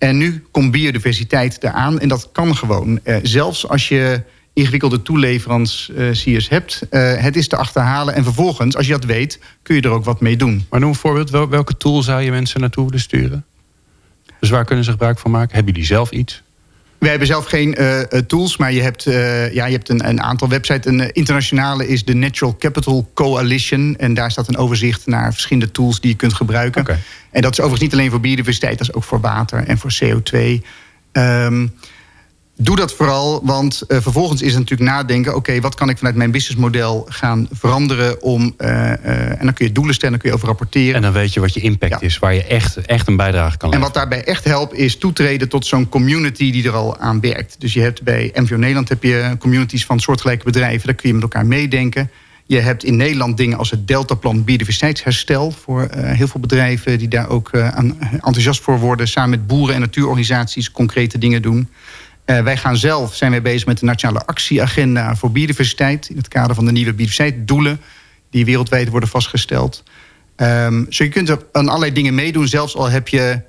En 0.00 0.16
nu 0.16 0.44
komt 0.50 0.70
biodiversiteit 0.70 1.62
eraan. 1.62 2.00
En 2.00 2.08
dat 2.08 2.28
kan 2.32 2.56
gewoon. 2.56 3.00
Uh, 3.04 3.16
zelfs 3.22 3.68
als 3.68 3.88
je 3.88 4.22
ingewikkelde 4.52 5.02
toeleveranciers 5.02 6.48
hebt. 6.48 6.82
Uh, 6.90 7.16
het 7.16 7.36
is 7.36 7.48
te 7.48 7.56
achterhalen. 7.56 8.14
En 8.14 8.24
vervolgens, 8.24 8.76
als 8.76 8.86
je 8.86 8.92
dat 8.92 9.04
weet, 9.04 9.40
kun 9.62 9.74
je 9.74 9.82
er 9.82 9.90
ook 9.90 10.04
wat 10.04 10.20
mee 10.20 10.36
doen. 10.36 10.66
Maar 10.70 10.80
noem 10.80 10.88
een 10.88 10.94
voorbeeld. 10.94 11.30
Welke 11.30 11.76
tool 11.76 12.02
zou 12.02 12.20
je 12.22 12.30
mensen 12.30 12.60
naartoe 12.60 12.84
willen 12.84 13.00
sturen? 13.00 13.44
Dus 14.40 14.50
waar 14.50 14.64
kunnen 14.64 14.84
ze 14.84 14.90
gebruik 14.90 15.18
van 15.18 15.30
maken? 15.30 15.54
Hebben 15.54 15.72
jullie 15.72 15.88
zelf 15.88 16.10
iets? 16.10 16.42
Wij 17.00 17.10
hebben 17.10 17.28
zelf 17.28 17.44
geen 17.44 17.76
uh, 17.80 18.00
tools, 18.00 18.56
maar 18.56 18.72
je 18.72 18.82
hebt, 18.82 19.06
uh, 19.06 19.52
ja, 19.52 19.66
je 19.66 19.72
hebt 19.72 19.88
een, 19.88 20.08
een 20.08 20.22
aantal 20.22 20.48
websites. 20.48 20.86
Een 20.86 21.12
internationale 21.12 21.88
is 21.88 22.04
de 22.04 22.14
Natural 22.14 22.56
Capital 22.58 23.10
Coalition. 23.14 23.96
En 23.98 24.14
daar 24.14 24.30
staat 24.30 24.48
een 24.48 24.56
overzicht 24.56 25.06
naar 25.06 25.32
verschillende 25.32 25.70
tools 25.70 26.00
die 26.00 26.10
je 26.10 26.16
kunt 26.16 26.34
gebruiken. 26.34 26.80
Okay. 26.80 26.98
En 27.30 27.42
dat 27.42 27.52
is 27.52 27.58
overigens 27.58 27.90
niet 27.90 27.92
alleen 27.92 28.10
voor 28.10 28.20
biodiversiteit, 28.20 28.78
dat 28.78 28.88
is 28.88 28.94
ook 28.94 29.04
voor 29.04 29.20
water 29.20 29.66
en 29.66 29.78
voor 29.78 29.92
CO2. 30.04 30.38
Um, 31.12 31.72
doe 32.62 32.76
dat 32.76 32.94
vooral, 32.94 33.40
want 33.44 33.82
uh, 33.88 33.98
vervolgens 34.00 34.42
is 34.42 34.50
het 34.54 34.58
natuurlijk 34.58 34.90
nadenken... 34.90 35.34
oké, 35.36 35.60
wat 35.60 35.74
kan 35.74 35.88
ik 35.88 35.98
vanuit 35.98 36.16
mijn 36.16 36.30
businessmodel 36.30 37.06
gaan 37.08 37.48
veranderen... 37.52 38.22
om, 38.22 38.54
uh, 38.58 38.68
uh, 38.68 39.28
en 39.28 39.38
dan 39.40 39.52
kun 39.52 39.66
je 39.66 39.72
doelen 39.72 39.94
stellen, 39.94 40.10
dan 40.10 40.20
kun 40.20 40.30
je 40.30 40.36
over 40.36 40.48
rapporteren. 40.48 40.94
En 40.94 41.02
dan 41.02 41.12
weet 41.12 41.34
je 41.34 41.40
wat 41.40 41.54
je 41.54 41.60
impact 41.60 42.00
ja. 42.00 42.06
is, 42.06 42.18
waar 42.18 42.34
je 42.34 42.44
echt, 42.44 42.76
echt 42.76 43.08
een 43.08 43.16
bijdrage 43.16 43.56
kan 43.56 43.68
leveren. 43.68 43.72
En 43.72 43.80
wat 43.80 43.94
daarbij 43.94 44.24
echt 44.24 44.44
helpt, 44.44 44.74
is 44.74 44.96
toetreden 44.96 45.48
tot 45.48 45.66
zo'n 45.66 45.88
community... 45.88 46.52
die 46.52 46.66
er 46.66 46.74
al 46.74 46.98
aan 46.98 47.20
werkt. 47.20 47.56
Dus 47.58 47.72
je 47.72 47.80
hebt 47.80 48.02
bij 48.02 48.30
MVO 48.34 48.56
Nederland 48.56 48.88
heb 48.88 49.02
je 49.02 49.36
communities 49.38 49.84
van 49.84 50.00
soortgelijke 50.00 50.44
bedrijven... 50.44 50.86
daar 50.86 50.96
kun 50.96 51.08
je 51.08 51.14
met 51.14 51.22
elkaar 51.22 51.46
meedenken. 51.46 52.10
Je 52.46 52.58
hebt 52.58 52.84
in 52.84 52.96
Nederland 52.96 53.36
dingen 53.36 53.58
als 53.58 53.70
het 53.70 53.86
Deltaplan 53.86 54.44
biodiversiteitsherstel... 54.44 55.50
voor 55.50 55.88
heel 55.92 56.28
veel 56.28 56.40
bedrijven 56.40 56.98
die 56.98 57.08
daar 57.08 57.28
ook 57.28 57.58
aan, 57.58 57.98
enthousiast 58.00 58.62
voor 58.62 58.78
worden... 58.78 59.08
samen 59.08 59.30
met 59.30 59.46
boeren 59.46 59.74
en 59.74 59.80
natuurorganisaties 59.80 60.70
concrete 60.70 61.18
dingen 61.18 61.42
doen... 61.42 61.68
Uh, 62.30 62.42
wij 62.42 62.56
gaan 62.56 62.76
zelf, 62.76 63.14
zijn 63.14 63.30
wij 63.30 63.42
bezig 63.42 63.66
met 63.66 63.78
de 63.78 63.84
Nationale 63.84 64.26
Actieagenda 64.26 65.16
voor 65.16 65.32
Biodiversiteit... 65.32 66.08
in 66.08 66.16
het 66.16 66.28
kader 66.28 66.54
van 66.54 66.64
de 66.64 66.72
nieuwe 66.72 66.92
biodiversiteitsdoelen... 66.92 67.80
die 68.30 68.44
wereldwijd 68.44 68.88
worden 68.88 69.08
vastgesteld. 69.08 69.82
Um, 70.36 70.86
zo 70.88 71.04
je 71.04 71.10
kunt 71.10 71.28
er 71.28 71.46
aan 71.52 71.68
allerlei 71.68 71.92
dingen 71.92 72.14
meedoen... 72.14 72.48
zelfs 72.48 72.76
al 72.76 72.90
heb 72.90 73.08
je 73.08 73.42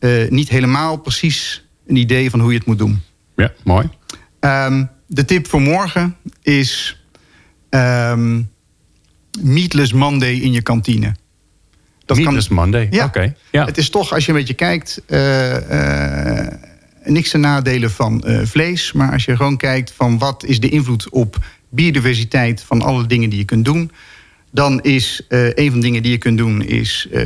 uh, 0.00 0.30
niet 0.30 0.48
helemaal 0.48 0.96
precies 0.96 1.66
een 1.86 1.96
idee 1.96 2.30
van 2.30 2.40
hoe 2.40 2.52
je 2.52 2.58
het 2.58 2.66
moet 2.66 2.78
doen. 2.78 3.02
Ja, 3.36 3.52
mooi. 3.64 3.88
Um, 4.40 4.90
de 5.06 5.24
tip 5.24 5.48
voor 5.48 5.60
morgen 5.60 6.16
is... 6.42 7.00
Um, 7.70 8.50
Meatless 9.42 9.92
Monday 9.92 10.34
in 10.34 10.52
je 10.52 10.62
kantine. 10.62 11.14
Dat 12.04 12.16
Meatless 12.16 12.46
kan, 12.46 12.56
Monday, 12.56 12.88
ja, 12.90 13.04
oké. 13.04 13.18
Okay. 13.18 13.34
Ja. 13.50 13.64
Het 13.64 13.78
is 13.78 13.90
toch, 13.90 14.12
als 14.12 14.24
je 14.24 14.32
een 14.32 14.38
beetje 14.38 14.54
kijkt... 14.54 15.02
Uh, 15.08 16.70
niks 17.04 17.30
te 17.30 17.38
nadelen 17.38 17.90
van 17.90 18.24
uh, 18.26 18.40
vlees. 18.44 18.92
Maar 18.92 19.12
als 19.12 19.24
je 19.24 19.36
gewoon 19.36 19.56
kijkt 19.56 19.92
van 19.96 20.18
wat 20.18 20.44
is 20.44 20.60
de 20.60 20.68
invloed 20.68 21.08
op 21.08 21.44
biodiversiteit 21.68 22.62
van 22.62 22.82
alle 22.82 23.06
dingen 23.06 23.30
die 23.30 23.38
je 23.38 23.44
kunt 23.44 23.64
doen. 23.64 23.90
Dan 24.50 24.80
is 24.80 25.22
uh, 25.28 25.46
een 25.54 25.70
van 25.70 25.80
de 25.80 25.86
dingen 25.86 26.02
die 26.02 26.12
je 26.12 26.18
kunt 26.18 26.38
doen 26.38 26.62
is 26.62 27.06
uh, 27.12 27.22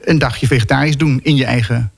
een 0.00 0.18
dagje 0.18 0.46
vegetarisch 0.46 0.96
doen 0.96 1.20
in 1.22 1.36
je 1.36 1.44
eigen 1.44 1.90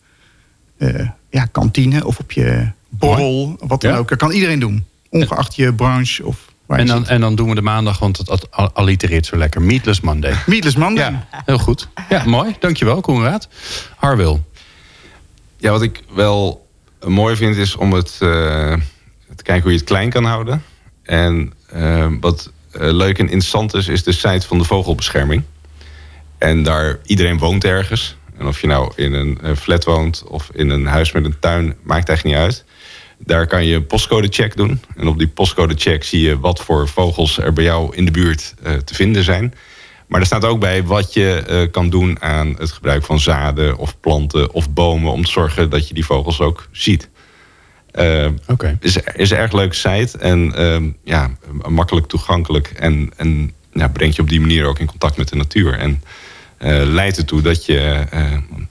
ja, 1.31 1.45
kantine 1.45 2.07
of 2.07 2.19
op 2.19 2.33
je 2.33 2.71
borrel. 2.89 3.57
Wat 3.61 3.81
dan 3.81 3.93
ja. 3.93 3.97
ook. 3.99 4.09
Dat 4.09 4.19
kan 4.19 4.31
iedereen 4.31 4.59
doen. 4.59 4.85
Ongeacht 5.09 5.57
je 5.57 5.75
branche 5.75 6.27
of 6.27 6.53
waar 6.67 6.79
je 6.79 6.85
En 6.85 6.91
dan, 6.91 7.07
en 7.07 7.21
dan 7.21 7.35
doen 7.35 7.49
we 7.49 7.55
de 7.55 7.63
maandag, 7.63 7.99
want 7.99 8.19
het 8.19 8.51
al- 8.51 8.71
allitereert 8.73 9.27
zo 9.27 9.37
lekker. 9.37 9.63
Meatless 9.63 10.01
Monday. 10.01 10.35
Meatless 10.47 10.77
Monday. 10.77 11.11
Ja, 11.11 11.27
heel 11.45 11.59
goed. 11.59 11.89
Ja, 12.09 12.25
mooi. 12.25 12.57
Dankjewel, 12.61 13.01
Koenraad. 13.01 13.49
Harwil. 13.97 14.47
Ja, 15.61 15.71
wat 15.71 15.83
ik 15.83 16.03
wel 16.15 16.69
mooi 17.07 17.37
vind 17.37 17.57
is 17.57 17.77
om 17.77 17.93
het 17.93 18.11
eh, 18.21 18.75
te 19.37 19.43
kijken 19.43 19.63
hoe 19.63 19.73
je 19.73 19.79
het 19.79 19.87
klein 19.87 20.11
kan 20.11 20.25
houden. 20.25 20.63
En 21.03 21.53
eh, 21.71 22.13
wat 22.21 22.53
eh, 22.71 22.81
leuk 22.81 23.19
en 23.19 23.25
interessant 23.25 23.75
is, 23.75 23.89
is 23.89 24.03
de 24.03 24.13
site 24.13 24.47
van 24.47 24.59
de 24.59 24.65
vogelbescherming. 24.65 25.43
En 26.39 26.63
daar, 26.63 26.99
iedereen 27.07 27.39
woont 27.39 27.65
ergens. 27.65 28.17
En 28.37 28.47
of 28.47 28.61
je 28.61 28.67
nou 28.67 28.93
in 28.97 29.13
een 29.13 29.57
flat 29.57 29.85
woont 29.85 30.25
of 30.29 30.51
in 30.53 30.71
een 30.71 30.87
huis 30.87 31.13
met 31.13 31.25
een 31.25 31.39
tuin, 31.39 31.75
maakt 31.83 32.09
echt 32.09 32.25
niet 32.25 32.35
uit. 32.35 32.65
Daar 33.19 33.47
kan 33.47 33.65
je 33.65 33.75
een 33.75 33.87
postcode-check 33.87 34.57
doen. 34.57 34.81
En 34.97 35.09
op 35.09 35.19
die 35.19 35.29
postcode-check 35.29 36.05
zie 36.05 36.21
je 36.21 36.39
wat 36.39 36.61
voor 36.61 36.89
vogels 36.89 37.39
er 37.39 37.53
bij 37.53 37.65
jou 37.65 37.97
in 37.97 38.05
de 38.05 38.11
buurt 38.11 38.55
te 38.85 38.95
vinden 38.95 39.25
zijn. 39.25 39.55
Maar 40.09 40.21
er 40.21 40.27
staat 40.27 40.45
ook 40.45 40.61
bij 40.61 40.85
wat 40.85 41.13
je 41.13 41.43
eh, 41.47 41.71
kan 41.71 41.91
doen 41.91 42.23
aan 42.23 42.55
het 42.59 42.73
gebruik 42.73 43.05
van 43.05 43.21
zaden 43.21 43.77
of 43.77 44.01
planten 44.01 44.53
of 44.53 44.71
bomen. 44.71 45.13
om 45.13 45.25
te 45.25 45.31
zorgen 45.31 45.71
dat 45.71 45.89
je 45.89 45.95
die 45.95 46.05
vogels 46.05 46.41
ook 46.41 46.69
ziet. 46.73 47.09
Eh, 47.91 48.29
Oké. 48.47 48.79
is, 48.81 48.97
is 48.97 49.31
een 49.31 49.37
erg 49.37 49.53
leuke 49.53 49.75
site 49.75 50.19
en 50.19 50.55
ehm, 50.55 50.91
ja, 51.05 51.31
makkelijk 51.69 52.07
toegankelijk. 52.07 52.69
En, 52.69 53.11
en 53.17 53.53
ja, 53.73 53.89
brengt 53.89 54.17
je 54.17 54.23
op 54.23 54.29
die 54.29 54.41
manier 54.41 54.67
ook 54.67 54.79
in 54.79 54.87
contact 54.87 55.17
met 55.17 55.29
de 55.29 55.37
natuur. 55.37 55.79
En 55.79 56.03
eh, 56.57 56.83
leidt 56.85 57.17
ertoe 57.17 57.43
dat 57.43 57.67
je, 57.67 58.05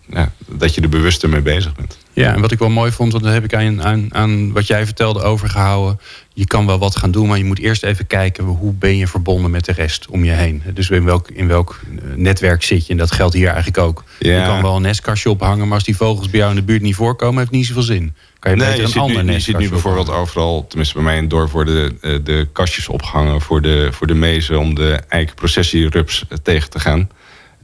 ja, 0.05 0.31
dat 0.47 0.75
je 0.75 0.81
er 0.81 0.89
bewuster 0.89 1.29
mee 1.29 1.41
bezig 1.41 1.75
bent. 1.75 1.97
Ja, 2.23 2.33
en 2.33 2.41
wat 2.41 2.51
ik 2.51 2.59
wel 2.59 2.69
mooi 2.69 2.91
vond, 2.91 3.11
want 3.11 3.23
daar 3.23 3.33
heb 3.33 3.43
ik 3.43 3.53
aan, 3.53 3.83
aan, 3.83 4.07
aan 4.13 4.51
wat 4.51 4.67
jij 4.67 4.85
vertelde 4.85 5.21
overgehouden. 5.21 5.99
Je 6.33 6.47
kan 6.47 6.65
wel 6.65 6.77
wat 6.77 6.95
gaan 6.95 7.11
doen, 7.11 7.27
maar 7.27 7.37
je 7.37 7.43
moet 7.43 7.59
eerst 7.59 7.83
even 7.83 8.07
kijken 8.07 8.43
hoe 8.43 8.73
ben 8.73 8.97
je 8.97 9.07
verbonden 9.07 9.51
met 9.51 9.65
de 9.65 9.71
rest 9.71 10.07
om 10.09 10.23
je 10.23 10.31
heen. 10.31 10.63
Dus 10.73 10.89
in 10.89 11.03
welk, 11.03 11.29
in 11.29 11.47
welk 11.47 11.79
eh, 11.83 12.15
netwerk 12.15 12.63
zit 12.63 12.85
je? 12.85 12.91
En 12.91 12.97
dat 12.97 13.11
geldt 13.11 13.33
hier 13.33 13.47
eigenlijk 13.47 13.77
ook. 13.77 14.03
Ja. 14.19 14.39
Je 14.39 14.45
kan 14.45 14.61
wel 14.61 14.75
een 14.75 14.81
nestkastje 14.81 15.29
ophangen, 15.29 15.65
maar 15.65 15.75
als 15.75 15.83
die 15.83 15.95
vogels 15.95 16.29
bij 16.29 16.39
jou 16.39 16.51
in 16.51 16.57
de 16.57 16.63
buurt 16.63 16.81
niet 16.81 16.95
voorkomen, 16.95 17.37
heeft 17.37 17.49
het 17.49 17.57
niet 17.57 17.67
zoveel 17.67 17.81
zin. 17.81 18.15
Kan 18.39 18.51
je 18.51 18.57
Nee, 18.57 18.67
beter 18.67 18.81
je 18.81 18.85
een 18.85 18.91
ziet, 18.91 19.01
ander 19.01 19.23
nu, 19.23 19.31
je 19.31 19.39
ziet 19.39 19.57
nu 19.57 19.69
bijvoorbeeld 19.69 20.07
ophangen. 20.07 20.27
overal, 20.27 20.65
tenminste 20.67 20.95
bij 20.95 21.03
mij 21.03 21.15
in 21.15 21.21
het 21.21 21.29
dorp, 21.29 21.51
worden 21.51 21.97
de, 22.01 22.23
de 22.23 22.47
kastjes 22.53 22.87
opgehangen 22.87 23.41
voor 23.41 23.61
de, 23.61 23.87
voor 23.91 24.07
de 24.07 24.13
mezen 24.13 24.59
om 24.59 24.75
de 24.75 24.99
eikenprocessierups 25.07 26.25
tegen 26.43 26.69
te 26.69 26.79
gaan. 26.79 27.09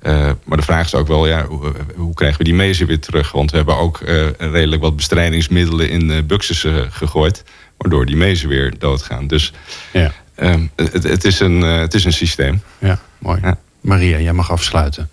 Eh, 0.03 0.29
maar 0.43 0.57
de 0.57 0.63
vraag 0.63 0.85
is 0.85 0.95
ook 0.95 1.07
wel, 1.07 1.27
ja, 1.27 1.45
hoe, 1.45 1.71
hoe 1.95 2.13
krijgen 2.13 2.37
we 2.37 2.43
die 2.43 2.53
mezen 2.53 2.87
weer 2.87 2.99
terug? 2.99 3.31
Want 3.31 3.51
we 3.51 3.57
hebben 3.57 3.77
ook 3.77 3.99
eh, 4.01 4.25
redelijk 4.37 4.81
wat 4.81 4.95
bestrijdingsmiddelen 4.95 5.89
in 5.89 6.09
uh, 6.09 6.17
buxus 6.23 6.63
eh, 6.63 6.75
gegooid, 6.89 7.43
waardoor 7.77 8.05
die 8.05 8.15
mezen 8.15 8.49
weer 8.49 8.73
doodgaan. 8.79 9.27
Dus 9.27 9.53
Ja, 9.91 10.11
ehm, 10.35 10.65
het, 10.75 11.03
het, 11.03 11.23
is 11.23 11.39
een, 11.39 11.63
eh, 11.63 11.77
het 11.77 11.93
is 11.93 12.03
een 12.05 12.13
systeem. 12.13 12.61
ja, 12.79 12.99
mooi. 13.17 13.39
Ja. 13.43 13.57
Maria, 13.81 14.19
jij 14.19 14.33
mag 14.33 14.51
afsluiten. 14.51 15.09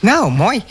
Nou, 0.00 0.32
mooi. 0.32 0.62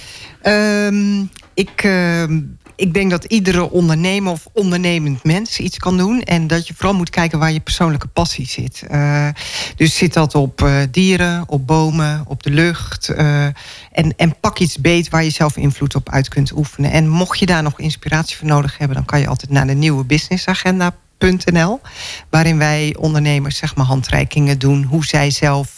Ehm, 0.41 1.21
ik, 1.53 1.83
ehm, 1.83 2.39
ik 2.75 2.93
denk 2.93 3.11
dat 3.11 3.23
iedere 3.23 3.69
ondernemer 3.69 4.31
of 4.31 4.47
ondernemend 4.53 5.23
mens 5.23 5.59
iets 5.59 5.77
kan 5.77 5.97
doen. 5.97 6.21
En 6.21 6.47
dat 6.47 6.67
je 6.67 6.73
vooral 6.73 6.95
moet 6.95 7.09
kijken 7.09 7.39
waar 7.39 7.51
je 7.51 7.59
persoonlijke 7.59 8.07
passie 8.07 8.47
zit. 8.47 8.83
Eh, 8.87 9.27
dus 9.75 9.97
zit 9.97 10.13
dat 10.13 10.35
op 10.35 10.61
eh, 10.61 10.75
dieren, 10.91 11.43
op 11.47 11.67
bomen, 11.67 12.23
op 12.27 12.43
de 12.43 12.49
lucht. 12.49 13.09
eh, 13.09 13.45
en, 13.91 14.13
en 14.17 14.39
pak 14.39 14.59
iets 14.59 14.77
beet 14.77 15.09
waar 15.09 15.23
je 15.23 15.29
zelf 15.29 15.57
invloed 15.57 15.95
op 15.95 16.09
uit 16.09 16.27
kunt 16.27 16.51
oefenen. 16.51 16.91
En 16.91 17.09
mocht 17.09 17.39
je 17.39 17.45
daar 17.45 17.63
nog 17.63 17.79
inspiratie 17.79 18.37
voor 18.37 18.47
nodig 18.47 18.77
hebben, 18.77 18.97
dan 18.97 19.05
kan 19.05 19.19
je 19.19 19.27
altijd 19.27 19.51
naar 19.51 19.67
de 19.67 19.73
nieuwe 19.73 20.03
businessagenda.nl. 20.03 21.81
Waarin 22.29 22.57
wij 22.57 22.95
ondernemers 22.99 23.57
zeg 23.57 23.75
maar 23.75 23.85
handreikingen 23.85 24.59
doen 24.59 24.83
hoe 24.83 25.05
zij 25.05 25.31
zelf 25.31 25.74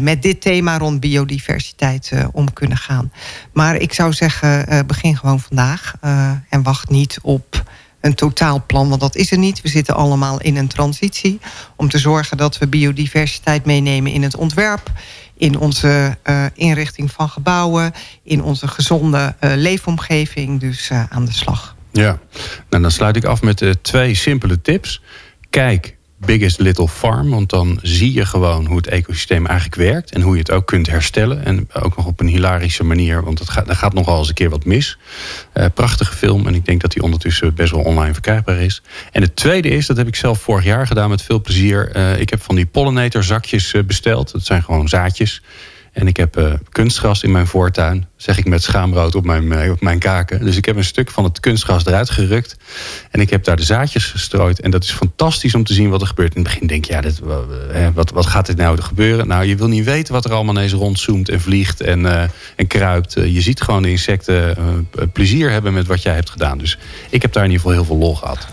met 0.00 0.22
dit 0.22 0.40
thema 0.40 0.78
rond 0.78 1.00
biodiversiteit 1.00 2.10
uh, 2.14 2.24
om 2.32 2.52
kunnen 2.52 2.76
gaan. 2.76 3.12
Maar 3.52 3.76
ik 3.76 3.92
zou 3.92 4.12
zeggen, 4.12 4.72
uh, 4.72 4.80
begin 4.86 5.16
gewoon 5.16 5.40
vandaag. 5.40 5.94
eh, 6.00 6.30
en 6.48 6.62
wacht 6.62 6.88
niet 6.90 7.18
op 7.22 7.62
een 8.00 8.14
totaalplan, 8.14 8.88
want 8.88 9.00
dat 9.00 9.16
is 9.16 9.30
er 9.30 9.38
niet. 9.38 9.60
We 9.60 9.68
zitten 9.68 9.94
allemaal 9.94 10.40
in 10.40 10.56
een 10.56 10.68
transitie. 10.68 11.40
Om 11.76 11.88
te 11.88 11.98
zorgen 11.98 12.36
dat 12.36 12.58
we 12.58 12.66
biodiversiteit 12.66 13.64
meenemen 13.64 14.12
in 14.12 14.22
het 14.22 14.36
ontwerp. 14.36 14.90
In 15.34 15.58
onze 15.58 16.16
inrichting 16.54 17.12
van 17.12 17.28
gebouwen. 17.28 17.92
In 18.22 18.42
onze 18.42 18.68
gezonde 18.68 19.34
leefomgeving. 19.40 20.60
Dus 20.60 20.90
aan 21.08 21.24
de 21.24 21.32
slag. 21.32 21.76
Ja, 21.92 22.18
nou, 22.70 22.82
dan 22.82 22.90
sluit 22.90 23.16
ik 23.16 23.24
af 23.24 23.42
met 23.42 23.76
twee 23.82 24.14
simpele 24.14 24.60
tips. 24.60 25.02
Kijk 25.50 25.95
Biggest 26.18 26.58
Little 26.58 26.88
Farm, 26.88 27.30
want 27.30 27.50
dan 27.50 27.78
zie 27.82 28.12
je 28.12 28.26
gewoon 28.26 28.66
hoe 28.66 28.76
het 28.76 28.86
ecosysteem 28.86 29.46
eigenlijk 29.46 29.76
werkt 29.76 30.12
en 30.12 30.20
hoe 30.20 30.32
je 30.32 30.38
het 30.38 30.50
ook 30.50 30.66
kunt 30.66 30.86
herstellen. 30.86 31.44
En 31.44 31.68
ook 31.72 31.96
nog 31.96 32.06
op 32.06 32.20
een 32.20 32.26
hilarische 32.26 32.84
manier, 32.84 33.24
want 33.24 33.38
het 33.38 33.50
gaat, 33.50 33.68
er 33.68 33.76
gaat 33.76 33.94
nogal 33.94 34.18
eens 34.18 34.28
een 34.28 34.34
keer 34.34 34.50
wat 34.50 34.64
mis. 34.64 34.98
Uh, 35.54 35.64
prachtige 35.74 36.14
film 36.14 36.46
en 36.46 36.54
ik 36.54 36.64
denk 36.64 36.80
dat 36.80 36.92
die 36.92 37.02
ondertussen 37.02 37.54
best 37.54 37.72
wel 37.72 37.82
online 37.82 38.12
verkrijgbaar 38.12 38.58
is. 38.58 38.82
En 39.12 39.22
het 39.22 39.36
tweede 39.36 39.68
is, 39.68 39.86
dat 39.86 39.96
heb 39.96 40.06
ik 40.06 40.16
zelf 40.16 40.40
vorig 40.40 40.64
jaar 40.64 40.86
gedaan 40.86 41.10
met 41.10 41.22
veel 41.22 41.40
plezier. 41.40 41.96
Uh, 41.96 42.20
ik 42.20 42.30
heb 42.30 42.42
van 42.42 42.54
die 42.54 42.66
pollinator 42.66 43.24
zakjes 43.24 43.72
uh, 43.72 43.82
besteld. 43.82 44.32
Dat 44.32 44.44
zijn 44.44 44.62
gewoon 44.62 44.88
zaadjes. 44.88 45.42
En 45.96 46.06
ik 46.06 46.16
heb 46.16 46.38
uh, 46.38 46.52
kunstgras 46.70 47.22
in 47.22 47.30
mijn 47.30 47.46
voortuin. 47.46 48.06
Zeg 48.16 48.38
ik 48.38 48.46
met 48.46 48.62
schaamrood 48.62 49.14
op 49.14 49.24
mijn, 49.24 49.44
uh, 49.44 49.70
op 49.70 49.80
mijn 49.80 49.98
kaken. 49.98 50.44
Dus 50.44 50.56
ik 50.56 50.64
heb 50.64 50.76
een 50.76 50.84
stuk 50.84 51.10
van 51.10 51.24
het 51.24 51.40
kunstgras 51.40 51.86
eruit 51.86 52.10
gerukt. 52.10 52.56
En 53.10 53.20
ik 53.20 53.30
heb 53.30 53.44
daar 53.44 53.56
de 53.56 53.62
zaadjes 53.62 54.04
gestrooid. 54.04 54.60
En 54.60 54.70
dat 54.70 54.84
is 54.84 54.90
fantastisch 54.90 55.54
om 55.54 55.64
te 55.64 55.74
zien 55.74 55.90
wat 55.90 56.00
er 56.00 56.06
gebeurt. 56.06 56.34
In 56.34 56.42
het 56.42 56.50
begin 56.50 56.66
denk 56.66 56.84
je, 56.84 56.92
ja, 57.72 57.92
wat, 57.92 58.10
wat 58.10 58.26
gaat 58.26 58.46
dit 58.46 58.56
nou 58.56 58.80
gebeuren? 58.80 59.26
Nou, 59.26 59.44
je 59.44 59.56
wil 59.56 59.68
niet 59.68 59.84
weten 59.84 60.12
wat 60.12 60.24
er 60.24 60.32
allemaal 60.32 60.54
ineens 60.54 60.72
rondzoomt 60.72 61.28
en 61.28 61.40
vliegt 61.40 61.80
en, 61.80 62.06
eh, 62.06 62.28
en 62.56 62.66
kruipt. 62.66 63.12
je 63.12 63.40
ziet 63.40 63.60
gewoon 63.60 63.82
de 63.82 63.90
insecten 63.90 64.56
plezier 65.12 65.50
hebben 65.50 65.72
met 65.72 65.86
wat 65.86 66.02
jij 66.02 66.14
hebt 66.14 66.30
gedaan. 66.30 66.58
Dus 66.58 66.78
ik 67.10 67.22
heb 67.22 67.32
daar 67.32 67.44
in 67.44 67.50
ieder 67.50 67.66
geval 67.66 67.78
heel 67.78 67.88
veel 67.88 68.06
lol 68.06 68.14
gehad. 68.14 68.46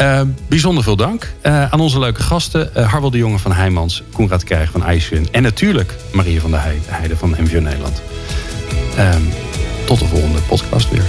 Uh, 0.00 0.20
bijzonder 0.48 0.84
veel 0.84 0.96
dank 0.96 1.32
uh, 1.42 1.72
aan 1.72 1.80
onze 1.80 1.98
leuke 1.98 2.22
gasten. 2.22 2.70
Uh, 2.76 2.90
Harwel 2.90 3.10
de 3.10 3.18
Jonge 3.18 3.38
van 3.38 3.52
Heijmans, 3.52 4.02
Koenraad 4.12 4.44
Krijg 4.44 4.70
van 4.70 4.84
IJswin... 4.84 5.28
en 5.32 5.42
natuurlijk 5.42 5.94
Marie 6.12 6.40
van 6.40 6.50
der 6.50 6.60
Heijden 6.86 7.16
van 7.16 7.36
MVO 7.38 7.60
Nederland. 7.60 8.02
tot 9.86 9.98
de 9.98 10.06
volgende 10.06 10.40
podcast 10.40 10.90
weer. 10.90 11.04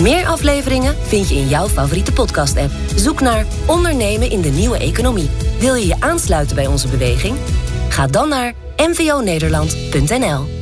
Meer 0.00 0.26
afleveringen 0.26 0.96
vind 1.02 1.28
je 1.28 1.34
in 1.34 1.48
jouw 1.48 1.68
favoriete 1.68 2.12
podcast-app. 2.12 2.70
Zoek 2.96 3.20
naar 3.20 3.46
Ondernemen 3.66 4.30
in 4.30 4.40
de 4.40 4.50
Nieuwe 4.50 4.78
Economie. 4.78 5.30
Wil 5.58 5.74
je 5.74 5.86
je 5.86 6.00
aansluiten 6.00 6.56
bij 6.56 6.66
onze 6.66 6.88
beweging? 6.88 7.36
Ga 7.88 8.06
dan 8.06 8.28
naar 8.28 8.52
mvonederland.nl 8.76 10.55